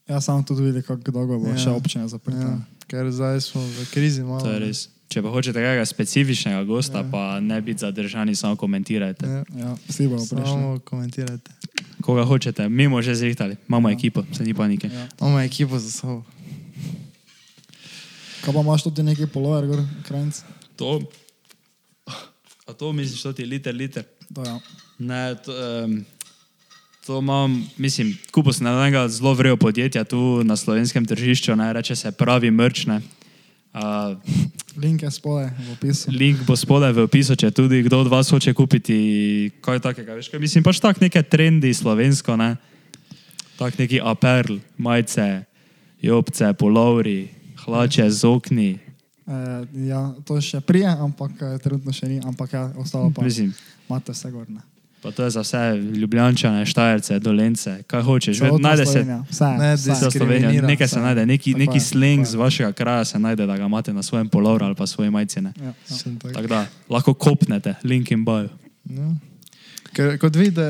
Ja, 0.05 0.21
samo 0.21 0.43
tudi 0.43 0.61
videti, 0.61 0.87
kako 0.87 1.11
dolgo 1.11 1.39
bo 1.39 1.47
Ja. 1.47 1.57
še 1.57 1.69
občina 1.71 2.07
zaprta. 2.07 2.39
Ja, 2.39 2.57
ker 2.87 3.07
zdaj 3.07 3.41
smo 3.41 3.61
v 3.61 3.87
krizi 3.87 4.21
malo. 4.21 4.41
To 4.41 4.51
je 4.51 4.59
res. 4.61 4.89
Če 5.07 5.21
pa 5.21 5.29
hočete 5.29 5.55
kakega 5.55 5.85
specifičnega 5.85 6.63
gosta, 6.63 6.97
ja. 6.97 7.05
pa 7.05 7.39
ne 7.39 7.61
biti 7.61 7.79
zadržani, 7.79 8.33
samo 8.33 8.55
komentirajte. 8.55 9.25
Ja. 9.25 9.43
Ja, 9.53 9.59
Ja, 9.59 9.71
vsi 9.85 10.07
bomo 10.07 10.19
prišli. 10.19 10.43
samo 10.45 10.79
komentirajte. 10.81 11.51
Koga 12.01 12.23
hočete, 12.23 12.65
mi 12.67 12.83
smo 12.83 12.99
že 12.99 13.15
zrihtali, 13.15 13.55
imamo 13.63 13.87
ja. 13.87 13.93
ekipo, 13.93 14.25
se 14.29 14.43
ni 14.43 14.53
panike. 14.53 14.87
Ja. 14.87 15.07
Imamo 15.17 15.39
ekipo 15.39 15.79
za 15.79 15.91
sabo. 15.91 16.23
Kaj 18.41 18.51
pa 18.51 18.59
imaš 18.59 18.83
tudi 18.83 19.03
neki 19.03 19.27
polover, 19.27 19.67
gor, 19.67 19.79
krajnc? 20.03 20.35
To, 20.75 20.99
a 22.65 22.73
to 22.73 22.91
misliš, 22.91 23.23
da 23.23 23.33
ti 23.33 23.41
je 23.41 23.47
liter, 23.47 23.75
liter? 23.75 24.03
To, 24.33 24.43
ja. 24.43 24.59
Ne, 24.99 25.35
to, 25.37 25.53
um, 25.85 26.03
to 27.05 27.19
imam, 27.19 27.69
mislim, 27.77 28.17
kupil 28.31 28.53
sem 28.53 28.67
enega 28.67 29.07
zelo 29.07 29.33
vrejo 29.33 29.57
podjetja 29.57 30.03
tu 30.03 30.43
na 30.43 30.55
slovenskem 30.55 31.05
tržišču, 31.05 31.55
ne, 31.55 31.73
reče 31.73 31.95
se 31.95 32.11
pravi 32.11 32.51
mrčne. 32.51 33.01
Uh, 33.73 34.17
Link 34.77 35.01
je 35.03 35.11
spole 35.11 35.49
v 35.67 35.71
opisu. 35.73 36.11
link 36.13 36.45
bo 36.45 36.55
spodaj 36.55 36.93
v 36.93 37.03
opisu, 37.09 37.35
če 37.35 37.49
tudi 37.51 37.81
kdo 37.83 38.05
od 38.05 38.07
vas 38.07 38.29
hoče 38.29 38.53
kupiti 38.53 39.51
kaj 39.65 39.81
takega. 39.81 40.13
Veš, 40.13 40.29
kaj, 40.29 40.39
mislim 40.39 40.63
pač 40.63 40.77
tak 40.79 41.01
neke 41.01 41.23
trendi 41.25 41.73
slovensko, 41.73 42.37
ne? 42.37 42.55
tak 43.57 43.77
neki 43.77 44.01
aperl, 44.01 44.61
majice, 44.77 45.45
jopce, 46.01 46.53
polovri, 46.53 47.29
hlače 47.65 48.09
z 48.09 48.29
okni. 48.29 48.71
E, 48.77 49.37
ja, 49.89 50.13
to 50.25 50.37
še 50.41 50.61
prije, 50.61 50.89
ampak 50.89 51.31
eh, 51.41 51.57
trenutno 51.63 51.93
še 51.93 52.09
ni, 52.09 52.21
ampak 52.21 52.53
ja, 52.53 52.63
ostalo 52.77 53.09
pa 53.13 53.25
Mislim, 53.25 53.53
imate 53.89 54.13
vse 54.13 54.29
gorne. 54.33 54.72
Pa 55.03 55.11
to 55.11 55.23
je 55.23 55.29
za 55.29 55.41
vse 55.41 55.75
ljubljančane, 55.95 56.65
štajerce, 56.65 57.19
dolence, 57.19 57.83
kaj 57.87 58.01
hočeš. 58.01 58.41
Ved, 58.41 58.53
najde 58.59 58.85
se 58.85 59.05
Ne, 59.57 59.77
Slovenija, 60.11 60.61
nekaj 60.61 60.87
se 60.87 60.99
najde, 60.99 61.25
neki, 61.25 61.53
neki 61.53 61.79
sleng 61.79 62.25
z 62.25 62.35
vašega 62.35 62.71
kraja 62.71 63.05
se 63.05 63.19
najde, 63.19 63.45
da 63.45 63.57
ga 63.57 63.65
imate 63.65 63.93
na 63.93 64.03
svojem 64.03 64.29
polovru 64.29 64.65
ali 64.65 64.75
pa 64.75 64.87
svoji 64.87 65.11
majici. 65.11 65.41
ne. 65.41 65.53
Ja, 65.59 65.65
ja. 65.65 65.73
Tak. 66.21 66.33
Tako 66.33 66.47
da 66.47 66.65
lahko 66.89 67.13
kopnete, 67.13 67.75
link 67.83 68.11
in 68.11 68.25
bojo. 68.25 68.49
No. 68.83 69.15
Ker, 69.93 70.17
kot 70.19 70.35
vidite, 70.35 70.61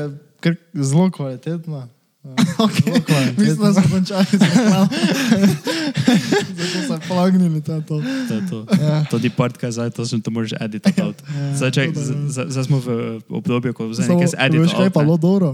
je 0.44 0.56
zelo 0.74 1.10
kvalitetna. 1.10 1.88
Okay. 2.56 3.02
Kvalitetna. 3.02 3.44
Mislim, 3.44 3.58
da 3.58 3.72
smo 3.74 3.90
končali 3.90 4.24
z 4.26 4.42
reklamami. 4.42 4.88
Zato 6.58 6.78
se 6.84 7.08
plagnili 7.08 7.60
to. 7.60 7.80
to. 7.82 8.00
To 8.28 8.34
je 8.34 8.42
to. 8.48 8.66
Ja. 8.78 9.04
To 9.04 9.18
ti 9.18 9.30
part, 9.30 9.56
kaj 9.56 9.70
zdaj, 9.72 9.90
to 9.90 10.06
sem 10.06 10.20
to 10.20 10.30
moraš 10.30 10.52
editati 10.54 11.02
out. 11.02 11.16
Zdaj, 11.54 11.70
čak, 11.70 11.86
to 11.86 11.92
da, 11.92 12.00
ja. 12.00 12.06
z- 12.06 12.28
z- 12.30 12.46
zdaj 12.48 12.64
smo 12.64 12.78
v 12.78 12.88
obdobju, 13.28 13.72
ko 13.72 13.90
zdaj 13.90 14.08
nekaj 14.08 14.24
editati 14.24 14.58
Veš 14.58 14.72
kaj 14.72 14.84
je 14.84 14.90
pa 14.90 15.00
out. 15.00 15.06
bilo 15.06 15.16
dobro? 15.18 15.50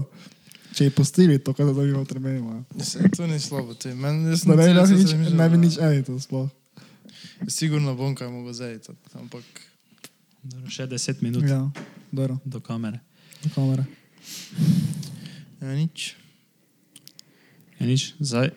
Če 0.71 0.83
je 0.83 0.91
postili 0.91 1.35
to, 1.37 1.51
kar 1.51 1.65
imel 1.65 2.05
tremenimo. 2.05 2.63
Se, 2.79 3.03
to 3.09 3.27
ni 3.27 3.35
slabo. 3.35 3.73
To 3.73 3.89
je, 3.89 3.95
men, 3.95 4.23
jaz 4.25 4.31
Da 4.31 4.37
sem 4.37 4.49
ne 4.51 4.55
bi 4.57 4.63
čas 4.71 4.89
nič, 4.89 4.99
razmišljal, 5.01 5.37
ne 5.37 5.49
bi 5.49 5.57
nič 5.59 5.75
edito 5.77 6.15
sploh. 6.15 6.47
Sigurno 7.45 7.91
bom 7.93 8.15
kaj 8.15 8.29
mogel 8.29 8.53
zajeti. 8.53 8.91
Ampak 9.13 9.43
Dobro, 10.41 10.69
Še 10.69 10.87
10 10.87 11.21
minut 11.21 11.43
Ja, 11.43 11.67
dobro, 12.11 12.37
do 12.43 12.59
kamere. 12.59 12.99
do 13.43 13.49
kamere. 13.51 13.83
ja, 15.59 15.67
nič. 15.69 16.15
Ja, 17.81 17.85
nič, 17.89 18.13
zdaj, 18.21 18.53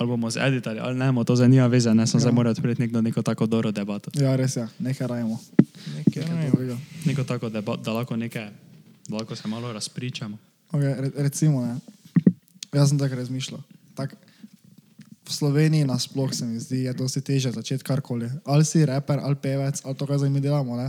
ali 0.00 0.06
bomo 0.08 0.30
zeditali, 0.32 0.80
ali 0.80 0.96
ne, 0.96 1.12
to 1.24 1.36
zdaj 1.36 1.48
nima 1.48 1.68
veze, 1.68 1.92
ne, 1.92 2.06
sem 2.08 2.16
Ja. 2.16 2.20
zdaj 2.24 2.32
moral 2.32 2.56
odpreti 2.56 2.80
neko, 2.80 3.00
neko 3.00 3.20
tako 3.22 3.44
dobro 3.46 3.68
debato. 3.68 4.08
Ja, 4.16 4.32
res 4.36 4.56
je, 4.56 4.64
nekaj 4.80 5.06
rajmo. 5.06 5.36
Nekaj, 5.96 6.24
Nekaj 6.24 6.50
dobrega. 6.50 6.76
Neko 7.04 7.24
tako 7.24 7.48
debato, 7.48 7.82
da 7.82 7.92
lahko 7.92 8.16
nekaj, 8.16 8.48
da 9.08 9.16
lahko 9.16 9.36
se 9.36 9.48
malo 9.48 9.72
razpričamo. 9.72 10.38
Okay, 10.72 10.96
re, 10.96 11.10
recimo, 11.16 11.60
ne. 11.66 11.76
jaz 12.72 12.88
sem 12.88 12.98
tako 12.98 13.14
razmišljal. 13.14 13.60
Tak, 13.94 14.16
v 15.20 15.32
Sloveniji 15.32 15.84
nasploh 15.84 16.32
se 16.34 16.46
mi 16.46 16.56
zdi, 16.58 16.88
je 16.88 16.92
dosti 16.96 17.20
teže 17.20 17.52
začeti 17.52 17.84
karkoli. 17.84 18.30
Ali 18.44 18.64
si 18.64 18.86
raper, 18.86 19.20
ali 19.22 19.36
pevec, 19.36 19.82
ali 19.84 19.94
to, 19.94 20.06
kar 20.06 20.18
zdaj 20.18 20.30
mi 20.30 20.40
delamo. 20.40 20.76
Ne. 20.76 20.88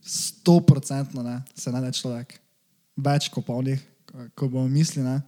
Sto 0.00 0.60
procentno 0.60 1.22
ne, 1.22 1.42
se 1.54 1.72
najde 1.72 1.92
človek. 1.92 2.38
Več 2.96 3.28
kot 3.28 3.44
pa 3.44 3.52
onih, 3.52 3.80
ko 4.34 4.48
bomo 4.48 4.68
mislili, 4.68 5.04
ne. 5.08 5.20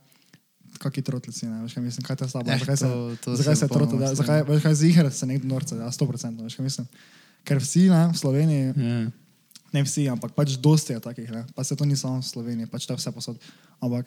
Kaki 0.82 1.00
trotlici, 1.00 1.46
ne, 1.46 1.62
veš 1.62 1.72
kaj 1.72 1.84
mislim, 1.84 2.02
kaj 2.02 2.16
te 2.16 2.26
slabo, 2.26 2.50
Eh, 2.50 2.58
zakaj 2.58 2.76
se, 2.76 2.84
to- 2.84 3.16
to 3.24 3.36
zakaj 3.36 3.56
se 3.56 3.68
trotli, 3.68 3.96
strinjam. 3.96 4.16
zakaj, 4.16 4.42
veš 4.44 4.62
kaj 4.62 4.74
zihr 4.76 5.06
se 5.12 5.24
nekdo 5.24 5.46
norce, 5.48 5.76
ja, 5.76 5.86
sto 5.88 6.04
procentno, 6.04 6.42
veš 6.42 6.54
kaj 6.54 6.64
mislim. 6.64 6.86
Ker 7.42 7.58
vsi, 7.58 7.86
ne, 7.88 8.08
v 8.08 8.16
Sloveniji, 8.16 8.66
Ja. 8.68 8.98
ne 9.72 9.80
vsi, 9.80 10.08
ampak 10.08 10.32
pač 10.32 10.56
dosti 10.56 10.92
je 10.92 11.00
takih, 11.00 11.30
ne? 11.30 11.46
pa 11.48 11.62
se 11.62 11.72
to 11.72 11.84
ni 11.84 11.94
samo 11.94 12.18
v 12.18 12.24
Sloveniji, 12.24 12.66
pač 12.66 12.82
to 12.82 12.92
je 12.92 12.98
vse 12.98 13.10
posod. 13.10 13.38
Ampak 13.78 14.06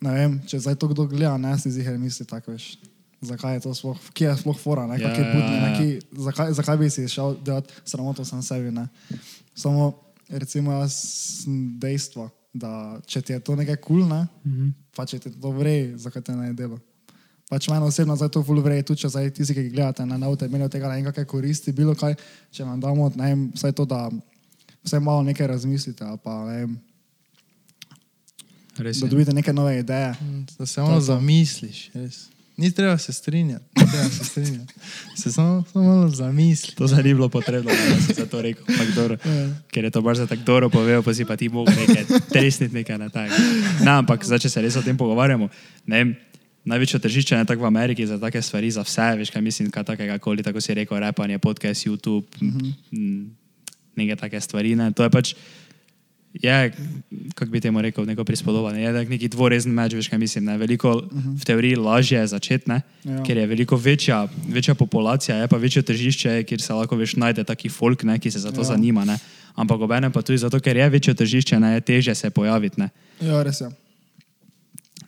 ne 0.00 0.10
vem, 0.12 0.32
če 0.42 0.58
zdaj 0.58 0.76
to 0.76 0.88
kdo 0.88 1.06
gleda, 1.06 1.36
ne 1.36 1.54
si 1.54 1.70
zihar 1.70 1.94
misli 1.96 2.26
tako 2.26 2.52
veš. 2.52 2.76
Zakaj 3.20 3.54
je 3.54 3.60
to 3.60 3.70
sploh, 3.70 3.98
kje 4.10 4.26
je 4.26 4.36
sploh 4.38 4.56
fora, 4.56 4.86
ne, 4.86 4.96
kak 4.96 5.12
je 5.12 5.24
budni, 5.26 5.52
ja, 5.52 5.60
ne, 5.60 5.68
ja. 5.68 5.76
ki, 5.76 5.86
zakaj, 6.18 6.52
zakaj 6.54 6.76
bi 6.76 6.88
si 6.88 7.04
šel 7.06 7.36
delati 7.38 7.68
sramoto 7.84 8.24
sam 8.24 8.40
sebi, 8.40 8.70
ne. 8.70 8.88
Samo, 9.52 9.92
recimo, 10.26 10.72
jaz 10.74 10.94
sem 11.42 11.76
dejstvo, 11.76 12.30
da 12.52 12.70
če 13.04 13.20
ti 13.20 13.32
je 13.32 13.40
to 13.40 13.54
nekaj 13.54 13.76
kul, 13.78 13.96
cool, 13.98 14.08
ne, 14.08 14.26
Mhm. 14.44 14.68
pa 14.90 15.06
če 15.06 15.18
ti 15.18 15.30
to 15.32 15.50
vrej, 15.50 15.96
zakaj 15.96 16.22
te 16.22 16.32
ne 16.32 16.52
delo. 16.52 16.78
Pač 17.48 17.68
meni 17.68 17.82
osebno 17.82 18.14
zdaj 18.14 18.28
to 18.28 18.42
ful 18.42 18.60
vrej, 18.60 18.82
tudi 18.82 19.00
če 19.00 19.08
zdaj 19.08 19.30
tisti, 19.32 19.54
ki 19.54 19.70
gledate 19.70 20.02
na 20.02 20.18
avto, 20.20 20.44
imeli 20.44 20.64
od 20.64 20.70
tega 20.70 20.86
ne 20.86 20.94
vem 20.94 21.04
kakšne 21.04 21.24
koristi, 21.26 21.72
bilo 21.72 21.94
kaj, 21.94 22.14
če 22.48 22.64
vam 22.64 22.78
damo, 22.78 23.10
ne 23.10 23.24
vem, 23.24 23.40
vsaj 23.52 23.72
to, 23.72 23.84
da 23.84 24.06
vsaj 24.80 25.00
malo 25.00 25.22
nekaj 25.22 25.46
razmislite, 25.48 26.04
ali 26.04 26.18
pa 26.18 26.44
ne 26.44 26.56
vem, 26.56 26.78
Res 28.78 28.96
da 28.96 29.06
je. 29.06 29.10
dobite 29.10 29.32
neke 29.32 29.52
nove 29.52 29.78
ideje. 29.78 30.14
Da 30.54 30.66
se 30.66 30.80
malo 30.80 31.00
zamisliš. 31.00 31.90
Res. 31.92 32.28
Ni 32.60 32.70
treba 32.70 32.98
se 32.98 33.12
strinjati, 33.12 33.64
treba 33.74 34.08
se 34.08 34.24
strinjati. 34.24 34.74
Se 35.16 35.32
samo, 35.32 35.64
samo 35.72 35.84
malo 35.84 36.08
zamisli. 36.08 36.74
To 36.74 36.86
zdaj 36.86 37.02
ni 37.02 37.14
bilo 37.14 37.28
potrebno, 37.28 37.70
da 37.70 38.00
si 38.06 38.14
za 38.14 38.26
to 38.26 38.42
rekel. 38.42 38.64
dobro. 38.94 39.16
Ker 39.70 39.84
je 39.84 39.90
to 39.90 40.02
baš 40.02 40.16
za 40.16 40.26
tako 40.26 40.42
dobro 40.42 40.68
povedal, 40.70 41.02
pa 41.02 41.14
si 41.14 41.24
pa 41.24 41.36
ti 41.36 41.48
mogel 41.48 41.74
nekaj 41.74 42.04
tresniti 42.32 42.74
nekaj 42.74 42.98
na 42.98 43.08
tak. 43.08 43.30
No, 43.84 43.90
ampak 43.90 44.24
zdaj, 44.24 44.44
če 44.44 44.50
se 44.52 44.60
res 44.60 44.76
o 44.76 44.82
tem 44.84 44.96
pogovarjamo, 44.96 45.48
ne 45.86 45.96
vem, 45.96 46.12
največje 46.68 47.00
tržišče 47.00 47.40
je 47.40 47.48
tako 47.48 47.64
v 47.64 47.72
Ameriki 47.72 48.06
za 48.06 48.20
take 48.20 48.42
stvari, 48.42 48.70
za 48.70 48.84
vse, 48.84 49.08
veš 49.16 49.32
kaj 49.32 49.42
mislim, 49.42 49.70
kaj 49.72 49.88
takega 49.94 50.18
koli, 50.20 50.44
tako 50.44 50.60
si 50.60 50.76
rekel, 50.76 51.00
repanje, 51.00 51.38
podcast, 51.38 51.86
YouTube, 51.86 52.28
mm 52.40 52.50
-hmm. 52.92 53.28
neke 53.96 54.16
take 54.16 54.40
stvari. 54.40 54.76
Ne. 54.76 54.92
To 54.92 55.02
je 55.02 55.10
pač, 55.10 55.34
je, 56.34 56.72
kako 57.34 57.50
bi 57.50 57.60
temu 57.60 57.82
rekel, 57.82 58.04
neko 58.06 58.24
prispodobanje, 58.24 58.80
je 58.82 59.04
neki 59.04 59.28
dvorezen 59.28 59.72
meč, 59.72 59.92
veš 59.92 60.08
kaj 60.08 60.18
mislim, 60.18 60.44
ne. 60.44 60.58
Veliko 60.58 60.90
uh 60.92 61.02
-huh. 61.04 61.40
v 61.40 61.44
teoriji 61.44 61.76
lažje 61.76 62.18
je 62.18 62.26
začeti, 62.26 62.70
Ja. 63.04 63.22
ker 63.26 63.36
je 63.36 63.46
veliko 63.46 63.76
večja, 63.76 64.28
večja 64.48 64.74
populacija, 64.74 65.36
je 65.36 65.48
pa 65.48 65.56
večje 65.56 65.82
tržišče, 65.82 66.42
kjer 66.42 66.60
se 66.60 66.72
lahko 66.72 66.96
veš 66.96 67.16
najde 67.16 67.44
taki 67.44 67.68
folk, 67.68 68.02
ne, 68.02 68.18
ki 68.18 68.30
se 68.30 68.38
za 68.38 68.52
to 68.52 68.60
Ja. 68.60 68.64
zanima, 68.64 69.04
ne. 69.04 69.18
Ampak 69.54 69.80
obenem 69.80 70.12
pa 70.12 70.22
tudi 70.22 70.38
zato, 70.38 70.60
ker 70.60 70.76
je 70.76 70.88
večje 70.88 71.14
tržišče, 71.14 71.60
ne, 71.60 71.74
je 71.74 71.80
teže 71.80 72.14
se 72.14 72.30
pojaviti, 72.30 72.80
ne. 72.80 72.88
Ja, 73.20 73.42
res 73.42 73.60
je. 73.60 73.68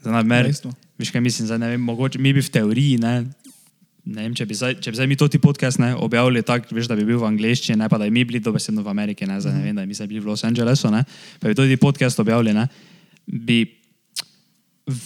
Za 0.03 0.11
namer, 0.11 0.51
veš 0.99 1.11
kaj 1.11 1.21
mislim, 1.21 1.47
zdaj, 1.47 1.59
ne 1.59 1.69
vem, 1.69 1.81
mogoče 1.81 2.19
mi 2.19 2.33
bi 2.33 2.41
v 2.41 2.51
teoriji, 2.51 2.99
ne, 2.99 3.25
ne 4.05 4.25
vem, 4.27 4.35
če 4.35 4.47
bi 4.47 4.55
zdaj, 4.59 4.77
če 4.83 4.91
bi 4.91 4.99
zdaj 4.99 5.07
mi 5.07 5.17
to 5.17 5.29
ti 5.31 5.39
podcast 5.39 5.79
ne, 5.79 5.93
objavili 5.95 6.43
tako, 6.43 6.75
veš, 6.75 6.89
da 6.91 6.97
bi 6.99 7.07
bil 7.07 7.21
v 7.21 7.29
angleščini, 7.29 7.79
ne 7.79 7.89
pa 7.89 8.01
da 8.01 8.09
bi 8.09 8.15
mi 8.17 8.25
bili 8.27 8.41
dobesedno 8.43 8.83
v 8.83 8.91
Ameriki, 8.91 9.27
ne, 9.29 9.39
zdaj 9.41 9.55
ne 9.55 9.63
vem, 9.63 9.77
da 9.79 9.87
bi 9.87 9.93
mi 9.93 9.99
zdaj 9.99 10.11
bili 10.11 10.21
v 10.21 10.33
Los 10.33 10.43
Angelesu, 10.45 10.91
ne, 10.91 11.05
pa 11.39 11.49
bi 11.49 11.55
to 11.55 11.67
ti 11.69 11.79
podcast 11.79 12.19
objavili, 12.19 12.55
ne, 12.57 12.67
bi, 13.27 13.63
v, 14.91 14.99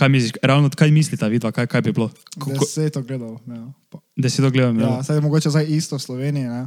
kaj 0.00 0.08
misliš, 0.08 0.32
ravno 0.40 0.72
kaj 0.72 0.90
mislita 0.90 1.28
vidva, 1.28 1.52
kaj, 1.52 1.68
kaj 1.68 1.84
bi 1.84 1.92
bilo? 1.92 2.08
Ko, 2.40 2.56
ko, 2.56 2.64
Deset 2.64 2.96
ogledal. 2.96 3.36
Ja. 3.44 3.62
Pa- 3.92 4.00
da 4.16 4.30
si 4.32 4.40
to 4.40 4.48
gledal, 4.50 4.72
Ja, 4.80 4.96
ja. 4.96 5.02
zdaj 5.04 5.20
je 5.20 5.20
mogoče 5.20 5.52
zdaj 5.52 5.68
isto 5.68 6.00
v 6.00 6.02
Sloveniji, 6.02 6.48
ne? 6.48 6.62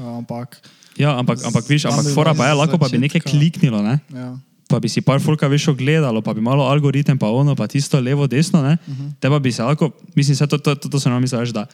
Ampak 0.00 0.56
ja, 0.96 1.12
ampak, 1.20 1.44
ampak, 1.44 1.68
viš, 1.68 1.84
ampak 1.84 2.08
fora 2.16 2.32
pa 2.32 2.48
je, 2.48 2.56
lahko 2.56 2.80
pa 2.80 2.88
bi 2.88 2.96
nekaj 3.00 3.20
kliknilo, 3.28 3.84
ne. 3.84 4.00
ja. 4.08 4.32
Pa 4.72 4.80
bi 4.80 4.88
si 4.88 5.00
par 5.00 5.20
folka 5.20 5.44
veš 5.46 5.68
ogledalo, 5.68 6.22
pa 6.22 6.32
bi 6.32 6.40
malo 6.40 6.64
algoritem, 6.64 7.18
pa 7.18 7.28
ono, 7.28 7.52
pa 7.54 7.68
tisto 7.68 8.00
levo, 8.00 8.24
desno, 8.26 8.62
ne? 8.62 8.78
Uh 8.80 8.94
-huh. 8.94 9.12
Te 9.20 9.28
pa 9.28 9.38
bi 9.38 9.52
se 9.52 9.62
lahko, 9.62 9.90
mislim, 10.16 10.36
se 10.36 10.46
to, 10.46 10.58
to, 10.58 10.74
to, 10.74 10.88
to 10.88 11.00
se 11.00 11.10
nam 11.10 11.20
misliš, 11.20 11.50
da 11.50 11.66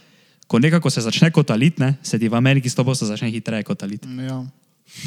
ko 0.47 0.59
nekako 0.59 0.91
se 0.91 1.01
začne 1.01 1.31
kotalit, 1.31 1.79
ne, 1.79 1.95
se 2.03 2.19
ti 2.19 2.29
v 2.29 2.35
Ameriki 2.35 2.69
s 2.69 2.75
to 2.75 2.95
se 2.95 3.07
začne 3.07 3.31
hitreje 3.31 3.63
kotalit. 3.63 4.03
ja. 4.21 4.43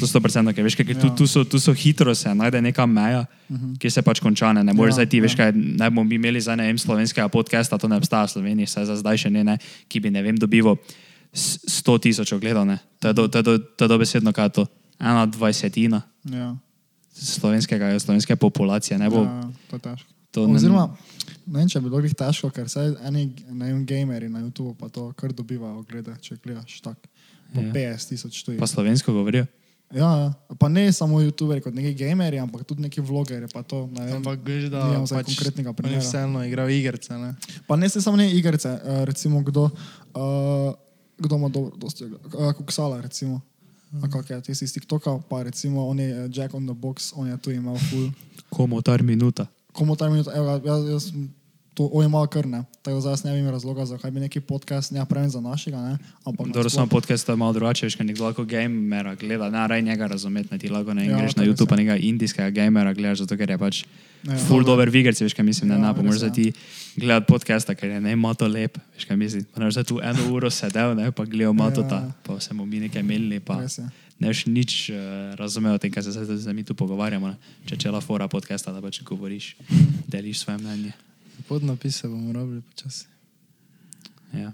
To 0.00 0.06
sto 0.06 0.20
procentno, 0.20 0.54
ker 0.54 0.62
veš, 0.62 0.76
ker 0.76 0.86
tu, 0.94 1.06
Ja. 1.06 1.14
tu, 1.14 1.26
so, 1.26 1.44
tu 1.44 1.58
so 1.58 1.72
hitro 1.74 2.14
se 2.14 2.34
najde 2.34 2.62
neka 2.62 2.86
meja, 2.86 3.26
uh 3.50 3.56
-huh. 3.56 3.78
kjer 3.78 3.92
se 3.92 4.02
pač 4.02 4.20
konča, 4.20 4.52
ne, 4.52 4.62
ne 4.64 4.72
moreš 4.72 4.90
Ja, 4.90 4.94
zdaj 4.94 5.06
ti, 5.06 5.20
veš 5.20 5.32
ja. 5.32 5.36
kaj, 5.36 5.52
ne 5.54 5.90
bomo 5.90 6.04
mi 6.04 6.14
imeli 6.14 6.40
zdaj, 6.40 6.56
ne 6.56 6.62
vem, 6.64 6.78
slovenskega 6.78 7.28
podcasta, 7.28 7.78
to 7.78 7.88
ne 7.88 7.96
obstaja 7.96 8.24
v 8.24 8.30
Sloveniji, 8.30 8.66
saj 8.66 8.84
za 8.84 8.96
zdaj 8.96 9.16
še 9.18 9.30
ne, 9.30 9.44
ne, 9.44 9.58
ki 9.88 10.00
bi, 10.00 10.10
ne 10.10 10.22
vem, 10.22 10.36
dobival 10.38 10.76
s- 11.32 11.58
100 11.66 11.98
tisoč 11.98 12.32
ogledov, 12.32 12.64
ne. 12.64 12.78
To 13.00 13.08
je, 13.08 13.14
do, 13.14 13.28
to 13.28 13.38
je, 13.38 13.42
do, 13.42 13.58
to 13.58 13.84
je 13.84 13.88
dobesedno 13.88 14.32
kaj 14.32 14.48
to, 14.48 14.66
ena 15.00 15.26
dvajsetina 15.26 16.02
Ja. 16.24 16.56
Slovenskega, 17.12 17.98
slovenske 17.98 18.36
populacije, 18.36 18.98
ne 18.98 19.10
bo. 19.10 19.22
Ja, 19.22 19.42
to 19.68 19.76
je 19.76 19.80
težko. 19.80 20.08
To 20.30 20.46
ne- 20.46 20.54
Oziroma, 20.54 20.96
ne 21.46 21.58
vem, 21.58 21.68
če 21.68 21.78
bi 21.78 21.86
bilo 21.86 22.00
glih 22.00 22.14
težko, 22.14 22.48
ker 22.50 22.68
se 22.68 22.80
eni 23.02 23.26
ne 23.50 23.66
vem, 23.66 23.84
gameri 23.84 24.28
na 24.28 24.40
YouTubu 24.40 24.74
pa 24.74 24.88
to 24.88 25.12
kar 25.12 25.28
dobivajo 25.30 25.78
oglede, 25.78 26.14
če 26.18 26.36
gledaš 26.38 26.80
tak. 26.80 26.96
Po 27.52 27.60
Ja. 27.60 27.68
50 27.70 28.08
tisoč 28.08 28.42
tu 28.42 28.52
je. 28.52 28.58
Pa 28.58 28.64
slovensko 28.66 29.12
govorijo. 29.12 29.44
Ja, 29.92 30.08
ja, 30.18 30.28
pa 30.56 30.68
ne 30.68 30.88
samo 30.88 31.20
YouTuberi 31.20 31.60
kot 31.60 31.74
neki 31.74 31.92
gameri, 31.94 32.38
ampak 32.38 32.64
tudi 32.64 32.80
neki 32.80 33.02
vlogerji, 33.02 33.44
pa 33.52 33.60
to, 33.62 33.90
ne 33.92 34.06
vem. 34.06 34.16
Ampak 34.16 34.40
veš, 34.40 34.70
da 34.72 34.88
zdaj 35.04 35.20
pač 35.20 35.26
konkretnega 35.28 35.68
oni 35.68 35.76
primera. 35.76 36.00
vseeno 36.00 36.40
igrajo 36.40 36.68
igrice, 36.70 37.12
ne? 37.12 37.34
Pa 37.66 37.76
ne 37.76 37.88
se 37.88 38.00
samo 38.00 38.16
ne 38.16 38.32
igrice, 38.32 38.72
uh, 38.72 39.04
recimo 39.04 39.42
kdo, 39.42 39.68
uh, 40.16 40.72
kdo 41.18 41.36
ima 41.36 41.48
dobro, 41.50 41.76
dosti, 41.76 42.08
uh, 42.08 42.52
Kuksala 42.54 43.00
recimo. 43.00 43.42
A 44.00 44.08
kak 44.08 44.30
je, 44.30 44.40
ti 44.40 44.54
si 44.54 44.64
iz 44.64 44.72
TikToka, 44.72 45.20
pa 45.28 45.42
recimo 45.42 45.84
on 45.88 46.00
je 46.00 46.08
eh, 46.08 46.28
Jack 46.32 46.54
on 46.54 46.64
the 46.64 46.74
Box, 46.74 47.12
on 47.16 47.28
je 47.28 47.36
tu 47.36 47.50
imel 47.52 47.76
full. 47.76 48.08
Komotar 48.48 49.02
minuta. 49.02 49.46
Komu 49.72 49.96
ta 49.96 50.08
minuta, 50.08 50.32
evo, 50.36 50.58
ga, 50.58 50.68
jaz, 50.68 50.88
jaz 50.88 51.04
to 51.74 51.88
je 51.94 52.08
malo 52.08 52.26
krne, 52.26 52.64
tako 52.82 53.00
da 53.00 53.10
jaz 53.10 53.24
ne 53.24 53.32
vem 53.32 53.48
razloga, 53.48 53.86
zakaj 53.86 54.10
bi 54.10 54.20
neki 54.20 54.40
podcast, 54.40 54.92
ne 54.92 55.04
pravim 55.04 55.30
za 55.30 55.40
našega, 55.40 55.76
ne, 55.78 55.94
ampak 56.24 56.48
Dobro, 56.48 56.68
samo 56.68 56.86
podcast 56.86 57.28
je 57.28 57.36
malo 57.36 57.52
drugače, 57.52 57.86
veš, 57.86 57.96
ker 57.96 58.06
nekdo 58.06 58.24
lahko 58.24 58.44
gamera 58.44 59.14
gleda, 59.14 59.50
ne 59.50 59.68
raj 59.68 59.82
njega 59.82 60.06
razumeti, 60.06 60.48
ne 60.50 60.58
ti 60.58 60.68
lahko 60.68 60.94
ne 60.94 61.06
Ja, 61.06 61.18
greš 61.18 61.34
to 61.34 61.40
na 61.40 61.46
YouTube, 61.46 61.66
pa 61.66 61.76
nekega 61.76 61.96
indijskega 61.96 62.50
gamera 62.52 62.92
gledaš, 62.92 63.18
zato 63.18 63.36
ker 63.36 63.50
je 63.50 63.58
pač 63.58 63.84
Ja. 64.22 64.36
full 64.38 64.62
dober 64.62 64.86
v 64.86 64.96
igrici, 64.96 65.24
veš, 65.24 65.34
kaj 65.34 65.44
mislim, 65.44 65.68
ne, 65.68 65.74
Ja, 65.76 65.80
ne, 65.82 65.92
moraš 65.94 66.14
je. 66.14 66.18
za 66.20 66.30
ti 66.30 66.52
gledati 66.96 67.26
podcasta, 67.26 67.74
ker 67.74 67.90
je 67.90 68.00
ne 68.00 68.16
mato 68.16 68.46
lep, 68.46 68.78
veš, 68.94 69.04
kaj 69.04 69.16
mislim. 69.16 69.44
Pa 69.44 69.60
Moraš 69.60 69.74
za 69.74 69.84
tu 69.84 69.98
eno 70.00 70.30
uro 70.30 70.50
sedel, 70.50 70.94
ne, 70.94 71.10
pa 71.10 71.24
gledal 71.24 71.52
matota, 71.52 71.96
Ja. 71.96 72.12
pa 72.22 72.40
se 72.40 72.54
mu 72.54 72.66
mi 72.66 72.80
nekaj 72.80 73.02
melili, 73.02 73.40
pa 73.40 73.58
Res 73.58 73.78
je. 73.78 73.88
ne 74.18 74.28
veš 74.28 74.46
nič 74.46 74.90
uh, 74.90 74.96
razumel 75.34 75.74
o 75.74 75.78
tem, 75.78 75.90
kaj 75.90 76.02
se 76.04 76.12
zdaj 76.36 76.54
mi 76.54 76.62
tu 76.62 76.74
pogovarjamo, 76.74 77.28
ne. 77.28 77.36
če 77.66 77.76
čela 77.76 78.00
fora 78.00 78.28
podcasta, 78.28 78.70
da 78.70 78.80
pač 78.80 79.02
govoriš, 79.02 79.56
deliš 80.06 80.38
svoje 80.38 80.58
mnenje. 80.58 80.92
Podnapise 81.48 82.08
bomo 82.08 82.32
rabili 82.32 82.60
počasi. 82.60 83.06
Ja. 84.32 84.52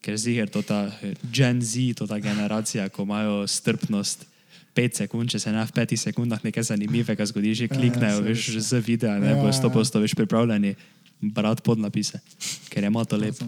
Ker 0.00 0.16
ziger 0.16 0.48
to 0.48 0.62
ta 0.62 0.88
eh, 1.02 1.14
Gen 1.32 1.62
Z, 1.62 1.94
to 1.94 2.06
ta 2.06 2.18
generacija, 2.18 2.88
ko 2.88 3.02
imajo 3.02 3.46
strpnost 3.46 4.26
5 4.74 5.02
sekund, 5.04 5.30
če 5.30 5.38
se 5.42 5.52
ne 5.52 5.64
v 5.66 5.72
5 5.76 5.96
sekundah 5.98 6.44
nekaj 6.46 6.70
zanimivega 6.70 7.26
zgodi, 7.26 7.54
že 7.54 7.66
Ja, 7.66 7.74
kliknejo, 7.74 8.22
ja, 8.22 8.26
veš, 8.30 8.46
saj, 8.54 8.62
z 8.62 8.72
videa, 8.86 9.18
ne 9.18 9.34
Ja, 9.34 9.36
bo 9.36 9.50
ja. 9.50 9.56
100% 9.56 10.00
več 10.00 10.14
pripravljeni 10.14 10.74
brati 11.20 11.62
podnapise, 11.66 12.22
ker 12.70 12.86
je 12.86 12.90
malo 12.90 13.04
to 13.04 13.18
lepo. 13.20 13.44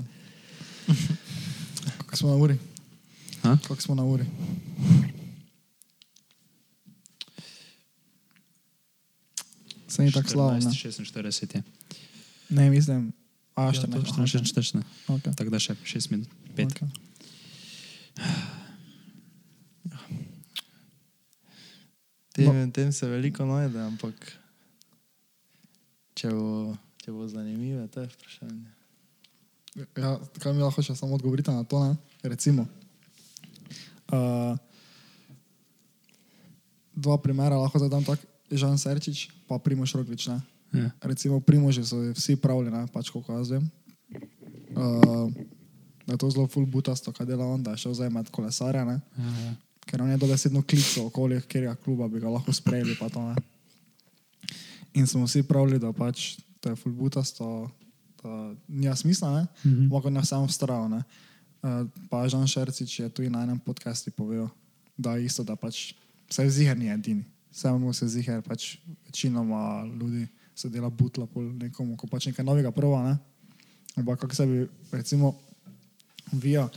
Kako 2.05 2.17
smo 2.17 2.29
na 2.29 2.37
uri? 2.37 2.59
Kako 3.43 3.81
smo 3.81 3.95
na 3.95 4.05
uri? 4.05 4.27
Se 9.89 10.03
ni 10.03 10.13
tako 10.13 10.29
slabo, 10.29 10.53
ne? 10.53 10.61
46 10.61 11.57
je. 11.57 11.63
Ne, 12.53 12.71
mislim, 12.71 13.13
a, 13.57 13.63
Ja, 13.63 13.73
14. 13.73 13.93
to 13.93 14.23
44, 14.23 14.45
44. 14.45 14.83
Okay. 15.09 15.37
Tako 15.37 15.51
da 15.51 15.61
še 15.61 15.77
6 15.85 16.11
minut, 16.13 16.29
5. 16.57 16.77
Okay. 16.77 16.89
Tem, 22.33 22.71
tem 22.73 22.93
se 22.93 23.09
veliko 23.09 23.45
najde, 23.45 23.81
ampak 23.85 24.17
če 26.17 26.33
bo, 26.33 26.77
če 27.05 27.13
bo 27.13 27.29
zanimivo, 27.29 27.85
to 27.93 28.05
je 28.05 28.09
vprašanje. 28.09 28.65
Ja, 30.01 30.17
kaj 30.41 30.53
mi 30.53 30.65
lahko 30.65 30.85
še 30.85 30.97
samo 30.97 31.17
odgovorite 31.17 31.53
na 31.53 31.65
to? 31.69 31.81
Ne? 31.81 31.97
Recimo, 32.25 32.65
uh, 34.13 34.57
dva 36.97 37.17
primera 37.21 37.61
lahko 37.61 37.81
zdaj 37.81 37.93
dam 37.93 38.05
tako, 38.05 38.29
Žan 38.53 38.77
Serčič, 38.77 39.31
pa 39.49 39.57
Primoš 39.57 39.97
Roglič. 39.97 40.29
Ne? 40.29 40.41
Ja. 40.73 40.91
Recimo, 41.03 41.41
Primoži 41.41 41.85
so 41.85 42.01
vsi 42.17 42.37
pravili, 42.37 42.71
ne? 42.71 42.87
pač 42.93 43.11
koliko 43.11 43.37
jaz 43.37 43.51
vem. 43.51 43.69
Uh, 44.73 45.29
da 46.07 46.15
je 46.15 46.19
to 46.19 46.31
zelo 46.31 46.47
full 46.49 46.67
butasto, 46.67 47.13
kaj 47.13 47.27
dela 47.27 47.47
on, 47.47 47.63
da 47.63 47.71
je 47.77 47.85
šel 47.85 47.95
zdaj 47.95 48.11
med 48.11 48.31
kolesarje, 48.31 48.85
ne? 48.85 49.01
Ja, 49.19 49.55
ker 49.87 50.03
on 50.03 50.11
je 50.11 50.17
dobesedno 50.17 50.63
klical 50.63 51.07
okoli, 51.07 51.41
je 51.55 51.75
kluba 51.85 52.09
bi 52.09 52.21
ga 52.21 52.29
lahko 52.29 52.53
sprejeli. 52.53 52.97
to, 52.97 53.29
ne. 53.29 53.35
In 54.95 55.07
smo 55.07 55.25
vsi 55.25 55.43
pravili, 55.43 55.79
da 55.79 55.93
pač 55.93 56.39
to 56.61 56.71
je 56.71 56.77
full 56.77 56.95
butasto, 56.95 57.71
da 58.23 58.55
nima 58.69 58.97
smisla, 58.97 59.31
ne? 59.41 59.47
Mhm. 59.65 59.87
Mogo 59.87 60.11
ne 60.11 60.25
samo 60.25 60.47
vztrajal. 60.47 60.89
Ne? 60.89 61.03
Uh, 61.63 61.87
pa 62.11 62.29
Žan 62.29 62.47
Šercič 62.47 63.01
je 63.01 63.09
tudi 63.09 63.31
na 63.31 63.43
enem 63.43 63.59
podkastu 63.59 64.11
povedal, 64.11 64.49
da 64.97 65.17
je 65.17 65.27
isto, 65.27 65.45
da 65.45 65.57
pač 65.57 65.95
vse 66.31 66.49
ziger 66.51 66.79
ni 66.79 66.89
edini. 66.89 67.25
Samo 67.53 67.93
se 67.93 68.09
ziger, 68.09 68.43
pač 68.43 68.79
večinoma 69.07 69.85
ljudi 70.01 70.27
se 70.55 70.69
dela 70.69 70.91
butla 70.91 71.27
nekomu, 71.37 71.97
ko 71.97 72.07
pač 72.07 72.27
nekaj 72.31 72.45
novega 72.45 72.71
prova, 72.71 73.03
ne? 73.09 73.17
Ampak 73.97 74.21
kako 74.21 74.35
se 74.35 74.47
bi, 74.47 74.67
recimo, 74.93 75.35
vija, 76.33 76.69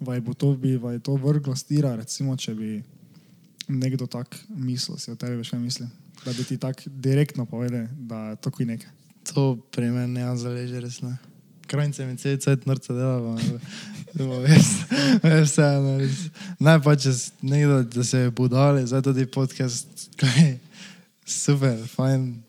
vaj 0.00 0.20
bo 0.20 0.34
to, 0.34 0.52
bi, 0.56 0.76
vaj 0.76 0.98
to 0.98 1.16
vrglo 1.16 1.56
stira, 1.56 1.96
recimo, 1.96 2.36
če 2.36 2.54
bi 2.54 2.82
nekdo 3.68 4.06
tak 4.06 4.36
mislil, 4.48 4.98
si 4.98 5.10
o 5.12 5.16
tebi 5.16 5.36
veš 5.36 5.52
kaj 5.52 5.60
misli. 5.60 5.86
Da 6.24 6.32
bi 6.32 6.44
ti 6.44 6.58
tako 6.58 6.90
direktno 6.90 7.46
povedal, 7.46 7.86
da 7.92 8.30
je 8.32 8.36
to 8.36 8.50
kuj 8.50 8.66
nekaj. 8.66 8.90
To 9.32 9.56
pri 9.70 9.90
meni 9.92 10.18
ne 10.18 10.36
zaleže 10.36 10.80
res 10.80 11.00
ne. 11.04 11.16
Krajnice 11.68 12.06
mi 12.06 12.16
cel 12.16 12.38
cel 12.40 12.56
norce 12.64 12.92
dela, 12.96 13.20
pa 14.16 14.38
veš, 14.40 14.68
veš 15.22 15.50
vseeno. 15.50 15.98
Ne 16.64 16.78
pa 16.82 16.96
če 16.96 17.12
nekdo, 17.44 17.82
da 17.82 18.04
se 18.04 18.24
je 18.24 18.30
budali, 18.30 18.86
zdaj 18.88 19.04
tudi 19.04 19.26
podcast, 19.28 20.08
kaj, 20.16 20.56
super, 21.28 21.76
fajn. 21.92 22.47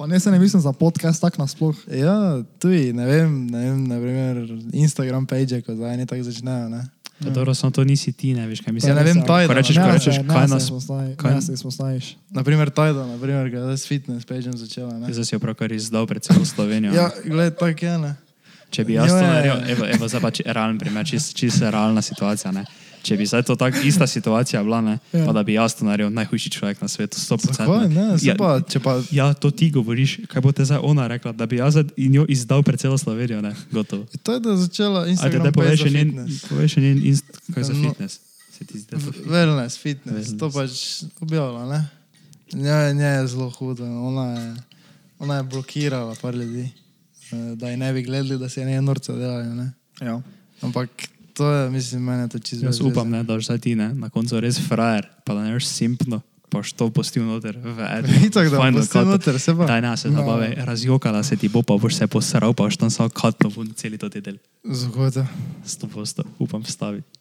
Pa 0.00 0.06
ne 0.06 0.16
se 0.16 0.30
ne 0.30 0.38
mislim 0.38 0.62
za 0.62 0.72
podcast 0.72 1.20
tak 1.20 1.36
nasploh. 1.36 1.76
Ja, 1.90 2.40
tudi, 2.56 2.92
ne 2.92 3.04
vem, 3.04 3.46
ne 3.46 3.58
vem, 3.60 3.84
naprimer 3.84 4.36
Instagram 4.72 5.26
page, 5.26 5.60
ko 5.60 5.76
zdaj 5.76 5.96
ne 5.96 6.06
tako 6.06 6.22
začnejo, 6.22 6.68
ne. 6.68 6.80
Ja, 7.20 7.28
dobro, 7.30 7.52
samo 7.52 7.68
to 7.70 7.84
nisi 7.84 8.12
ti, 8.12 8.32
ne 8.32 8.46
veš, 8.48 8.60
kaj 8.60 8.70
Ja, 8.70 8.72
mislim. 8.72 8.94
ne 8.94 9.04
vem, 9.04 9.16
ja. 9.18 9.24
Tajda. 9.24 9.46
Ko 9.46 9.54
rečeš, 9.54 9.76
ko 9.76 9.90
rečeš, 9.92 10.16
kaj 10.24 10.48
nas- 10.48 10.70
kaj- 11.18 11.40
se 11.42 11.52
izpostaviš. 11.52 12.16
Naprimer, 12.30 12.70
Tajda, 12.70 13.04
naprimer, 13.06 13.50
ga 13.50 13.76
z 13.76 13.84
fitness 13.84 14.24
pageom 14.24 14.56
začela. 14.56 14.96
Ne? 14.96 15.12
Zdaj 15.12 15.24
si 15.24 15.34
jo 15.34 15.38
pravkar 15.38 15.68
izdal 15.68 16.06
pred 16.06 16.22
celo 16.22 16.44
Slovenijo. 16.46 16.96
Ja, 16.96 17.10
gledaj, 17.20 17.50
tako 17.52 17.84
je, 17.86 17.98
ne. 17.98 18.14
Če 18.70 18.84
bi 18.84 18.92
jaz 18.94 19.10
to 19.10 19.16
je. 19.16 19.22
naredil, 19.22 19.68
evo, 19.68 19.84
evo 19.86 20.08
zdaj 20.08 20.20
pa 20.20 20.30
či, 20.30 20.42
realen 20.46 20.78
primer, 20.78 21.04
čist, 21.04 21.36
čist 21.36 21.60
realna 21.60 22.00
situacija. 22.00 22.52
Ne? 22.52 22.64
Če 23.02 23.16
bi 23.16 23.24
zdaj 23.24 23.42
to 23.42 23.54
tako 23.54 23.80
ista 23.80 24.06
situacija 24.06 24.62
bila, 24.62 24.80
ne, 24.82 24.98
Ja. 25.10 25.24
pa 25.24 25.32
da 25.32 25.42
bi 25.42 25.54
jaz 25.54 25.72
to 25.72 25.84
naredil, 25.84 26.10
najhujši 26.10 26.50
človek 26.50 26.78
na 26.78 26.86
svetu, 26.86 27.16
100%. 27.16 27.52
Zakaj, 27.54 27.88
ne, 27.88 28.04
ja, 28.20 28.34
pa, 28.34 28.60
če 28.60 28.78
pa, 28.78 29.00
ja, 29.10 29.32
to 29.32 29.50
ti 29.50 29.70
govoriš, 29.70 30.26
kaj 30.26 30.40
bo 30.40 30.52
te 30.52 30.62
zdaj 30.62 30.78
ona 30.80 31.06
rekla, 31.06 31.32
da 31.32 31.46
bi 31.46 31.56
jaz 31.56 31.76
in 31.96 32.14
jo 32.14 32.24
izdal 32.26 32.60
pred 32.60 32.76
celo 32.76 32.94
Slovenijo, 32.94 33.40
ne, 33.40 33.54
gotovo. 33.70 34.04
to 34.18 34.32
je 34.32 34.40
da 34.40 34.56
začela 34.58 35.00
Ajde, 35.00 35.10
Instagram 35.10 35.48
poveš 35.50 35.78
za 35.78 35.82
še 35.82 35.90
njen, 35.90 36.08
poveš 36.46 36.70
še 36.70 36.80
njen, 36.82 36.98
inst, 37.02 37.24
kaj 37.48 37.62
za 37.62 37.72
No. 37.72 37.88
fitness. 37.88 38.18
To 38.60 38.96
Wellness, 39.24 39.74
fitness, 39.74 40.26
to 40.30 40.46
Wellness. 40.46 40.52
pač 40.52 40.72
objavila, 41.18 41.64
ne. 41.66 41.80
Nje, 42.52 42.94
nje 42.94 43.10
je 43.14 43.26
zelo 43.28 43.48
hudo, 43.50 43.84
ona 43.86 44.26
je, 44.30 44.44
ona 45.18 45.36
je 45.36 45.42
blokirala 45.44 46.14
par 46.14 46.34
ljudi, 46.34 46.68
eh, 47.30 47.56
da 47.56 47.70
ji 47.70 47.76
ne 47.76 47.92
bi 47.92 48.02
gledali, 48.02 48.36
da 48.36 48.48
se 48.48 48.60
je 48.60 48.66
ne 48.66 48.82
norce 48.82 49.12
delajo, 49.12 49.54
ne. 49.54 49.72
Ja. 49.98 50.20
Ampak 50.60 50.90
to 51.34 51.52
je, 51.52 51.70
mislim, 51.70 52.02
mene 52.02 52.28
to 52.28 52.38
čisto. 52.38 52.66
Jaz 52.66 52.80
upam, 52.80 53.10
ne, 53.10 53.22
da 53.22 53.34
boš 53.34 53.44
zdaj 53.44 53.58
ti 53.58 53.74
ne, 53.74 53.94
na 53.94 54.10
koncu 54.10 54.40
res 54.40 54.60
frajer, 54.68 55.08
pa 55.24 55.34
da 55.34 55.44
ne 55.44 55.52
boš 55.52 55.66
simpno, 55.66 56.20
pa 56.48 56.58
boš 56.58 56.72
to 56.72 56.90
postil 56.90 57.24
noter 57.24 57.58
v 57.58 57.86
eno. 57.98 58.16
Itak, 58.26 58.50
da 58.50 58.58
bom 58.58 58.80
pustil 58.80 59.06
noter, 59.08 59.40
se 59.40 59.54
pa. 59.56 59.68
Daj, 59.70 59.96
se 59.96 60.10
zabave, 60.10 60.54
no. 60.56 60.64
razjokala 60.64 61.22
se 61.22 61.36
ti 61.36 61.48
bo, 61.48 61.62
pa 61.62 61.76
boš 61.76 62.02
se 62.02 62.06
posral, 62.06 62.54
pa 62.54 62.68
boš 62.68 62.76
tam 62.76 62.90
samo 62.90 63.08
katno 63.08 63.48
vun 63.48 63.72
celi 63.74 63.98
to 63.98 64.08
te 64.08 64.20
del. 64.20 64.36
Zgoda. 64.64 65.26
Sto 65.64 65.88
posto, 65.88 66.24
upam 66.38 66.62
vstaviti. 66.62 67.20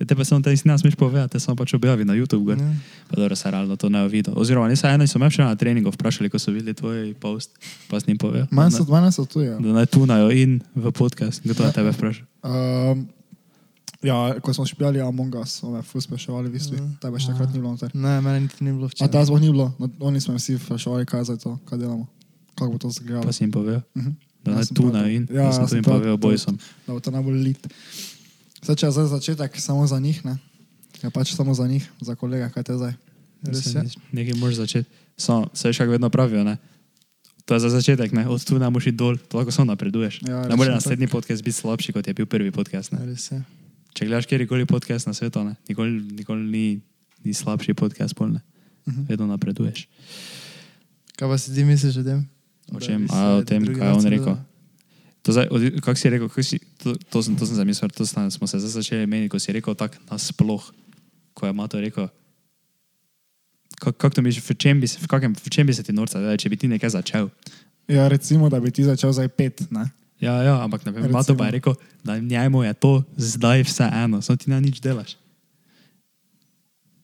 Ja, 0.00 0.06
te 0.06 0.16
pa 0.16 0.24
samo 0.24 0.40
te 0.40 0.54
ne 0.64 0.78
smeš 0.78 0.94
povedati, 0.96 1.32
te 1.32 1.40
samo 1.40 1.60
pač 1.60 1.74
objavi 1.76 2.04
na 2.08 2.16
YouTube. 2.16 2.44
Gor. 2.44 2.58
Ja. 2.58 2.72
Pa 3.08 3.20
dobro, 3.20 3.36
se 3.36 3.50
realno 3.50 3.76
to 3.76 3.88
ne 3.92 4.08
videl. 4.08 4.32
Oziroma, 4.36 4.68
nisem 4.68 4.94
eno, 4.96 5.04
so 5.04 5.20
me 5.20 5.28
še 5.28 5.44
na 5.44 5.52
treningu 5.60 5.92
vprašali, 5.92 6.30
ko 6.32 6.40
so 6.40 6.54
videli 6.56 6.72
tvoj 6.72 7.12
post, 7.20 7.52
pa 7.90 8.00
s 8.00 8.08
njim 8.08 8.16
povedal. 8.16 8.48
Manj 8.48 8.78
so, 8.78 8.86
manj 8.88 9.12
so 9.12 9.26
tu, 9.28 9.44
ja. 9.44 9.58
Da 9.60 9.76
naj 9.76 9.90
tunajo 9.92 10.32
in 10.32 10.62
v 10.72 10.92
podcast, 10.96 11.44
kdo 11.44 11.68
je 11.68 11.72
tebe 11.76 11.92
vprašal. 11.92 12.24
Um, 12.40 13.04
ja, 14.02 14.16
ko 14.36 14.50
smo 14.50 14.64
špijali 14.64 15.00
Among 15.00 15.34
Us, 15.34 15.50
so 15.54 15.68
me 15.68 15.82
fus 15.82 16.04
spraševali, 16.04 16.46
v 16.46 16.52
bistvu, 16.52 16.76
tebe 16.98 17.16
še 17.16 17.26
takrat 17.28 17.48
ni 17.48 17.58
bilo 17.58 17.70
noter. 17.70 17.90
Ne, 17.92 18.20
meni 18.20 18.40
niti 18.42 18.60
ni 18.60 18.72
bilo 18.72 18.84
A 18.84 18.90
včeraj. 18.90 19.10
ta 19.10 19.20
zvok 19.22 19.38
ni 19.38 19.48
bilo, 19.48 19.74
no, 19.76 19.88
oni 20.00 20.18
smo 20.18 20.34
vsi 20.34 20.56
spraševali, 20.56 21.04
kaj 21.04 21.24
za 21.24 21.36
to, 21.36 21.58
kaj 21.64 21.78
delamo, 21.78 22.06
kako 22.54 22.70
bo 22.70 22.78
to 22.78 22.88
izgledalo. 22.88 23.22
Pa 23.22 23.32
si 23.32 23.42
jim 23.42 23.50
povedal. 23.50 23.82
Mhm. 23.92 24.12
Da 24.40 24.50
Ja, 24.50 24.54
naj 24.54 24.64
sem 24.64 24.74
tunajo 24.74 25.04
prav- 25.04 25.12
in 25.12 25.22
ja, 25.30 25.52
sem 25.52 25.68
sem 25.68 25.76
jim 25.76 25.84
povedal, 25.84 26.14
to- 26.14 26.22
bojsom. 26.22 26.54
Da 26.82 26.90
bo 26.90 26.98
to 26.98 27.10
najbolj 27.10 27.38
lit. 27.38 27.60
Zdaj, 28.62 28.74
če 28.74 28.86
je 28.86 28.92
za 28.92 29.04
začetek 29.08 29.52
samo 29.54 29.84
za 29.84 29.96
njih, 29.96 30.24
ne? 30.24 30.38
Je 30.98 31.08
pač 31.08 31.32
samo 31.32 31.52
za 31.52 31.64
njih, 31.64 31.84
za 31.98 32.14
kolega, 32.14 32.48
kaj 32.48 32.62
te 32.62 32.74
zdaj. 32.74 32.92
Res 33.42 33.66
je. 33.66 33.84
Nekaj 34.10 34.34
moraš 34.34 34.54
začeti. 34.56 34.88
Samo, 35.14 35.48
se 35.50 35.68
veš, 35.68 35.76
kako 35.78 35.90
vedno 35.90 36.08
pravijo, 36.08 36.40
ne? 36.42 36.56
To 37.42 37.52
je 37.52 37.60
za 37.60 37.68
začetek, 37.70 38.12
ne? 38.12 38.24
Od 38.24 38.36
tu 38.38 38.56
ne 38.56 38.64
moreš 38.66 38.86
iti 38.86 38.96
dol, 38.96 39.16
to 39.18 39.36
lahko 39.36 39.50
samo 39.50 39.64
napreduješ. 39.66 40.20
Ja, 40.22 40.44
ne 40.46 40.56
more 40.56 40.70
naslednji 40.70 41.06
podcast 41.06 41.40
biti 41.42 41.52
slabši, 41.54 41.92
kot 41.92 42.06
je 42.06 42.14
bil 42.14 42.24
prvi 42.24 42.48
podcast. 42.50 42.92
Ne? 42.92 43.00
Res 43.02 43.28
je. 43.28 43.40
Če 43.94 44.06
gledaš 44.06 44.28
kjerkoli 44.30 44.66
podcast 44.70 45.08
na 45.10 45.14
svetu, 45.16 45.42
ne? 45.44 45.56
nikoli, 45.68 45.98
nikoli 46.20 46.44
ni, 46.46 46.66
ni 47.24 47.34
slabši 47.34 47.74
podcast, 47.74 48.14
polne. 48.14 48.42
Mhm. 48.88 49.08
Vedno 49.10 49.26
napreduješ. 49.26 49.86
Kaj 51.18 51.28
pa 51.28 51.36
si 51.38 51.54
ti 51.54 51.64
misliš 51.64 52.00
o 52.00 52.04
tem? 52.06 52.22
O 52.72 52.80
čem? 52.80 53.04
A 53.10 53.40
o 53.40 53.42
tem, 53.44 53.66
kaj 53.66 53.90
je 53.90 53.96
on 53.98 54.06
rekel. 54.14 54.36
To 55.20 55.34
zdaj, 55.36 55.50
od, 55.52 55.60
kak 55.84 55.98
si 56.00 56.08
rekel, 56.08 56.30
kak 56.32 56.44
si, 56.46 56.56
to, 56.80 56.96
to, 57.12 57.20
sem, 57.20 57.36
to 57.36 57.44
sem 57.44 57.58
zamislil, 57.58 57.92
to 57.92 58.06
sem, 58.08 58.30
smo 58.32 58.48
se 58.48 58.56
zdaj 58.62 58.80
začeli 58.80 59.04
meniti, 59.04 59.28
ko 59.28 59.36
si 59.36 59.52
rekel 59.52 59.76
tako 59.76 60.00
nasploh, 60.08 60.64
ko 61.36 61.44
je 61.44 61.52
Mato 61.52 61.76
rekel. 61.76 62.08
Kako 63.76 63.96
kak 64.00 64.16
to 64.16 64.24
misliš, 64.24 64.46
v 64.48 64.56
čem 64.56 64.80
bi 64.80 64.88
se, 64.88 64.96
v 64.96 65.08
kakem, 65.10 65.36
v 65.36 65.50
čem 65.52 65.68
bi 65.68 65.76
se 65.76 65.84
ti 65.84 65.92
norca, 65.92 66.22
da, 66.24 66.38
če 66.40 66.48
bi 66.48 66.56
ti 66.56 66.72
nekaj 66.72 66.96
začel? 66.96 67.28
Ja, 67.90 68.08
recimo, 68.08 68.48
da 68.48 68.62
bi 68.64 68.72
ti 68.72 68.86
začel 68.86 69.12
zdaj 69.12 69.28
pet, 69.34 69.66
ne? 69.68 69.90
Ja, 70.20 70.42
ja, 70.42 70.54
ampak 70.62 70.84
ne 70.84 70.92
vem, 70.92 71.02
Recimo. 71.02 71.18
Mato 71.18 71.36
pa 71.36 71.48
je 71.48 71.50
rekel, 71.50 71.74
da 72.04 72.18
njemu 72.18 72.62
je 72.62 72.74
to 72.74 73.02
zdaj 73.16 73.62
vse 73.62 73.88
eno, 73.92 74.20
samo 74.22 74.36
ti 74.36 74.50
ne 74.50 74.60
nič 74.60 74.80
delaš. 74.80 75.16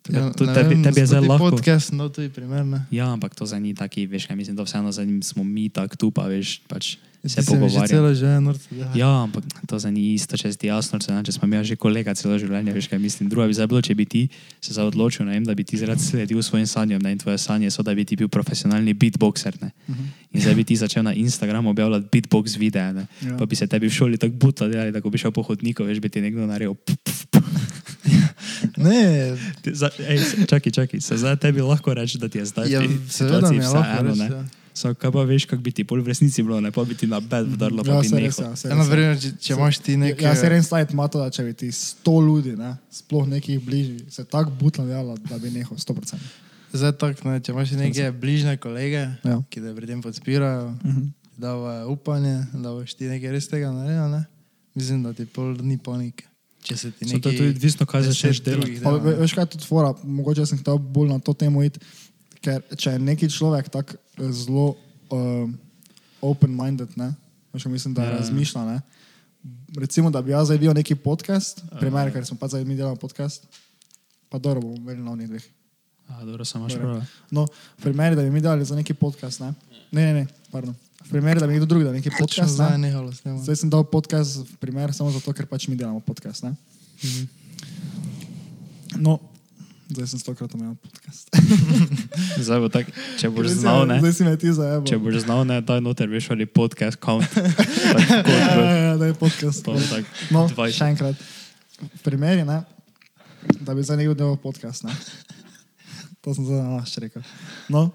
Ja, 0.09 0.27
ne 0.27 0.55
tebi, 0.55 0.75
vem, 0.75 0.85
tebi 0.85 1.01
je 1.01 1.07
Spotify 1.07 1.29
lahko. 1.29 1.51
Podcast, 1.51 1.93
no, 1.93 2.07
je 2.09 2.31
primer, 2.31 2.65
ne. 2.65 2.87
Ja, 2.91 3.11
ampak 3.13 3.35
to 3.35 3.47
za 3.47 3.59
ni 3.59 3.75
taki, 3.75 4.07
veš, 4.07 4.27
kaj 4.27 4.37
mislim, 4.37 4.57
da 4.57 4.63
vseeno 4.63 4.93
za 4.93 5.05
njim 5.05 5.23
smo 5.23 5.45
mi 5.45 5.69
tako 5.69 5.97
tu, 5.97 6.11
pa 6.11 6.27
veš, 6.27 6.61
pač 6.69 6.97
se 7.27 7.43
že 7.43 7.47
pogovarjamo. 7.47 7.91
celo 7.91 8.15
življenje 8.15 8.41
norce 8.41 8.67
delal. 8.71 8.95
Ja, 8.95 9.11
ampak 9.23 9.43
to 9.67 9.79
za 9.79 9.91
ni 9.91 10.15
isto, 10.15 10.39
če 10.39 10.53
si 10.53 10.59
ti 10.59 10.67
jasno, 10.71 10.99
če, 11.03 11.11
smo 11.33 11.49
mi 11.49 11.59
že 11.65 11.75
kolega 11.75 12.15
celo 12.15 12.39
življenje, 12.39 12.71
veš 12.71 12.87
kaj 12.87 13.03
mislim. 13.03 13.27
Druga 13.27 13.51
bi 13.51 13.55
zdaj 13.55 13.67
bilo, 13.67 13.83
če 13.83 13.95
bi 13.99 14.07
ti 14.07 14.23
se 14.63 14.71
odločil, 14.79 15.27
vem, 15.27 15.43
da 15.43 15.55
bi 15.55 15.65
ti 15.67 15.75
zaradi 15.75 15.99
sledil 16.03 16.39
svojim 16.39 16.67
sanjam, 16.67 17.03
ne, 17.03 17.13
in 17.13 17.19
tvoje 17.19 17.39
sanje 17.39 17.67
so, 17.71 17.83
da 17.83 17.91
bi 17.95 18.05
ti 18.07 18.15
bil 18.15 18.29
profesionalni 18.31 18.95
beatboxer, 18.95 19.59
ne. 19.59 19.75
In 20.31 20.39
zdaj 20.39 20.55
bi 20.55 20.63
ti 20.65 20.77
začel 20.79 21.03
na 21.03 21.15
Instagramu 21.19 21.71
objavljati 21.75 22.07
beatbox 22.13 22.55
videe, 22.63 22.93
ne. 22.95 23.07
Ja. 23.27 23.35
Pa 23.35 23.47
bi 23.47 23.57
se 23.59 23.67
tebi 23.67 23.91
v 23.91 23.95
šoli 23.95 24.19
tako 24.23 24.39
butla 24.39 24.69
delali, 24.71 24.93
da 24.95 25.03
ko 25.03 25.11
bi 25.11 25.19
šel 25.19 25.35
po 25.35 25.43
hodniku, 25.43 25.83
veš, 25.83 25.99
bi 25.99 26.09
ti 26.09 26.23
nekdo 26.23 26.47
naredil. 26.47 26.75
p- 26.79 26.95
p- 26.95 27.27
p- 27.31 27.43
Ne, 28.79 29.37
za- 29.67 29.91
Ej, 30.01 30.19
čakaj, 30.47 30.73
čakaj, 30.73 31.01
se 31.01 31.17
zdaj 31.17 31.37
tebi 31.39 31.61
lahko 31.63 31.93
reči, 31.93 32.19
da 32.19 32.29
ti 32.29 32.39
je 32.39 32.45
zdaj 32.47 32.69
ja, 32.69 32.81
seveda 33.09 33.51
mi 33.51 33.57
je 33.57 33.63
vse 33.63 33.73
lahko 33.73 34.01
eno, 34.01 34.11
reči. 34.11 34.21
ne. 34.21 34.27
ja. 34.29 34.45
Samo 34.75 34.95
kaj 34.95 35.09
pa 35.11 35.23
veš, 35.23 35.45
kako 35.47 35.63
bi 35.63 35.73
ti 35.73 35.85
pol 35.85 36.01
v 36.01 36.09
resnici 36.09 36.43
bilo, 36.43 36.61
ne 36.61 36.69
pa 36.71 36.85
bi 36.85 36.95
ti 36.95 37.07
na 37.07 37.17
bed 37.19 37.47
vdarlo, 37.49 37.81
Ja, 37.83 37.97
res, 37.97 38.11
nehal. 38.11 38.29
ja, 38.37 38.53
Ja, 38.63 38.75
na 38.75 38.85
ja. 38.85 38.91
primer, 38.91 39.17
če, 39.17 39.31
če 39.39 39.53
imaš 39.55 39.79
ti 39.79 39.97
nekaj... 39.97 40.21
Ja, 40.23 40.35
se 40.35 40.49
res 40.49 40.67
stajt 40.67 40.93
mato, 40.93 41.17
da 41.17 41.31
če 41.31 41.43
bi 41.43 41.55
ti 41.55 41.71
sto 41.73 42.21
ljudi, 42.21 42.53
ne, 42.55 42.75
sploh 42.91 43.25
nekih 43.27 43.57
bližnjih, 43.59 44.05
se 44.11 44.25
tako 44.27 44.53
butno 44.53 44.85
delalo, 44.85 45.17
da 45.23 45.39
bi 45.39 45.49
nehal 45.51 45.73
100%. 45.75 46.21
Zdaj 46.75 46.93
tako, 46.95 47.25
ne, 47.27 47.41
če 47.41 47.53
imaš 47.53 47.73
neke 47.73 48.11
bližnje 48.13 48.57
kolege, 48.59 49.07
Ja. 49.23 49.41
ki 49.47 49.61
te 49.63 49.73
pri 49.73 49.87
tem 49.87 50.03
podpirajo, 50.03 50.69
Mhm. 50.85 51.09
da 51.39 51.57
upanje, 51.87 52.37
da 52.55 52.69
boš 52.71 52.95
ti 52.95 53.05
nekaj 53.07 53.31
res 53.31 53.49
tega 53.49 53.71
naredil, 53.71 54.11
ne? 54.11 54.25
mislim, 54.75 55.03
da 55.03 55.13
ti 55.13 55.25
pol 55.27 55.57
ni 55.57 55.79
panike. 55.79 56.29
Če 56.67 56.77
se 56.77 56.91
ti 56.91 57.07
So 57.07 57.17
to 57.17 57.29
nekaj... 57.29 57.37
tudi 57.37 57.49
odvisno, 57.51 57.87
kaj 57.87 58.03
začneš 58.05 58.41
delati. 58.43 58.81
Pa, 58.83 58.97
ve- 58.99 59.15
veš 59.17 59.33
kaj 59.33 59.45
je 59.45 59.53
tudi 59.53 59.65
fora, 59.65 59.93
mogoče 60.03 60.47
sem 60.47 60.59
hotel 60.59 60.79
bolj 60.81 61.09
na 61.09 61.19
to 61.19 61.31
temo 61.33 61.63
iti, 61.63 61.79
ker 62.41 62.59
če 62.75 62.91
je 62.91 62.99
neki 63.01 63.29
človek 63.29 63.69
tako 63.69 63.95
eh, 63.95 64.33
zelo 64.33 64.67
uh, 65.09 65.47
open-minded, 66.21 66.97
ne, 66.97 67.13
veš, 67.53 67.65
mislim, 67.67 67.95
da 67.95 68.03
Ja. 68.03 68.11
ja. 68.11 68.19
razmišlja, 68.19 68.65
ne, 68.65 68.81
recimo, 69.77 70.11
da 70.11 70.23
bi 70.23 70.31
jaz 70.31 70.47
zdaj 70.47 70.59
videl 70.59 70.75
neki 70.75 70.95
podcast, 70.97 71.63
primer, 71.79 72.11
ker 72.11 72.27
smo 72.27 72.35
pa 72.35 72.49
zdaj 72.49 72.65
mi 72.65 72.75
delali 72.75 72.99
podcast, 72.99 73.47
pa 74.29 74.39
dobro 74.39 74.61
bomo 74.61 74.77
imeli 74.77 74.99
na 75.01 75.13
onih 75.13 75.29
dveh. 75.29 75.45
A, 76.09 76.25
dobro, 76.25 76.45
samo 76.45 76.69
Dobro. 76.69 76.79
prav. 76.79 77.03
No, 77.31 77.47
v 77.79 77.83
primeru, 77.83 78.15
da 78.15 78.23
bi 78.23 78.31
mi 78.31 78.41
delali 78.41 78.65
za 78.65 78.75
neki 78.75 78.95
podcast, 78.95 79.41
ne, 79.41 79.55
ne, 79.93 80.03
ne, 80.03 80.13
ne 80.15 80.27
pardon. 80.51 80.75
V 80.99 81.11
primeru, 81.11 81.39
da 81.39 81.47
bi 81.47 81.53
nekdo 81.53 81.67
drug 81.67 81.83
dal 81.83 81.93
neki 81.93 82.11
Točno 82.11 82.25
podcast, 82.25 82.55
zdaj 82.55 82.71
ne, 82.73 82.89
nehalo 82.89 83.13
s 83.13 83.21
tem. 83.21 83.37
zdaj 83.37 83.57
sem 83.57 83.69
dal 83.69 83.85
podcast 83.85 84.37
v 84.39 84.57
primer 84.57 84.91
samo 84.91 85.11
zato, 85.11 85.31
ker 85.31 85.47
pač 85.47 85.69
mi 85.69 85.77
delamo 85.77 86.01
podcast, 86.01 86.43
ne. 86.43 86.57
No, 88.97 89.21
zdaj 89.87 90.07
sem 90.09 90.19
stokrat 90.19 90.51
omenil 90.51 90.75
podcast. 90.77 91.29
Zdaj 92.41 92.59
bo 92.59 92.69
tak, 92.69 92.89
če 93.17 93.29
boš 93.29 93.47
Zdaj 93.49 93.61
znal, 93.61 93.81
ne, 93.85 93.97
Zdaj 94.01 94.13
si 94.13 94.23
me 94.25 94.33
ti 94.35 94.49
zajebal. 94.51 94.87
če 94.89 94.97
boš 94.99 95.17
znal, 95.23 95.45
ne, 95.45 95.61
daj 95.61 95.79
noter, 95.79 96.09
veš, 96.09 96.31
ali 96.31 96.45
podcast 96.45 96.97
count. 96.97 97.29
Tak, 97.87 98.27
Ja, 98.27 98.57
ja, 98.57 98.75
ja, 98.83 98.95
da 98.97 99.07
je 99.07 99.15
podcast. 99.15 99.63
Bo 99.63 99.77
tak 99.79 100.05
No, 100.31 100.49
20. 100.49 100.73
še 100.73 100.89
enkrat. 100.89 101.17
V 101.77 102.01
primeri, 102.03 102.43
ne, 102.43 102.65
da 103.61 103.71
bi 103.71 103.85
zdaj 103.85 104.01
nekdo 104.01 104.17
delal 104.17 104.37
podcast. 104.37 104.83
Ne. 104.83 104.97
To 106.21 106.35
sem 106.35 106.43
zdaj 106.43 106.59
na 106.59 106.83
še 106.83 107.05
rekel. 107.05 107.23
No, 107.69 107.93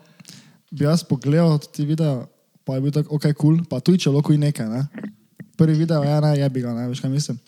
bi 0.69 0.85
jaz 0.85 1.03
pogledal 1.03 1.57
ti 1.59 1.83
video, 1.83 2.29
pa 2.65 2.77
je 2.77 2.81
bil 2.81 2.93
tako, 2.95 3.15
ok, 3.15 3.25
kul, 3.33 3.35
cool, 3.37 3.63
pa 3.69 3.79
tudi 3.79 4.03
če 4.05 4.13
lahko 4.13 4.33
in 4.33 4.45
nekaj. 4.47 4.69
Ne. 4.69 5.09
Prvi 5.57 5.77
video 5.77 6.03
je, 6.03 6.17
ne, 6.21 6.33
jebi 6.39 6.63
ga, 6.63 6.73
ne, 6.77 6.87
veš 6.89 7.01
kaj 7.03 7.11
mislim. 7.13 7.39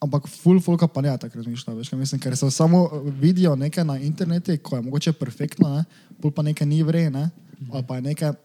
Ampak 0.00 0.30
full 0.32 0.62
folka 0.64 0.88
pa 0.88 1.02
ne 1.04 1.12
tako 1.20 1.42
razmišlja, 1.42 1.74
veš 1.76 1.90
kaj 1.92 1.98
mislim, 2.00 2.20
ker 2.22 2.36
se 2.36 2.50
samo 2.50 2.86
vidijo 3.20 3.56
nekaj 3.56 3.84
na 3.84 3.98
internetu, 4.00 4.56
ko 4.62 4.78
je 4.78 4.86
mogoče 4.86 5.12
perfektno, 5.12 5.74
ne, 5.76 5.84
pol 6.22 6.32
pa 6.32 6.42
nekaj 6.46 6.66
ni 6.66 6.80
vrej, 6.82 7.10
ne, 7.12 7.28
ali 7.72 7.84
pa 7.86 8.00
je 8.00 8.08
nekaj 8.12 8.38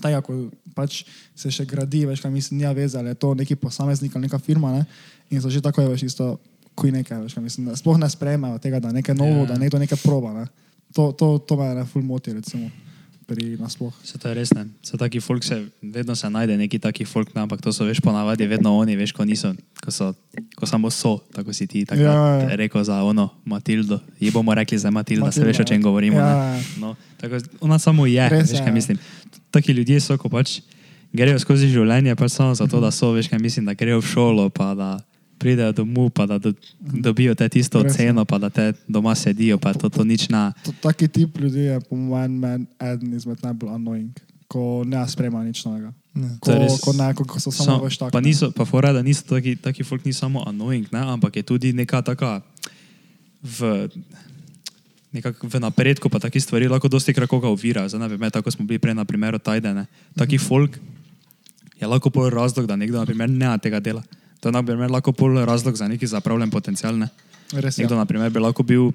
Taj, 0.00 0.14
ako 0.20 0.52
pač 0.76 1.02
se 1.34 1.50
še 1.50 1.64
gradi, 1.66 2.04
veš, 2.06 2.20
kaj 2.22 2.30
mislim, 2.30 2.60
nija 2.60 2.70
veze, 2.76 2.98
ali 3.00 3.10
je 3.10 3.18
to 3.18 3.32
neki 3.34 3.56
posameznik 3.58 4.14
ali 4.14 4.28
neka 4.28 4.38
firma, 4.38 4.74
ne? 4.76 4.84
in 5.32 5.40
so 5.40 5.50
že 5.50 5.62
tako, 5.64 5.82
je, 5.82 5.88
veš, 5.88 6.02
isto, 6.12 6.26
kuj 6.78 6.92
nekaj, 6.94 7.24
veš, 7.24 7.34
kaj 7.34 7.42
mislim, 7.42 7.70
sploh 7.74 7.98
ne 7.98 8.08
sprejmejo 8.10 8.60
tega, 8.62 8.78
da 8.78 8.92
nekaj 8.92 9.16
novo, 9.16 9.30
Ja. 9.30 9.42
yeah. 9.42 9.48
da 9.48 9.58
nekdo 9.58 9.80
nekaj 9.80 9.98
proba, 10.04 10.32
ne? 10.36 10.44
To, 10.94 11.10
to, 11.16 11.38
to 11.38 11.56
me 11.56 11.70
ne 11.74 11.84
ful 11.86 12.02
moti, 12.02 12.34
recimo, 12.36 12.68
pri 13.30 13.54
nasploh. 13.54 13.94
Se 14.02 14.18
to 14.18 14.26
je 14.26 14.34
res 14.34 14.50
ne. 14.50 14.66
Se 14.82 14.98
taki 14.98 15.22
folk 15.22 15.46
se, 15.46 15.62
vedno 15.78 16.16
se 16.18 16.26
najde 16.26 16.56
neki 16.58 16.82
taki 16.82 17.06
folk, 17.06 17.30
ne, 17.34 17.46
ampak 17.46 17.62
to 17.62 17.70
so 17.70 17.86
veš 17.86 18.02
ponavadi 18.02 18.50
vedno 18.50 18.74
oni, 18.74 18.98
veš, 18.98 19.14
ko 19.14 19.22
niso, 19.22 19.54
ko 19.78 19.94
so, 19.94 20.10
ko 20.58 20.66
samo 20.66 20.90
so, 20.90 21.22
tako 21.30 21.54
si 21.54 21.70
ti 21.70 21.84
tako 21.86 22.02
Ja, 22.02 22.10
ja, 22.10 22.50
ja. 22.50 22.56
rekel 22.58 22.82
za 22.82 22.98
ono 23.06 23.30
Matildo. 23.46 24.00
Ji 24.18 24.34
bomo 24.34 24.54
rekli 24.54 24.78
za 24.78 24.90
Matilda, 24.90 25.30
se 25.30 25.40
Matilda, 25.40 25.48
veš, 25.54 25.60
o 25.62 25.68
čem 25.70 25.78
ja. 25.78 25.84
govorimo. 25.86 26.18
Ja, 26.18 26.26
ne. 26.26 26.58
ja. 26.58 26.64
No, 26.82 26.96
tako, 27.22 27.38
ona 27.62 27.78
samo 27.78 28.06
je, 28.06 28.28
Res 28.28 28.50
veš, 28.50 28.58
je, 28.58 28.64
kaj 28.66 28.74
ja. 28.74 28.74
mislim. 28.74 28.98
Taki 29.54 29.72
ljudje 29.72 30.00
so, 30.02 30.18
ko 30.18 30.26
pač 30.28 30.58
grejo 31.14 31.38
skozi 31.38 31.70
življenje, 31.70 32.18
pač 32.18 32.34
samo 32.34 32.58
zato, 32.58 32.82
da 32.82 32.90
so, 32.90 33.14
veš, 33.14 33.30
kaj 33.30 33.38
mislim, 33.38 33.70
da 33.70 33.78
grejo 33.78 34.02
v 34.02 34.10
šolo, 34.10 34.50
pa 34.50 34.74
da 34.74 34.98
pridejo 35.40 35.72
domov, 35.74 36.10
pa 36.10 36.26
da 36.26 36.36
do, 36.36 36.52
dobijo 36.78 37.32
te 37.34 37.48
tisto 37.48 37.80
Res 37.80 37.90
je. 37.90 37.96
ceno, 37.98 38.24
pa 38.24 38.36
da 38.36 38.48
te 38.48 38.66
doma 38.86 39.14
sedijo, 39.14 39.56
pa 39.56 39.72
to, 39.72 39.88
to 39.88 40.04
nič 40.04 40.28
na. 40.28 40.52
To, 40.60 40.72
taki 40.82 41.08
tip 41.08 41.32
ljudi 41.34 41.60
je 41.66 41.80
po 41.82 41.96
mojem 41.96 42.32
mnenju 42.34 42.66
eden 42.78 43.14
izmed 43.14 43.40
najbolj 43.40 43.70
annoying, 43.70 44.12
ko 44.46 44.62
ne 44.84 45.00
sprema 45.06 45.40
nič 45.40 45.64
novega. 45.64 45.90
Ne. 46.12 46.36
Ko, 46.36 46.44
To 46.44 46.52
je 46.52 46.58
res- 46.60 46.78
ko, 46.78 46.92
ne, 46.92 47.08
ko, 47.12 47.24
ko 47.24 47.38
so 47.38 47.48
samo 47.50 47.64
Sam- 47.72 47.80
veš 47.80 47.96
tako. 47.96 48.10
pa 48.10 48.20
ne. 48.20 48.26
niso, 48.26 48.50
pa 48.50 48.64
fora, 48.64 48.92
da 48.92 49.00
niso 49.00 49.24
taki, 49.24 49.56
taki 49.56 49.80
folk 49.82 50.04
ni 50.04 50.12
samo 50.12 50.44
annoying, 50.44 50.84
ne, 50.88 51.00
ampak 51.00 51.32
je 51.34 51.42
tudi 51.44 51.72
neka 51.72 52.02
taka 52.04 52.42
v, 53.40 53.88
nekak 55.10 55.40
v 55.40 55.54
napredku, 55.56 56.06
pa 56.06 56.20
taki 56.20 56.36
stvari 56.36 56.66
lahko 56.66 56.86
dosti 56.86 57.10
krat 57.10 57.26
koga 57.26 57.48
ovira. 57.48 57.82
Zdaj, 57.84 57.98
naprimer, 58.00 58.30
tako 58.30 58.46
smo 58.48 58.62
bili 58.62 58.76
prej 58.76 58.92
na 58.92 59.02
primeru 59.02 59.38
Tajdene. 59.38 59.86
Taki 60.12 60.36
Mhm. 60.36 60.44
folk 60.44 60.72
je 61.74 61.86
lahko 61.86 62.10
pol 62.10 62.28
razlog, 62.28 62.66
da 62.66 62.76
nekdo 62.76 62.98
naprimer, 62.98 63.24
ne 63.26 63.48
tega 63.56 63.80
dela. 63.80 64.02
To 64.40 64.48
je 64.48 64.52
naprimer, 64.52 64.90
lahko 64.90 65.12
pol 65.12 65.44
razlog 65.44 65.76
za 65.76 65.88
neki 65.88 66.06
zapravljen 66.06 66.50
potencial. 66.50 66.96
Ne. 66.98 67.08
Res 67.52 67.78
je. 67.78 67.84
Nekdo 67.84 67.96
naprimer, 67.96 68.30
bi 68.30 68.40
lahko 68.40 68.62
bil 68.62 68.92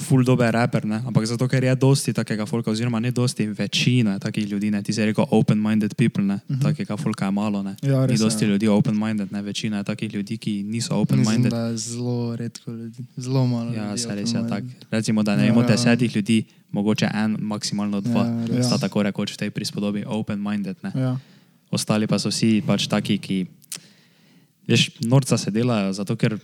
full 0.00 0.24
dober 0.24 0.48
raper, 0.54 0.84
ne? 0.88 1.02
ampak 1.06 1.26
zato, 1.28 1.44
ker 1.48 1.64
je 1.64 1.74
dosti 1.76 2.12
takega 2.16 2.46
folka, 2.48 2.70
oziroma 2.72 3.00
ne 3.00 3.10
dosti, 3.12 3.46
večina 3.52 4.18
takih 4.18 4.48
ljudi, 4.48 4.70
ne? 4.70 4.82
ti 4.82 4.92
si 4.92 5.04
rekel 5.04 5.26
open-minded 5.30 5.94
people, 5.94 6.24
ne? 6.24 6.40
Uh 6.48 6.56
-huh. 6.56 6.62
takega 6.62 6.96
folka 6.96 7.24
je 7.24 7.30
malo, 7.30 7.62
ne? 7.62 7.76
Mhm. 7.82 7.92
Ja, 7.92 8.06
res 8.06 8.20
ni 8.20 8.24
dosti 8.24 8.44
ja. 8.44 8.50
ljudi 8.50 8.68
open-minded, 8.68 9.32
ne? 9.32 9.42
večina 9.42 9.78
je 9.78 9.84
takih 9.84 10.14
ljudi, 10.14 10.38
ki 10.38 10.62
niso 10.62 10.94
open-minded. 10.96 11.52
zelo 11.76 12.36
redko 12.36 12.70
ljudi, 12.70 13.04
zelo 13.16 13.46
malo. 13.46 13.72
Ja, 13.74 13.96
se 13.96 14.14
res 14.14 14.32
je 14.32 14.48
tako. 14.48 14.66
Recimo, 14.90 15.22
da 15.22 15.36
ne 15.36 15.46
Ja, 15.46 15.52
vem, 15.52 15.58
od 15.58 15.68
ja. 15.70 15.76
desetih 15.76 16.16
ljudi, 16.16 16.44
mogoče 16.72 17.08
en, 17.14 17.36
maksimalno 17.40 18.00
dva, 18.00 18.24
Ja, 18.24 18.56
ja, 18.56 18.62
sta 18.62 18.78
tako 18.78 19.02
rekoč 19.02 19.32
v 19.32 19.36
tej 19.36 19.50
prispodobi 19.50 20.04
open-minded. 20.06 20.76
ne. 20.82 20.92
Ja. 20.94 21.16
Ostali 21.70 22.06
pa 22.06 22.18
so 22.18 22.28
vsi 22.28 22.62
pač 22.66 22.86
taki, 22.86 23.18
ki, 23.18 23.46
veš, 24.66 24.90
norca 25.00 25.36
se 25.36 25.50
delajo, 25.50 25.92
zato 25.92 26.16
ker, 26.16 26.38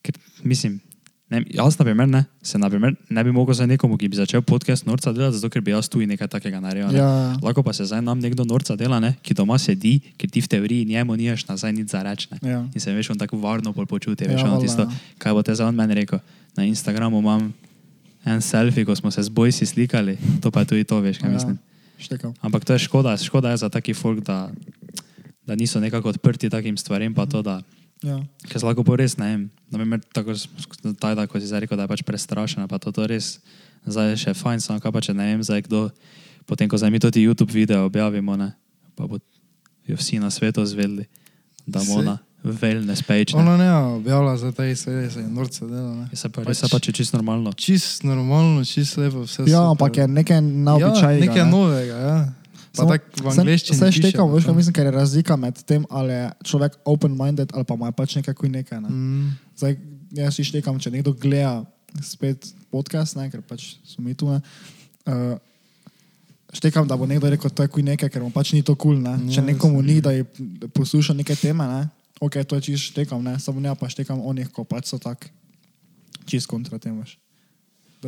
ker 0.00 0.14
mislim, 0.42 0.80
ne, 1.26 1.42
jaz, 1.50 1.74
na 1.74 1.84
primer, 1.84 2.06
ne, 2.06 2.24
se 2.40 2.56
na 2.56 2.70
primer, 2.70 2.94
ne 3.08 3.24
bi 3.24 3.32
mogel 3.32 3.52
za 3.52 3.66
nekomu, 3.66 3.96
ki 3.96 4.08
bi 4.08 4.16
začel 4.16 4.42
podcast 4.42 4.86
norca 4.86 5.12
delati, 5.12 5.36
zato 5.36 5.48
ker 5.48 5.60
bi 5.60 5.70
jaz 5.70 5.88
tu 5.88 5.98
nekaj 6.00 6.28
takega 6.28 6.60
naredil. 6.60 6.88
ne. 6.88 6.98
Ja. 6.98 7.36
Lahko 7.36 7.62
pa 7.62 7.72
se 7.72 7.84
zdaj 7.84 8.00
nam 8.00 8.18
nekdo 8.18 8.44
norca 8.44 8.76
dela, 8.76 9.00
ne, 9.00 9.16
ki 9.20 9.34
doma 9.34 9.56
sedi, 9.56 9.98
ker 10.16 10.30
ti 10.30 10.38
v 10.38 10.48
teoriji 10.48 10.84
njemu 10.86 11.16
niješ 11.16 11.46
nazaj 11.46 11.72
nič 11.72 11.88
za 11.88 12.02
reči. 12.02 12.28
ne. 12.32 12.38
Ja. 12.44 12.60
In 12.64 12.80
se 12.80 12.92
veš, 12.92 13.10
on 13.10 13.18
tako 13.18 13.36
varno 13.36 13.72
pol 13.72 13.86
počuti, 13.86 14.24
veš, 14.24 14.38
Ja, 14.38 14.46
valjda, 14.46 14.62
tisto, 14.62 14.82
ja. 14.82 14.90
kaj 15.18 15.32
bo 15.32 15.42
te 15.42 15.54
za 15.54 15.66
on 15.66 15.74
meni 15.74 15.94
rekel. 15.96 16.18
Na 16.54 16.64
Instagramu 16.64 17.18
imam 17.18 17.52
en 18.24 18.40
selfie, 18.40 18.84
ko 18.84 18.94
smo 18.94 19.10
se 19.10 19.22
z 19.22 19.28
bojsi 19.28 19.66
slikali, 19.66 20.14
to 20.40 20.50
pa 20.50 20.60
je 20.60 20.66
tudi 20.68 20.84
to, 20.84 21.00
veš, 21.00 21.18
kaj 21.18 21.28
Ja. 21.28 21.34
mislim. 21.34 21.58
Štekam. 21.98 22.34
Ampak 22.40 22.62
to 22.62 22.72
je 22.72 22.78
škoda, 22.80 23.16
škoda 23.16 23.50
je 23.50 23.56
za 23.56 23.68
taki 23.68 23.94
folk, 23.94 24.20
da, 24.20 24.50
da 25.46 25.54
niso 25.54 25.80
nekako 25.80 26.08
odprti 26.10 26.50
takim 26.50 26.76
stvarem, 26.76 27.14
pa 27.14 27.26
to, 27.26 27.42
da 27.42 27.62
Ja. 28.02 28.20
ker 28.44 28.60
se 28.60 28.66
lahko 28.66 28.82
bo 28.82 28.92
res, 28.92 29.16
ne 29.16 29.24
vem, 29.26 29.42
naprimer, 29.70 30.00
tako 30.12 30.34
tajda, 30.94 31.24
ko 31.26 31.40
si 31.40 31.46
zdaj 31.46 31.60
rekel, 31.60 31.76
da 31.76 31.82
je 31.82 31.88
pač 31.88 32.02
prestrašena, 32.02 32.68
pa 32.68 32.76
to, 32.76 32.92
to 32.92 33.06
res, 33.06 33.38
zdaj 33.82 34.10
je 34.10 34.16
še 34.18 34.32
fajn, 34.34 34.60
samo 34.60 34.80
kaj 34.80 34.92
pa 34.92 35.00
če 35.00 35.14
ne 35.14 35.24
vem, 35.26 35.40
zdaj 35.40 35.62
kdo, 35.62 35.88
potem 36.44 36.68
ko 36.68 36.76
zdaj 36.76 36.90
mi 36.90 36.98
tudi 36.98 37.24
YouTube 37.24 37.48
video 37.50 37.86
objavimo, 37.86 38.36
ne, 38.36 38.52
pa 38.92 39.06
bo 39.06 39.16
jo 39.82 39.96
vsi 39.96 40.18
na 40.18 40.28
svetu 40.28 40.60
zvedli, 40.62 41.08
da 41.64 41.80
Saj- 41.80 41.88
bomo 41.88 42.02
na 42.04 42.16
wellness 42.44 43.00
page, 43.00 43.32
ne. 43.32 43.40
Ona 43.40 43.56
ne 43.56 43.68
objavlja 43.96 44.36
za 44.36 44.52
te 44.52 44.68
stvari, 44.70 45.10
se 45.10 45.20
je 45.20 45.28
norce 45.28 45.64
dela. 45.64 46.04
Se 46.12 46.28
pa 46.28 46.44
res, 46.44 46.60
pač 46.62 46.86
je 46.86 46.92
čisto 46.94 47.16
normalno. 47.16 47.52
Čist 47.54 48.04
normalno, 48.04 48.60
čist 48.62 48.96
lepo, 48.96 49.24
vse 49.24 49.48
ja, 49.48 49.64
ampak 49.64 49.96
je 49.96 50.06
nekaj 50.06 50.40
naobičajnega. 50.42 51.16
Ja, 51.16 51.26
nekaj 51.26 51.44
ne. 51.44 51.50
novega, 51.50 51.96
ja. 51.96 52.16
Pa 52.76 52.84
Samo- 52.84 52.92
tako 52.92 53.24
v 53.24 53.32
angleščini. 53.32 53.78
Vse 53.78 53.88
štekam, 53.96 54.28
veš, 54.32 54.44
kaj 54.44 54.54
mislim, 54.54 54.74
ker 54.76 54.86
je 54.86 54.92
razlika 54.92 55.36
med 55.40 55.56
tem, 55.64 55.86
ali 55.90 56.12
je 56.12 56.24
človek 56.52 56.76
open-minded 56.84 57.54
ali 57.56 57.64
pa 57.64 57.74
ima 57.74 57.92
pač 57.92 58.18
nekaj 58.20 58.36
nekaj. 58.36 58.80
Ne. 58.84 58.88
Mm. 58.88 59.30
Zdaj, 59.56 59.78
jaz 60.12 60.36
si 60.36 60.44
štekam, 60.44 60.76
če 60.76 60.92
nekdo 60.92 61.16
gleda 61.16 61.64
spet 62.04 62.52
podcast, 62.68 63.16
ne, 63.16 63.30
ker 63.32 63.40
pač 63.40 63.80
smo 63.88 64.04
mi 64.04 64.12
tu. 64.12 64.28
Ne, 64.28 64.44
uh, 65.08 65.40
štekam, 66.52 66.84
da 66.88 66.96
bo 66.96 67.08
nekdo 67.08 67.30
rekel, 67.32 67.50
to 67.50 67.64
je 67.64 67.72
kuj 67.72 67.82
nekaj, 67.82 68.12
ker 68.12 68.22
mu 68.22 68.30
pač 68.30 68.52
ni 68.52 68.60
to 68.60 68.76
kul. 68.76 69.00
Cool, 69.00 69.04
Ja, 69.04 69.40
če 69.40 69.44
nekomu 69.44 69.80
ni, 69.80 70.00
da 70.04 70.12
je 70.12 70.28
posluša 70.76 71.16
neke 71.16 71.36
teme, 71.36 71.64
ne, 71.64 71.88
ok, 72.20 72.44
to 72.44 72.60
je 72.60 72.72
čist 72.72 72.92
štekam, 72.92 73.24
ne, 73.24 73.38
samo 73.40 73.60
ne 73.60 73.72
pa 73.72 73.88
štekam 73.88 74.20
onih, 74.20 74.52
ko 74.52 74.64
pač 74.68 74.92
so 74.92 75.00
tak 75.00 75.28
čist 76.28 76.48
kontra 76.50 76.80
tem, 76.80 76.96
veš. 77.00 77.16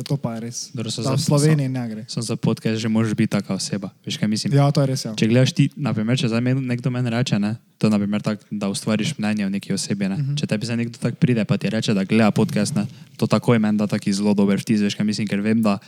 To 0.03 0.17
pa 0.17 0.35
je 0.35 0.39
res. 0.41 0.57
Dobro, 0.73 0.87
so 0.87 1.01
v 1.01 1.05
za- 1.05 1.17
Sloveniji 1.17 1.69
ne 1.69 1.83
gre. 1.89 2.01
Sem 2.07 2.23
za 2.23 2.35
podcast, 2.35 2.77
že 2.77 2.87
moraš 2.87 3.13
biti 3.13 3.31
taka 3.31 3.53
oseba, 3.53 3.89
veš 4.05 4.17
kaj 4.17 4.27
mislim. 4.27 4.53
Ja, 4.53 4.71
to 4.71 4.81
je 4.81 4.87
res. 4.87 5.05
Ja. 5.05 5.11
Če 5.13 5.27
gledaš 5.27 5.51
ti, 5.51 5.69
naprimer, 5.75 6.15
če 6.15 6.27
zdaj 6.27 6.41
nekdo 6.55 6.89
meni 6.89 7.09
reče, 7.09 7.39
ne, 7.39 7.55
to 7.77 7.87
je 7.87 7.91
naprimer 7.91 8.21
tak, 8.21 8.39
da 8.47 8.67
ustvariš 8.67 9.17
mnenje 9.17 9.45
o 9.45 9.49
neki 9.49 9.73
osebi. 9.73 10.07
Ne. 10.09 10.15
Uh 10.15 10.21
-huh. 10.21 10.35
Če 10.35 10.47
tebi 10.47 10.65
zdaj 10.65 10.77
nekdo 10.77 10.97
tak 11.01 11.15
pride, 11.15 11.45
pa 11.45 11.57
ti 11.57 11.69
reče, 11.69 11.93
da 11.93 12.03
gleda 12.03 12.31
podcast, 12.31 12.75
ne, 12.75 12.85
to 13.17 13.27
takoj 13.27 13.59
meni 13.59 13.77
da 13.77 13.87
taki 13.87 14.13
zelo 14.13 14.33
dober 14.33 14.59
vtis, 14.59 14.81
veš 14.81 14.95
kaj 14.95 15.05
mislim, 15.05 15.27
ker 15.27 15.41
vem, 15.41 15.61
da 15.61 15.79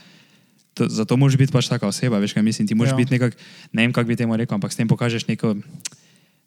to, 0.74 0.88
zato 0.88 1.16
moraš 1.16 1.36
biti 1.36 1.52
pač 1.52 1.68
taka 1.68 1.86
oseba, 1.86 2.18
veš 2.18 2.32
kaj 2.32 2.42
mislim, 2.42 2.68
ti 2.68 2.74
moraš 2.74 2.90
Ja. 2.90 2.94
ja. 2.94 2.96
biti 2.96 3.12
nekak, 3.12 3.36
ne 3.72 3.82
vem, 3.82 3.92
kako 3.92 4.08
bi 4.08 4.16
temu 4.16 4.36
rekel, 4.36 4.54
ampak 4.54 4.72
s 4.72 4.76
tem 4.76 4.88
pokažeš 4.88 5.26
neko, 5.28 5.54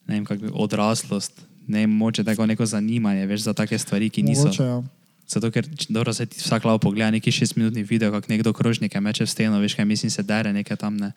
ne 0.07 0.13
vem, 0.16 0.26
kako 0.26 0.41
bi, 0.41 0.49
odraslost, 0.53 1.32
ne 1.68 1.80
vem, 1.80 1.89
moče 1.89 2.24
tako 2.24 2.45
neko 2.45 2.66
zanimanje, 2.66 3.26
veš, 3.26 3.41
za 3.41 3.53
take 3.53 3.78
stvari, 3.78 4.09
ki 4.09 4.24
niso. 4.24 4.41
Mogoče, 4.41 4.63
ja. 4.63 4.84
Zato, 5.28 5.52
ker 5.52 5.66
dobro 5.90 6.14
se 6.14 6.26
ti 6.26 6.38
vsak 6.40 6.66
lavo 6.66 6.78
pogleda 6.80 7.12
neki 7.12 7.32
šestminutni 7.32 7.84
video, 7.84 8.12
kako 8.12 8.30
nekdo 8.30 8.54
krožnike 8.54 9.02
meče 9.02 9.24
v 9.24 9.28
steno, 9.28 9.60
veš 9.60 9.74
kaj 9.74 9.86
mislim, 9.86 10.12
se 10.12 10.24
dere 10.24 10.54
nekaj 10.54 10.78
tam, 10.78 10.98
ne. 10.98 11.12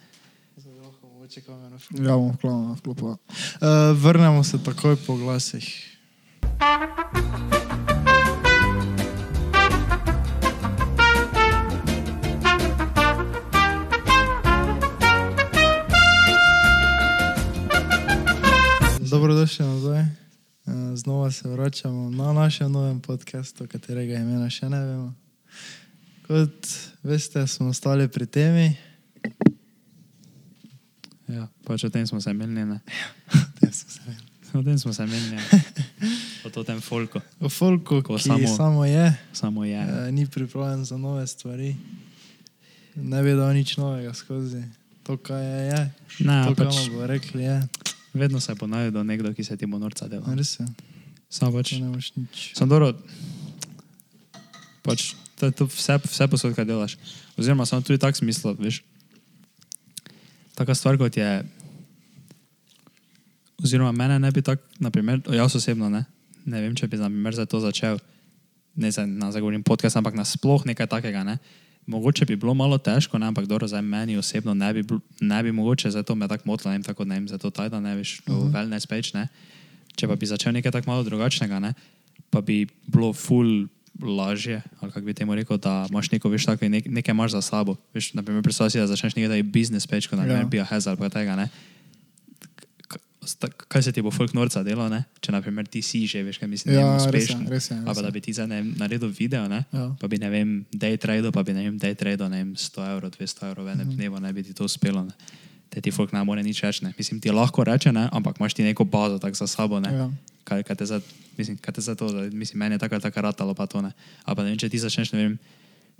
Ja, 1.95 2.17
bom 2.17 2.33
vklonil, 2.35 2.75
vklopil. 2.81 3.07
Uh, 3.07 3.19
vrnemo 3.95 4.45
se 4.45 4.59
takoj 4.65 4.97
po 5.07 5.17
glasih. 5.17 5.65
Dobrodošli 19.11 19.67
nazaj. 19.67 20.18
Eh, 20.69 20.97
Znova 20.97 21.31
se 21.31 21.49
vračamo 21.49 22.11
na 22.11 22.33
našem 22.33 22.73
novem 22.73 23.01
podkastu, 23.01 23.66
katerega 23.66 24.14
imena 24.14 24.51
še 24.51 24.69
ne 24.69 24.81
vemo. 24.81 25.14
Kot 26.23 26.66
veste, 27.03 27.47
smo 27.47 27.69
ostali 27.69 28.09
pri 28.09 28.27
temi, 28.27 28.77
Ja, 31.29 31.45
pač 31.61 31.85
o 31.85 31.91
tem 31.91 32.07
smo 32.07 32.21
se 32.21 32.31
imeli, 32.31 32.64
ne. 32.64 32.81
Tem 33.61 33.69
smo 33.69 33.91
se 33.91 34.01
imeli. 34.03 34.23
O 34.55 34.62
tem 34.62 34.79
smo 34.79 34.93
se 34.93 35.05
ne. 35.05 35.41
O 36.49 36.64
tem 36.64 36.81
folku, 36.81 37.21
o 37.39 37.49
folku, 37.49 38.01
Ko 38.03 38.16
samo- 38.19 38.49
samo, 38.49 38.85
je. 38.85 39.12
samo 39.33 39.64
je. 39.64 39.77
Eh, 39.77 40.12
ni 40.12 40.27
pripravljen 40.27 40.85
za 40.85 40.97
nove 40.97 41.27
stvari. 41.27 41.77
Ne 42.95 43.23
bi 43.23 43.35
dal 43.37 43.53
nič 43.53 43.77
novega 43.77 44.14
skozi. 44.14 44.62
To, 45.03 45.16
kar 45.16 45.37
je, 45.37 45.61
je. 45.66 45.81
Ne, 46.21 46.45
to, 46.47 46.55
kar 46.55 46.66
pač, 46.66 46.89
mu 46.89 46.97
bo 46.97 47.07
rekli, 47.07 47.43
je. 47.43 47.59
Vedno 48.19 48.41
se 48.41 48.55
bo 48.55 48.66
najdel 48.66 49.07
nekdo, 49.07 49.33
ki 49.35 49.45
se 49.45 49.57
ti 49.57 49.66
bo 49.66 49.79
norca 49.79 50.09
dela. 50.09 50.35
Res 50.35 50.59
je. 50.61 50.66
Samo 51.29 51.59
pač, 51.59 51.75
sem 52.57 52.69
dobro, 52.69 52.95
pač, 54.83 55.12
to 55.37 55.51
je 55.51 55.53
to 55.53 55.69
vse, 55.69 55.99
vse 56.09 56.29
posod, 56.33 56.55
kaj 56.57 56.64
delaš. 56.64 56.97
Oziroma, 57.37 57.69
samo 57.69 57.85
tudi 57.85 58.01
tak 58.01 58.16
smisel, 58.16 58.57
veš. 58.57 58.81
Taka 60.57 60.75
stvar, 60.75 60.97
kot 60.99 61.14
je, 61.14 61.29
oziroma 63.62 63.93
mene 63.93 64.19
ne 64.19 64.31
bi 64.33 64.43
tako, 64.43 64.64
naprimer, 64.81 65.21
jaz 65.37 65.55
osebno 65.61 65.91
ne, 65.93 66.05
ne 66.49 66.62
vem, 66.64 66.75
če 66.75 66.89
bi 66.89 66.99
naprimer 66.99 67.37
za 67.37 67.47
to 67.47 67.61
začel, 67.61 68.01
ne 68.79 68.91
za, 68.91 69.05
na 69.07 69.31
zagovorim 69.35 69.62
podcast, 69.62 70.01
ampak 70.01 70.16
nasploh 70.16 70.64
nekaj 70.66 70.89
takega, 70.91 71.27
ne. 71.29 71.39
Mogoče 71.89 72.26
bi 72.28 72.36
bilo 72.36 72.53
malo 72.55 72.76
težko, 72.78 73.18
ne, 73.18 73.26
ampak 73.32 73.47
dobro, 73.49 73.66
za 73.68 73.80
meni 73.80 74.16
osebno 74.16 74.55
ne 74.55 74.72
bi, 74.74 74.84
ne 75.20 75.43
bi 75.43 75.53
mogoče 75.53 75.91
zato 75.91 76.14
me 76.14 76.28
tako 76.28 76.43
motilo, 76.45 76.70
ne 76.70 76.78
vem, 76.78 76.84
tako 76.84 77.05
ne 77.05 77.16
vem, 77.16 77.28
zato 77.28 77.51
tajda 77.51 77.80
ne 77.80 77.95
veš, 77.97 78.20
uh 78.20 78.34
-huh. 78.36 78.53
wellness 78.53 78.86
page, 78.89 79.11
ne. 79.14 79.28
Če 79.97 80.09
pa 80.09 80.16
bi 80.16 80.26
začel 80.26 80.53
nekaj 80.53 80.72
tako 80.72 80.91
malo 80.91 81.03
drugačnega, 81.03 81.59
ne, 81.59 81.74
pa 82.30 82.41
bi 82.41 82.66
bilo 82.86 83.12
full 83.12 83.66
lažje, 84.03 84.62
ali 84.80 84.93
kako 84.93 85.07
bi 85.07 85.14
temu 85.14 85.34
rekel, 85.34 85.59
da 85.59 85.86
imaš 85.91 86.11
neko, 86.11 86.28
veš, 86.28 86.45
tako, 86.45 86.68
nek, 86.68 86.86
nekaj 86.86 87.12
imaš 87.12 87.30
za 87.30 87.43
sabo. 87.43 87.76
Veš, 87.95 88.14
naprimer, 88.14 88.43
predstavljaj 88.43 88.70
si, 88.70 88.78
da 88.78 88.86
začneš 88.86 89.16
nekaj, 89.16 89.28
da 89.28 89.34
je 89.34 89.43
business 89.43 89.86
page, 89.86 90.07
kot 90.11 90.18
naprimer 90.18 90.43
Ja. 90.43 90.47
Biohaz 90.47 90.86
ali 90.86 90.97
pa 90.97 91.09
tega, 91.09 91.36
ne. 91.36 91.45
Sta- 91.45 91.78
Kaj 93.69 93.83
se 93.83 93.93
ti 93.93 94.01
bo 94.01 94.11
folk 94.11 94.33
norca 94.33 94.62
delo, 94.62 94.87
ne? 94.89 95.03
Če 95.21 95.33
naprimer 95.33 95.66
ti 95.66 95.83
si 95.83 96.07
že, 96.07 96.23
veš, 96.23 96.39
kaj 96.39 96.49
mislim, 96.49 96.75
Ja, 96.75 96.81
ne 96.81 96.87
vem, 96.87 97.11
res 97.11 97.29
je, 97.29 97.35
uspešen. 97.35 97.41
res 97.49 97.66
je, 97.69 97.77
res 97.77 97.85
pa 97.85 97.93
da 97.95 98.09
je. 98.09 98.12
bi 98.12 98.21
ti 98.21 98.33
zdaj 98.33 98.47
ne 98.47 98.59
naredil 98.79 99.11
video, 99.11 99.49
ne? 99.49 99.64
Ja. 99.73 99.91
Pa 100.01 100.09
bi, 100.09 100.16
ne 100.16 100.31
vem, 100.31 100.49
day 100.73 100.97
trade, 100.97 101.29
pa 101.29 101.43
bi, 101.43 101.53
ne 101.53 101.66
vem, 101.66 101.77
day 101.77 101.93
trade, 101.95 102.23
ne 102.25 102.39
vem, 102.39 102.55
100 102.55 102.87
evrov, 102.95 103.11
200 103.11 103.51
evrov 103.51 103.66
v 103.66 103.75
enem 103.75 103.89
dnevu, 103.91 104.16
ne 104.19 104.31
bi 104.33 104.43
ti 104.43 104.55
to 104.55 104.64
uspelo, 104.64 105.03
ne? 105.05 105.12
Te 105.69 105.81
ti 105.81 105.91
folk 105.91 106.14
ne 106.14 106.23
more 106.25 106.41
nič 106.41 106.62
reči, 106.62 106.87
ne? 106.87 106.95
Mislim, 106.97 107.21
ti 107.21 107.29
lahko 107.29 107.61
reče, 107.62 107.93
ne? 107.93 108.09
Ampak 108.09 108.39
imaš 108.39 108.55
ti 108.55 108.62
neko 108.62 108.85
bazo 108.85 109.19
tak 109.19 109.35
za 109.35 109.45
sabo, 109.47 109.77
ne? 109.81 109.91
Ja. 109.93 110.07
kaj, 110.45 110.62
kaj 110.64 110.77
te 110.77 110.87
za, 110.87 110.97
mislim, 111.37 111.59
kaj 111.61 111.75
te 111.75 111.83
za 111.85 111.93
to, 111.95 112.09
mislim, 112.33 112.59
meni 112.59 112.75
je 112.75 112.81
tako 112.81 112.97
ali 112.97 113.05
tako 113.05 113.21
ratalo, 113.21 113.53
pa 113.53 113.66
to 113.66 113.83
ne. 113.83 113.93
Ali 114.25 114.37
pa 114.37 114.43
ne 114.43 114.49
vem, 114.49 114.57
če 114.57 114.69
ti 114.69 114.79
začneš, 114.79 115.12
ne 115.12 115.19
vem, 115.21 115.35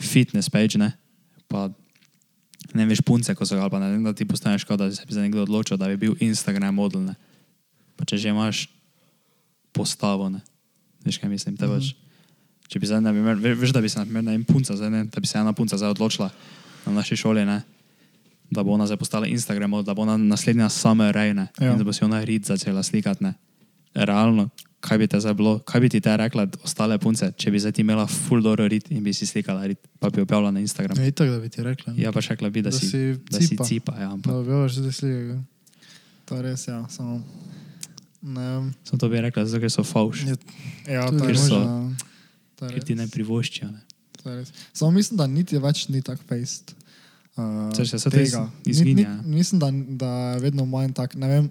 fitness 0.01 0.49
page, 0.49 0.79
ne, 0.79 0.95
pa 1.51 1.69
ne 2.75 2.87
veš 2.87 3.01
punce, 3.01 3.35
ko 3.35 3.47
so, 3.47 3.57
ali 3.57 3.71
pa 3.71 3.81
ne 3.81 3.91
vem, 3.91 4.03
da 4.05 4.13
ti 4.13 4.27
postaneš, 4.29 4.65
kot 4.69 4.79
da 4.79 4.91
se 4.93 5.07
bi 5.07 5.15
za 5.15 5.23
nekdo 5.25 5.43
odločil, 5.43 5.77
da 5.77 5.89
bi 5.89 5.97
bil 5.97 6.17
Instagram 6.21 6.75
model, 6.75 7.07
ne. 7.09 7.15
Pa 7.97 8.05
če 8.05 8.19
že 8.21 8.29
imaš 8.29 8.69
postavo. 9.73 10.29
Ne? 10.29 10.41
Veš, 11.05 11.19
kaj 11.19 11.31
mislim? 11.31 11.55
Mm 11.55 11.59
-hmm. 11.59 11.95
Če 12.69 12.79
bi 12.79 12.87
zdaj, 12.87 13.01
ne, 13.01 13.13
primer, 13.13 13.37
ve- 13.37 13.55
veš, 13.55 13.73
da 13.73 13.81
bi 13.81 13.89
se, 13.89 13.99
na 13.99 14.05
primer, 14.05 14.25
ne 14.25 14.45
punca, 14.45 14.77
zdaj, 14.77 14.91
ne, 14.91 15.05
da 15.05 15.21
bi 15.21 15.27
se 15.27 15.39
ena 15.39 15.53
punca 15.53 15.77
zdaj 15.77 15.91
odločila 15.91 16.31
na 16.87 16.93
naši 16.93 17.17
šoli, 17.17 17.45
ne, 17.45 17.63
da 18.51 18.63
bo 18.63 18.73
ona 18.73 18.87
zdaj 18.87 18.97
postala 18.97 19.27
Instagram, 19.27 19.83
da 19.85 19.95
bo 19.95 20.03
ona 20.03 20.17
naslednja 20.17 20.69
same 20.69 21.13
rejne 21.13 21.47
ja. 21.61 21.73
in 21.73 21.79
da 21.79 21.85
bo 21.85 21.93
si 21.93 22.05
ona 22.05 22.25
rit 22.25 22.45
začela 22.45 22.83
slikati. 22.83 23.25
Ne. 23.25 23.35
Realno, 23.95 24.49
kaj 24.81 24.97
bi 24.97 25.07
te 25.07 25.19
zdaj 25.19 25.35
bilo, 25.35 25.59
kaj 25.61 25.81
bi 25.81 25.89
ti 25.89 26.01
te 26.01 26.17
rekla 26.17 26.47
ostale 26.63 26.99
punce, 26.99 27.33
če 27.33 27.51
bi 27.51 27.59
zdaj 27.59 27.73
ti 27.73 27.81
imela 27.81 28.07
full 28.07 28.41
dobro 28.41 28.65
rit 28.65 28.91
in 28.91 29.03
bi 29.03 29.13
si 29.13 29.25
slikala 29.25 29.65
rit, 29.65 29.79
pa 29.99 30.09
bi 30.09 30.21
objavila 30.21 30.51
na 30.51 30.61
Instagram. 30.61 30.97
Ja, 30.97 31.07
itak, 31.07 31.29
da 31.29 31.39
bi 31.39 31.49
ti 31.49 31.63
rekla. 31.63 31.93
ne. 31.93 31.99
Ja, 31.99 32.13
pa 32.13 32.21
še 32.21 32.29
rekla 32.31 32.49
bi, 32.49 32.63
da, 32.63 32.71
Da 32.71 32.79
si, 32.79 32.87
si 32.87 33.03
da 33.27 33.41
si 33.41 33.57
cipa. 33.59 33.93
Ja, 33.95 34.07
Da 34.07 34.13
ampak 34.13 34.33
objaviš 34.35 34.75
te 34.77 34.93
slike. 34.93 35.39
To 36.25 36.37
je 36.37 36.43
res, 36.45 36.63
ja. 36.65 36.79
Samo, 36.89 37.23
ne 38.23 38.47
sem 38.83 38.97
to 38.97 39.09
bi 39.09 39.19
rekla, 39.19 39.45
zato 39.45 39.61
ker 39.61 39.71
so 39.71 39.83
fauš, 39.83 40.25
Ja, 40.25 40.37
Ja, 40.89 41.03
to 41.05 41.13
tudi 41.13 41.25
je 41.25 41.33
res. 41.33 41.49
to 42.57 42.69
ker 42.69 42.83
ti 42.83 42.95
ne 42.95 43.07
privoščijo. 43.07 43.69
Ne. 43.69 43.81
To. 44.19 44.31
Samo 44.73 44.91
mislim, 44.93 45.17
da 45.17 45.27
niti 45.29 45.59
več 45.59 45.89
ni 45.89 46.03
tak 46.03 46.19
fejst. 46.23 46.75
Uh, 47.37 47.71
Saj 47.73 47.87
se- 47.89 47.99
to 48.01 48.11
tega. 48.11 48.51
iz- 48.65 48.81
Ni- 48.81 48.85
ni- 48.85 49.01
izginja. 49.01 49.23
Mislim, 49.25 49.59
da, 49.59 49.69
da 49.97 50.11
je 50.33 50.41
vedno 50.41 50.65
manj 50.65 50.91
tak, 50.93 51.15
ne 51.15 51.29
vem, 51.29 51.51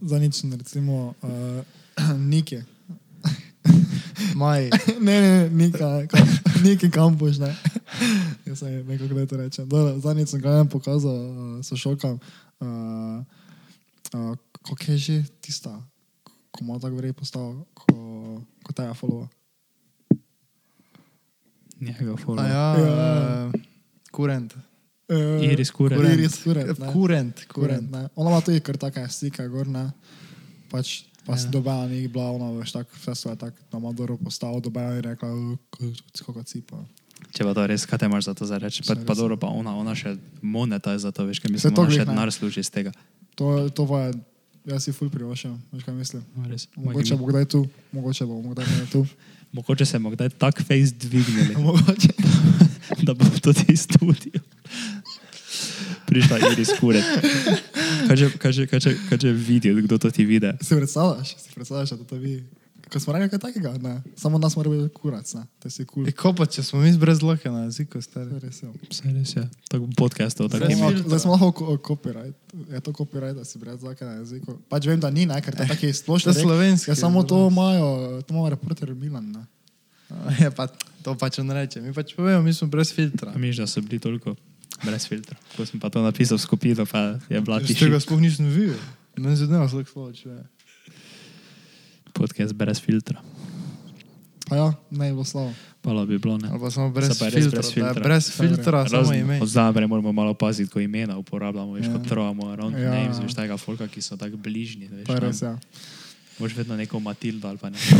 za 0.00 0.18
nič, 0.18 0.42
recimo, 0.44 1.14
uh, 1.22 1.62
Nike. 2.16 2.62
Maj. 4.40 4.70
ne, 5.06 5.16
ne, 5.20 5.48
Nika, 5.50 6.06
kam, 6.06 6.24
Niki 6.62 6.90
kampuš, 6.90 7.38
ne. 7.38 7.56
Jaz 8.46 8.58
sem 8.58 8.86
nekako 8.86 9.08
kako 9.08 9.14
naj 9.14 9.26
to 9.26 9.36
rečem. 9.36 9.66
Zadnjič 10.00 10.28
sem 10.28 10.40
ga 10.40 10.50
eno 10.50 10.68
pokazal, 10.68 11.12
uh, 11.12 11.34
so 11.60 11.76
šokam. 11.76 12.18
Uh, 12.60 13.20
uh, 14.14 14.36
kako 14.62 14.76
je 14.88 14.98
že 14.98 15.16
tista, 15.40 15.72
ko 16.50 16.58
ima 16.60 16.78
tako 16.78 16.96
vrej 16.96 17.12
postav, 17.12 17.64
ko, 17.74 17.86
ko 18.62 18.70
tega 18.72 18.94
followa. 18.94 19.28
Njega 21.80 22.12
A 22.12 22.16
follow. 22.16 22.44
ja, 22.44 22.66
Ja. 22.76 23.48
eh, 23.48 23.60
kurent. 24.12 24.52
Uh, 25.10 25.42
Iris 25.42 25.70
Kurent. 25.70 26.04
Iris 26.04 26.38
Kurent. 26.38 26.78
ne. 26.78 26.92
Kurent, 26.92 27.44
Kurent, 27.46 27.90
ne. 27.90 28.08
Ona 28.14 28.30
ima 28.30 28.40
tudi 28.40 28.60
kar 28.60 28.76
take 28.78 29.02
slike 29.08 29.42
gor, 29.48 29.66
ne. 29.66 29.90
Pač, 30.70 31.02
pa 31.26 31.34
si 31.34 31.44
Ja. 31.44 31.50
dobila 31.50 31.86
ni 31.86 32.06
bila, 32.06 32.30
ona 32.30 32.50
veš, 32.52 32.72
tako 32.72 32.94
vse 32.96 33.14
svoje 33.14 33.36
tako 33.36 33.56
na 33.72 33.78
Madoro 33.80 34.16
postavo, 34.16 34.60
dobila 34.60 34.94
in 34.94 35.02
rekla, 35.02 35.28
"Uh, 35.28 35.58
kako 36.16 36.42
cipa. 36.42 36.78
Če 37.30 37.44
pa 37.44 37.54
to 37.54 37.66
res, 37.66 37.84
kaj 37.84 37.98
te 37.98 38.06
imaš 38.06 38.24
za 38.24 38.34
to 38.34 38.46
za 38.46 38.56
reči? 38.56 38.82
Pa, 38.82 38.94
pa 38.96 39.14
dobro, 39.14 39.36
pa 39.36 39.46
ona, 39.48 39.76
ona 39.76 39.94
še 39.94 40.14
moneta 40.40 40.92
je 40.92 40.98
za 40.98 41.10
to, 41.10 41.26
veš, 41.26 41.38
kaj 41.38 41.50
mislim, 41.50 41.74
to 41.74 41.82
ona 41.82 41.90
še 41.90 42.04
denar 42.04 42.32
služi 42.32 42.60
iz 42.60 42.70
tega. 42.70 42.92
To, 43.34 43.68
to 43.68 43.84
pa 43.84 44.08
je, 44.08 44.14
jaz 44.66 44.84
si 44.84 44.92
ful 44.92 45.10
privoščam, 45.10 45.58
veš 45.72 45.84
kaj 45.84 45.94
mislim. 45.94 46.22
No, 46.32 46.48
res. 46.48 46.68
Mogoče 46.76 47.16
bo 47.16 47.26
kdaj 47.26 47.44
tu, 47.46 47.66
mogoče 47.92 48.24
bo 48.24 48.40
kdaj 48.40 48.86
tu. 48.88 49.06
Mogoče 49.52 49.84
se 49.84 49.98
bomo 49.98 50.14
kdaj 50.14 50.30
tak 50.30 50.62
face 50.62 50.94
dvignili, 50.94 51.58
Mogoče. 51.66 52.14
da 53.06 53.14
bo 53.14 53.24
tudi 53.42 53.76
studio. 53.76 54.40
Prišla 56.10 56.36
Iris 56.52 56.70
Kuret. 56.80 57.04
Kaj 58.08 58.16
že, 58.16 58.26
kaj 58.42 58.52
že, 58.52 58.62
kaj 58.66 58.80
že, 58.80 58.92
kaj 59.08 59.18
že 59.18 59.30
vidijo, 59.30 59.78
kdo 59.80 59.98
to 59.98 60.10
ti 60.10 60.24
vidi? 60.26 60.50
Si 60.60 60.74
predstavljaš, 60.74 61.36
si 61.38 61.54
predstavljaš, 61.54 61.90
da 61.94 62.04
to 62.04 62.18
vi. 62.18 62.42
Ko 62.90 62.98
smo 62.98 63.14
rekli 63.14 63.30
kaj 63.30 63.38
takega, 63.38 63.70
ne. 63.78 64.02
Samo 64.18 64.34
nas 64.38 64.56
mora 64.58 64.66
biti 64.66 64.88
kurac, 64.90 65.22
ne. 65.38 65.44
To 65.62 65.70
si 65.70 65.84
kul. 65.86 66.08
E, 66.08 66.12
ko 66.12 66.32
pa, 66.34 66.42
če 66.42 66.64
smo 66.66 66.80
mi 66.82 66.90
brez 66.98 67.20
dlake 67.20 67.46
na 67.46 67.68
jeziku, 67.68 68.02
stari. 68.02 68.26
To 68.26 68.34
je 68.34 68.42
res, 68.42 68.58
ja. 68.64 68.70
Vse 68.90 69.12
res 69.14 69.34
je. 69.36 69.44
Tako 69.70 69.86
podcastov, 69.94 70.50
tako 70.50 70.66
ime. 70.66 70.90
Zdaj 70.98 71.22
smo 71.22 71.38
lahko 71.38 71.52
ko- 71.52 71.78
copyright. 71.78 72.34
Je 72.66 72.80
to 72.80 72.90
copyright, 72.90 73.38
da 73.38 73.46
si 73.46 73.62
brez 73.62 73.78
zlake 73.78 74.02
na 74.02 74.18
jeziku. 74.18 74.58
Pač 74.66 74.90
vem, 74.90 74.98
da 74.98 75.06
ni, 75.06 75.22
ne, 75.22 75.38
ker 75.38 75.54
to 75.54 75.62
je 75.62 75.70
taki 75.70 75.92
splošni. 75.94 76.32
To 76.32 76.34
je 76.34 76.42
slovenski, 76.42 76.90
Ja, 76.90 76.98
samo 76.98 77.22
to 77.22 77.46
imajo, 77.46 78.18
to 78.26 78.34
ima 78.34 78.50
reporter 78.50 78.90
Milan, 78.90 79.30
ne. 79.30 79.46
Ja, 80.42 80.50
pa 80.50 80.66
to 81.06 81.14
pač 81.14 81.38
on 81.38 81.46
reče. 81.46 81.78
Mi 81.78 81.94
pač 81.94 82.18
povemo, 82.18 82.42
mi 82.42 82.50
smo 82.50 82.66
brez 82.66 82.90
filtra. 82.90 83.30
A 83.30 83.38
miš, 83.38 83.62
da 83.62 83.70
so 83.70 83.78
bili 83.78 84.02
toliko 84.02 84.34
brez 84.80 85.04
filtra. 85.04 85.36
Ko 85.52 85.62
sem 85.62 85.76
pa 85.76 85.86
to 85.86 86.00
napisal 86.00 86.34
v 86.34 86.42
skupino, 86.42 86.82
pa 86.84 87.18
je 87.24 87.38
bila 87.38 87.58
Jaz 87.58 87.68
tiša. 87.68 87.86
tega 87.86 87.98
sploh 87.98 88.18
nisem 88.18 88.46
videl. 88.46 88.78
Meni 89.16 89.34
se 89.34 89.44
dneva 89.44 89.64
slak 89.64 89.86
slovo 89.86 90.10
čuje. 90.10 90.40
Podcast 92.12 92.52
brez 92.52 92.78
filtra. 92.78 93.20
Pa 94.42 94.56
ja, 94.56 94.68
ne 94.90 95.08
bilo 95.08 95.22
slavo. 95.22 95.52
Palo 95.80 96.02
bi 96.02 96.18
bilo, 96.18 96.36
ne. 96.36 96.48
Ali 96.48 96.58
pa 96.58 96.68
samo 96.68 96.90
brez 96.90 97.14
pa 97.14 97.24
je 97.24 97.30
res 97.30 97.40
filtra. 97.40 97.56
brez 97.56 97.64
da 97.64 97.72
filtra. 97.72 98.02
Brez 98.02 98.24
filtra, 98.30 98.78
samo 98.82 99.02
Razen 99.02 99.16
ime. 99.16 99.36
Od 99.38 99.48
zdaj 99.48 99.64
naprej 99.66 99.86
moramo 99.86 100.12
malo 100.12 100.34
paziti, 100.34 100.68
ko 100.68 100.78
imena 100.78 101.16
uporabljamo, 101.16 101.72
veš, 101.72 101.86
Ja. 101.86 101.88
ja. 101.88 101.94
kot 101.94 102.04
trovamo 102.06 102.42
around 102.48 102.74
Ja. 102.74 102.82
ja. 102.82 102.90
names, 102.92 103.16
veš, 103.18 103.32
tega 103.32 103.56
folka, 103.56 103.86
ki 103.86 104.00
so 104.00 104.16
tako 104.16 104.36
bližnji, 104.36 104.88
veš. 104.90 105.06
Tam 105.06 105.18
res, 105.18 105.40
ja. 105.40 105.54
Moš 106.36 106.52
vedno 106.54 106.76
neko 106.76 106.98
Matildo 106.98 107.48
ali 107.48 107.58
pa 107.58 107.70
nekaj. 107.72 107.98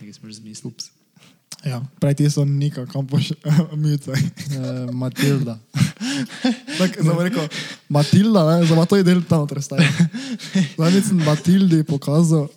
Nekaj 0.00 0.14
smo 0.14 0.28
že 0.28 0.34
zmislili. 0.34 0.74
Ja. 1.64 1.82
Prej 2.00 2.14
ti 2.14 2.30
so 2.30 2.44
nika, 2.44 2.86
kam 2.86 3.06
boš 3.06 3.32
mute. 3.82 4.12
Eh, 4.12 4.92
Matilda. 4.92 5.58
Tako 6.78 7.04
sem 7.04 7.18
rekel, 7.18 7.48
Matilda, 7.88 8.44
ne, 8.50 8.66
pa 8.68 8.86
to 8.86 8.96
je 8.96 9.06
del 9.06 9.22
tam 9.28 9.46
trestaje. 9.48 9.88
Zdaj 10.76 11.02
sem 11.02 11.22
Matildi 11.24 11.82
pokazal. 11.84 12.48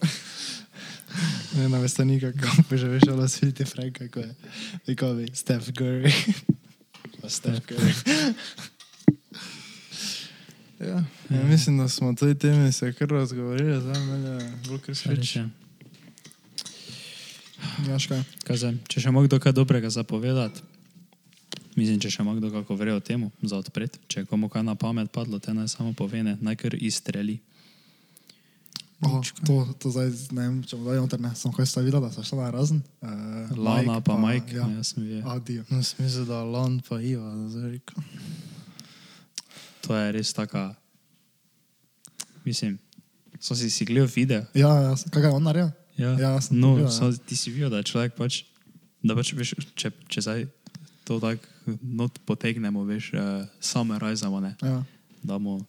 Ne, 1.56 1.70
na 1.70 1.80
vestanika, 1.80 2.34
kako 2.36 2.68
bi 2.70 2.78
že 2.78 2.88
veš, 2.88 3.04
ali 3.08 3.30
svilite 3.30 3.66
Franka, 3.66 4.08
kako 4.08 4.20
je. 4.20 4.36
Tako 4.86 5.14
bi, 5.14 5.30
Steph 5.34 5.72
Curry. 5.72 6.12
Steph 7.28 7.62
Curry. 7.64 7.93
Ja, 10.80 11.04
ja, 11.30 11.43
mislim, 11.43 11.78
da 11.78 11.89
smo 11.89 12.10
o 12.10 12.14
tej 12.14 12.36
temi 12.36 12.72
se 12.72 12.93
kar 12.93 13.08
razgovorili, 13.08 13.82
zdaj 13.82 14.00
meni 14.00 14.28
je 14.28 14.52
bolj 14.68 14.80
kar 14.80 14.96
Ja, 17.86 17.97
če 17.99 19.01
še 19.01 19.11
ima 19.11 19.21
kdo 19.25 19.39
kaj 19.39 19.53
dobrega 19.53 19.89
zapovedati, 19.93 20.61
mislim, 21.75 21.99
če 22.01 22.09
še 22.09 22.23
ima 22.23 22.33
kdo 22.38 22.49
kako 22.53 22.77
vre 22.79 22.95
o 22.95 23.01
temu 23.03 23.31
za 23.43 23.59
odpret, 23.61 23.99
če 24.07 24.23
je 24.23 24.29
komu 24.29 24.49
kaj 24.49 24.63
na 24.65 24.75
pamet 24.79 25.11
padlo, 25.13 25.39
te 25.39 25.53
naj 25.53 25.69
samo 25.75 25.93
povene, 25.93 26.38
naj 26.41 26.57
kar 26.61 26.77
izstreli. 26.79 27.39
Oh, 29.03 29.19
to, 29.45 29.55
to 29.77 29.91
zdaj, 29.91 30.07
ne 30.31 30.47
vem, 30.47 30.55
če 30.63 30.79
bom 30.79 30.88
dal 30.88 31.03
internet, 31.03 31.36
sem 31.38 31.51
kaj 31.53 31.67
stavila, 31.67 31.99
da 32.01 32.09
so 32.15 32.23
šla 32.25 32.47
na 32.47 32.53
razen. 32.55 32.79
Uh, 33.03 33.51
Lana 33.59 33.99
pa 34.01 34.15
Mike, 34.17 34.55
Ja. 34.55 34.63
ja. 34.63 34.79
jaz 34.79 34.93
sem 34.95 35.03
videl. 35.03 35.21
Adijo. 35.29 35.65
No, 35.69 35.83
smisel, 35.83 36.25
da 36.29 36.41
Lon 36.47 36.79
pa 36.88 36.97
Iva, 37.03 37.27
da 37.36 37.49
zdaj 37.51 37.75
rekel. 37.75 38.09
To 39.86 39.93
je 39.99 40.11
res 40.15 40.31
taka, 40.33 40.71
mislim, 42.47 42.79
so 43.38 43.53
si 43.53 43.69
si 43.69 43.86
gledal 43.86 44.09
video. 44.09 44.47
Ja, 44.57 44.71
ja, 44.88 44.95
kaj 45.11 45.27
je 45.27 45.33
on 45.36 45.43
naredil? 45.43 45.73
Ja, 45.98 46.12
Ja, 46.20 46.32
sem 46.41 46.60
no, 46.60 46.74
pogledal, 46.74 46.91
so, 46.91 47.12
ti 47.20 47.36
si 47.36 47.52
videl, 47.52 47.70
da 47.70 47.78
je 47.80 47.84
človek 47.86 48.16
pač, 48.16 48.43
da 49.00 49.16
pač 49.16 49.32
veš, 49.34 49.54
če, 49.74 49.91
če 50.08 50.22
zdaj 50.22 50.41
to 51.04 51.20
tako 51.20 51.46
not 51.82 52.20
potegnemo, 52.26 52.84
veš, 52.84 53.14
uh, 53.14 53.46
same 53.60 53.96
rajzamo, 53.96 54.39
ne, 54.39 54.56
Ja. 54.62 54.84
da 55.24 55.38
mu 55.38 55.62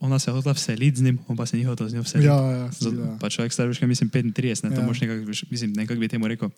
ona 0.00 0.18
se 0.18 0.30
je 0.30 0.34
hotela 0.34 0.52
vseliti 0.52 0.96
z 0.96 1.02
njim, 1.02 1.18
on 1.28 1.36
pa 1.36 1.46
se 1.46 1.56
ni 1.56 1.64
hotel 1.64 1.88
z 1.88 1.94
njo 1.94 2.02
vseliti. 2.02 2.26
Ja, 2.26 2.36
ja, 2.52 2.70
Zato, 2.70 2.96
ja. 2.98 3.16
pa 3.16 3.28
človek 3.28 3.52
star, 3.52 3.68
veš, 3.68 3.78
kaj 3.78 3.88
mislim, 3.88 4.10
35, 4.10 4.34
ne, 4.62 4.70
to 4.70 4.80
Ja. 4.80 4.86
moš 4.86 5.00
nekako, 5.00 5.22
mislim, 5.50 5.72
nekako 5.72 6.00
bi 6.00 6.08
temu 6.08 6.28
rekel, 6.28 6.50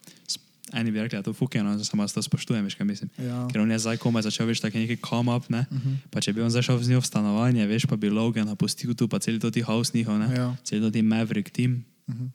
eni 0.72 0.90
bi 0.90 0.98
rekli, 0.98 1.10
da 1.10 1.18
je 1.18 1.22
to 1.22 1.32
fukeno, 1.32 1.84
samo 1.84 2.02
jaz 2.02 2.12
to 2.12 2.22
spoštujem, 2.22 2.64
veš, 2.64 2.74
kaj 2.74 2.86
mislim. 2.86 3.10
Ja. 3.18 3.48
Ker 3.52 3.60
on 3.60 3.70
je 3.70 3.78
zdaj 3.78 3.96
komaj 3.96 4.22
začel, 4.22 4.46
veš, 4.46 4.60
tako 4.60 4.78
neki 4.78 4.96
come 4.98 5.28
up, 5.30 5.48
ne, 5.48 5.66
Uh 5.70 5.76
-huh. 5.76 5.96
pa 6.10 6.20
če 6.20 6.32
bi 6.32 6.40
on 6.40 6.50
zašel 6.50 6.78
z 6.78 6.88
njo 6.88 7.00
v 7.00 7.06
stanovanje, 7.06 7.66
veš, 7.66 7.86
pa 7.86 7.96
bi 7.96 8.10
Logan 8.10 8.46
napustil 8.46 8.94
tu, 8.94 9.08
pa 9.08 9.18
cel 9.18 9.38
to 9.38 9.50
ti 9.50 9.60
house 9.62 9.90
njihov, 9.94 10.18
ne, 10.18 10.34
Ja. 10.36 10.56
cel 10.64 10.80
to 10.80 10.90
ti 10.90 11.02
Maverick 11.02 11.50
team, 11.50 11.84
Uh 12.06 12.14
-huh. 12.14 12.28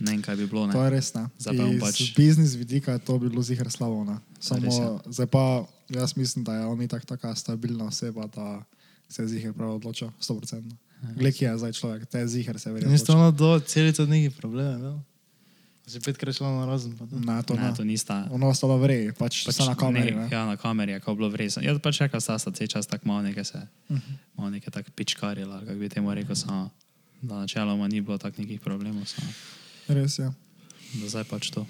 ne 0.00 0.12
vem, 0.12 0.22
kaj 0.22 0.36
bi 0.36 0.46
bilo, 0.46 0.66
ne. 0.66 0.72
To 0.72 0.84
je 0.84 0.90
res, 0.90 1.14
ne. 1.14 1.28
Iz 1.38 1.46
pač- 1.78 2.16
biznis 2.16 2.54
vidika 2.54 2.92
je 2.92 2.98
to 2.98 3.18
bilo 3.18 3.42
zihar 3.42 3.70
slabo, 3.70 4.04
ne. 4.04 4.16
To 4.40 4.54
je 4.54 4.60
res, 4.60 4.74
Samo, 4.74 5.00
zdaj 5.06 5.26
pa, 5.26 5.64
jaz 5.90 6.16
mislim, 6.16 6.44
da 6.44 6.54
je 6.54 6.64
on 6.64 6.82
itak 6.82 7.04
taka 7.04 7.34
stabilna 7.34 7.84
oseba, 7.84 8.26
da 8.26 8.64
se 9.08 9.22
je 9.22 9.28
zihar 9.28 9.52
prav 9.52 9.70
odločil, 9.70 10.08
100%. 10.20 10.62
Glej, 11.16 11.32
kje 11.32 11.46
je 11.46 11.58
zdaj 11.58 11.72
človek, 11.72 12.06
te 12.06 12.18
je 12.18 12.28
zihar 12.28 12.58
se 12.58 12.72
verjetno. 12.72 12.92
Niste 12.92 13.12
ono 13.12 13.30
do 13.30 13.60
celice 13.60 14.06
neki 14.06 14.30
probleme, 14.30 14.74
imel? 14.74 14.98
Si 15.86 16.00
petkrat 16.00 16.36
šla 16.36 16.50
na 16.60 16.66
razen. 16.66 16.92
Ne, 17.10 17.42
to 17.42 17.54
ne, 17.54 17.62
ne. 17.62 17.74
to 17.76 17.84
nista. 17.84 18.28
Ono 18.30 18.48
ostalo 18.48 18.76
vrej, 18.78 19.12
pač, 19.18 19.42
pač 19.46 19.58
na 19.66 19.74
kameri. 19.74 20.14
Ne, 20.14 20.20
Ne, 20.20 20.28
ja, 20.30 20.46
na 20.46 20.56
kameri 20.56 20.92
je 20.92 21.00
bilo 21.06 21.28
vresen. 21.28 21.64
Jaz 21.64 21.78
pač 21.82 22.00
rekel, 22.00 22.20
da 22.20 22.38
sta 22.38 22.50
cel 22.52 22.66
čas 22.66 22.86
tako 22.86 23.08
malo 23.08 23.22
nekaj 23.22 23.44
se, 23.44 23.60
Uh 23.88 23.96
-huh. 23.96 24.14
malo 24.36 24.50
nekaj 24.50 24.70
tako 24.70 24.90
pičkarila, 24.94 25.60
kako 25.60 25.78
bi 25.78 25.88
temu 25.88 26.14
rekel, 26.14 26.34
samo, 26.36 26.70
da 27.22 27.34
načeloma 27.34 27.88
ni 27.88 28.00
bilo 28.00 28.18
tak 28.18 28.38
nekih 28.38 28.60
problemov, 28.60 29.04
samo, 29.04 29.28
Res 29.88 30.18
je. 30.18 30.30
da 30.94 31.08
zdaj 31.08 31.24
pač 31.24 31.50
to. 31.50 31.66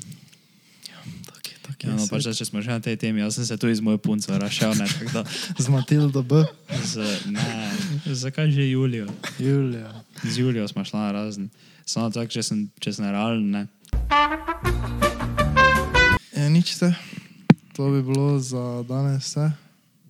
Tak 1.27 1.47
je, 1.49 1.57
tak 1.63 1.85
Ja, 1.85 1.91
no, 1.97 2.07
pač, 2.11 2.23
zdaj, 2.23 2.35
če 2.35 2.45
smo 2.45 2.61
že 2.63 2.71
na 2.71 2.81
tej 2.81 2.97
temi, 2.97 3.21
jaz 3.21 3.35
sem 3.35 3.47
se 3.47 3.57
tu 3.57 3.69
iz 3.69 3.81
moje 3.81 3.99
punce 3.99 4.39
rašel, 4.39 4.75
ne, 4.77 4.85
tako 4.85 5.13
da, 5.13 5.25
Z 5.59 5.69
Matildo 5.69 6.23
B. 6.23 6.45
z, 6.85 7.01
ne, 7.33 7.73
zakaj 8.15 8.51
že 8.53 8.69
Julijo? 8.71 9.07
Julija. 9.39 10.05
Z 10.25 10.39
Julijo 10.39 10.69
smo 10.69 10.85
šla 10.85 11.01
na 11.01 11.13
razen. 11.13 11.49
Samo 11.87 12.11
tako, 12.11 12.31
če 12.31 12.43
sem, 12.43 12.71
če 12.81 12.93
sem 12.93 13.05
realen, 13.11 13.51
ne. 13.51 13.67
Ja, 16.37 16.49
nič 16.49 16.75
se. 16.75 16.95
To 17.77 17.91
bi 17.91 18.03
bilo 18.03 18.39
za 18.39 18.83
danes 18.89 19.25
vse. 19.25 19.51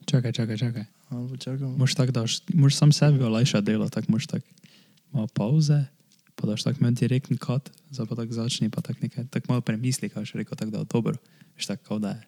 Čakaj, 0.07 0.33
čakaj, 0.33 0.57
čakaj. 0.57 0.85
Moš 1.76 1.95
tako, 1.95 2.12
da 2.12 2.24
moš 2.55 2.74
sam 2.74 2.93
sebi 2.93 3.22
olajšati 3.22 3.66
delo, 3.66 3.89
tako 3.89 4.12
moš 4.12 4.26
tako. 4.26 4.47
malo 5.12 5.26
pauze, 5.26 5.85
pa 6.35 6.47
daš 6.47 6.62
tak 6.62 6.81
meni 6.81 6.97
direktni 6.97 7.39
kat, 7.39 7.70
zdaj 7.91 8.07
pa 8.07 8.14
tako 8.14 8.33
začni, 8.33 8.70
pa 8.70 8.81
tako 8.81 8.99
nekaj, 9.03 9.26
tako 9.26 9.47
malo 9.49 9.61
premisli, 9.61 10.09
kaj 10.09 10.24
še 10.24 10.39
rekel, 10.39 10.57
tako 10.57 10.70
da 10.70 10.78
je 10.78 10.85
dobro. 10.85 11.14
Veš 11.57 11.66
tako, 11.66 11.85
kao 11.85 11.99
da 11.99 12.11
je 12.11 12.22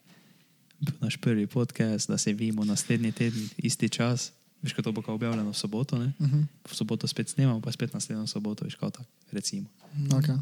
naš 1.01 1.17
prvi 1.17 1.47
podcast, 1.47 2.11
da 2.11 2.19
se 2.19 2.33
vidimo 2.33 2.65
naslednji 2.65 3.13
teden, 3.13 3.49
isti 3.57 3.89
čas. 3.89 4.33
Veš, 4.63 4.75
ko 4.75 4.83
to 4.83 4.93
bo 4.93 5.03
kao 5.03 5.15
objavljeno 5.15 5.51
v 5.51 5.55
soboto, 5.55 5.99
ne? 5.99 6.13
Uh 6.19 6.27
-huh. 6.27 6.45
V 6.71 6.75
soboto 6.75 7.07
spet 7.07 7.29
snemamo, 7.29 7.61
pa 7.61 7.73
spet 7.73 7.95
naslednjo 7.95 8.27
soboto, 8.27 8.65
veš, 8.65 8.75
kao 8.75 8.91
tako, 8.91 9.11
recimo. 9.33 9.67
okay. 10.11 10.39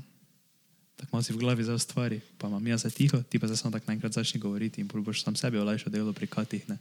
Tako 1.00 1.16
malo 1.16 1.24
si 1.24 1.32
v 1.32 1.40
glavi 1.40 1.64
za 1.64 1.78
stvari, 1.80 2.20
pa 2.36 2.52
imam 2.52 2.66
jaz 2.66 2.84
za 2.84 2.90
tiho, 2.92 3.22
ti 3.24 3.40
pa 3.40 3.48
zdaj 3.48 3.56
samo 3.56 3.72
tako 3.72 3.88
naenkrat 3.88 4.12
začni 4.12 4.40
govoriti 4.40 4.84
in 4.84 4.88
boš 4.92 5.24
sam 5.24 5.32
sebi 5.32 5.56
olajšal 5.56 5.88
delo 5.88 6.12
pri 6.12 6.28
katih, 6.28 6.68
ne? 6.68 6.76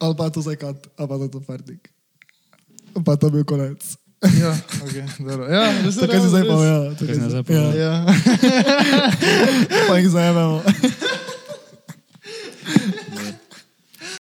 Ali 0.00 0.16
pa 0.16 0.32
to 0.32 0.40
zdaj 0.40 0.56
kat, 0.56 0.88
ali 0.96 1.08
pa 1.08 1.14
to 1.28 1.40
fartik. 1.40 1.92
Pa 3.04 3.16
to 3.16 3.28
bil 3.28 3.44
konec. 3.44 3.96
Ja, 4.40 4.56
okay, 4.80 5.04
dobro. 5.20 5.44
ja, 5.52 5.68
Tako 6.00 6.12
se 6.12 6.28
zdaj 6.28 6.44
pa, 6.48 6.54
ja. 6.64 6.78
Tako 6.96 7.12
se- 7.14 7.28
zdaj 7.28 7.42
pa, 7.44 7.52
ja. 7.52 7.66
Ja. 7.76 7.94
Pa 9.88 9.98
jih 9.98 10.08
zajememo. 10.08 10.62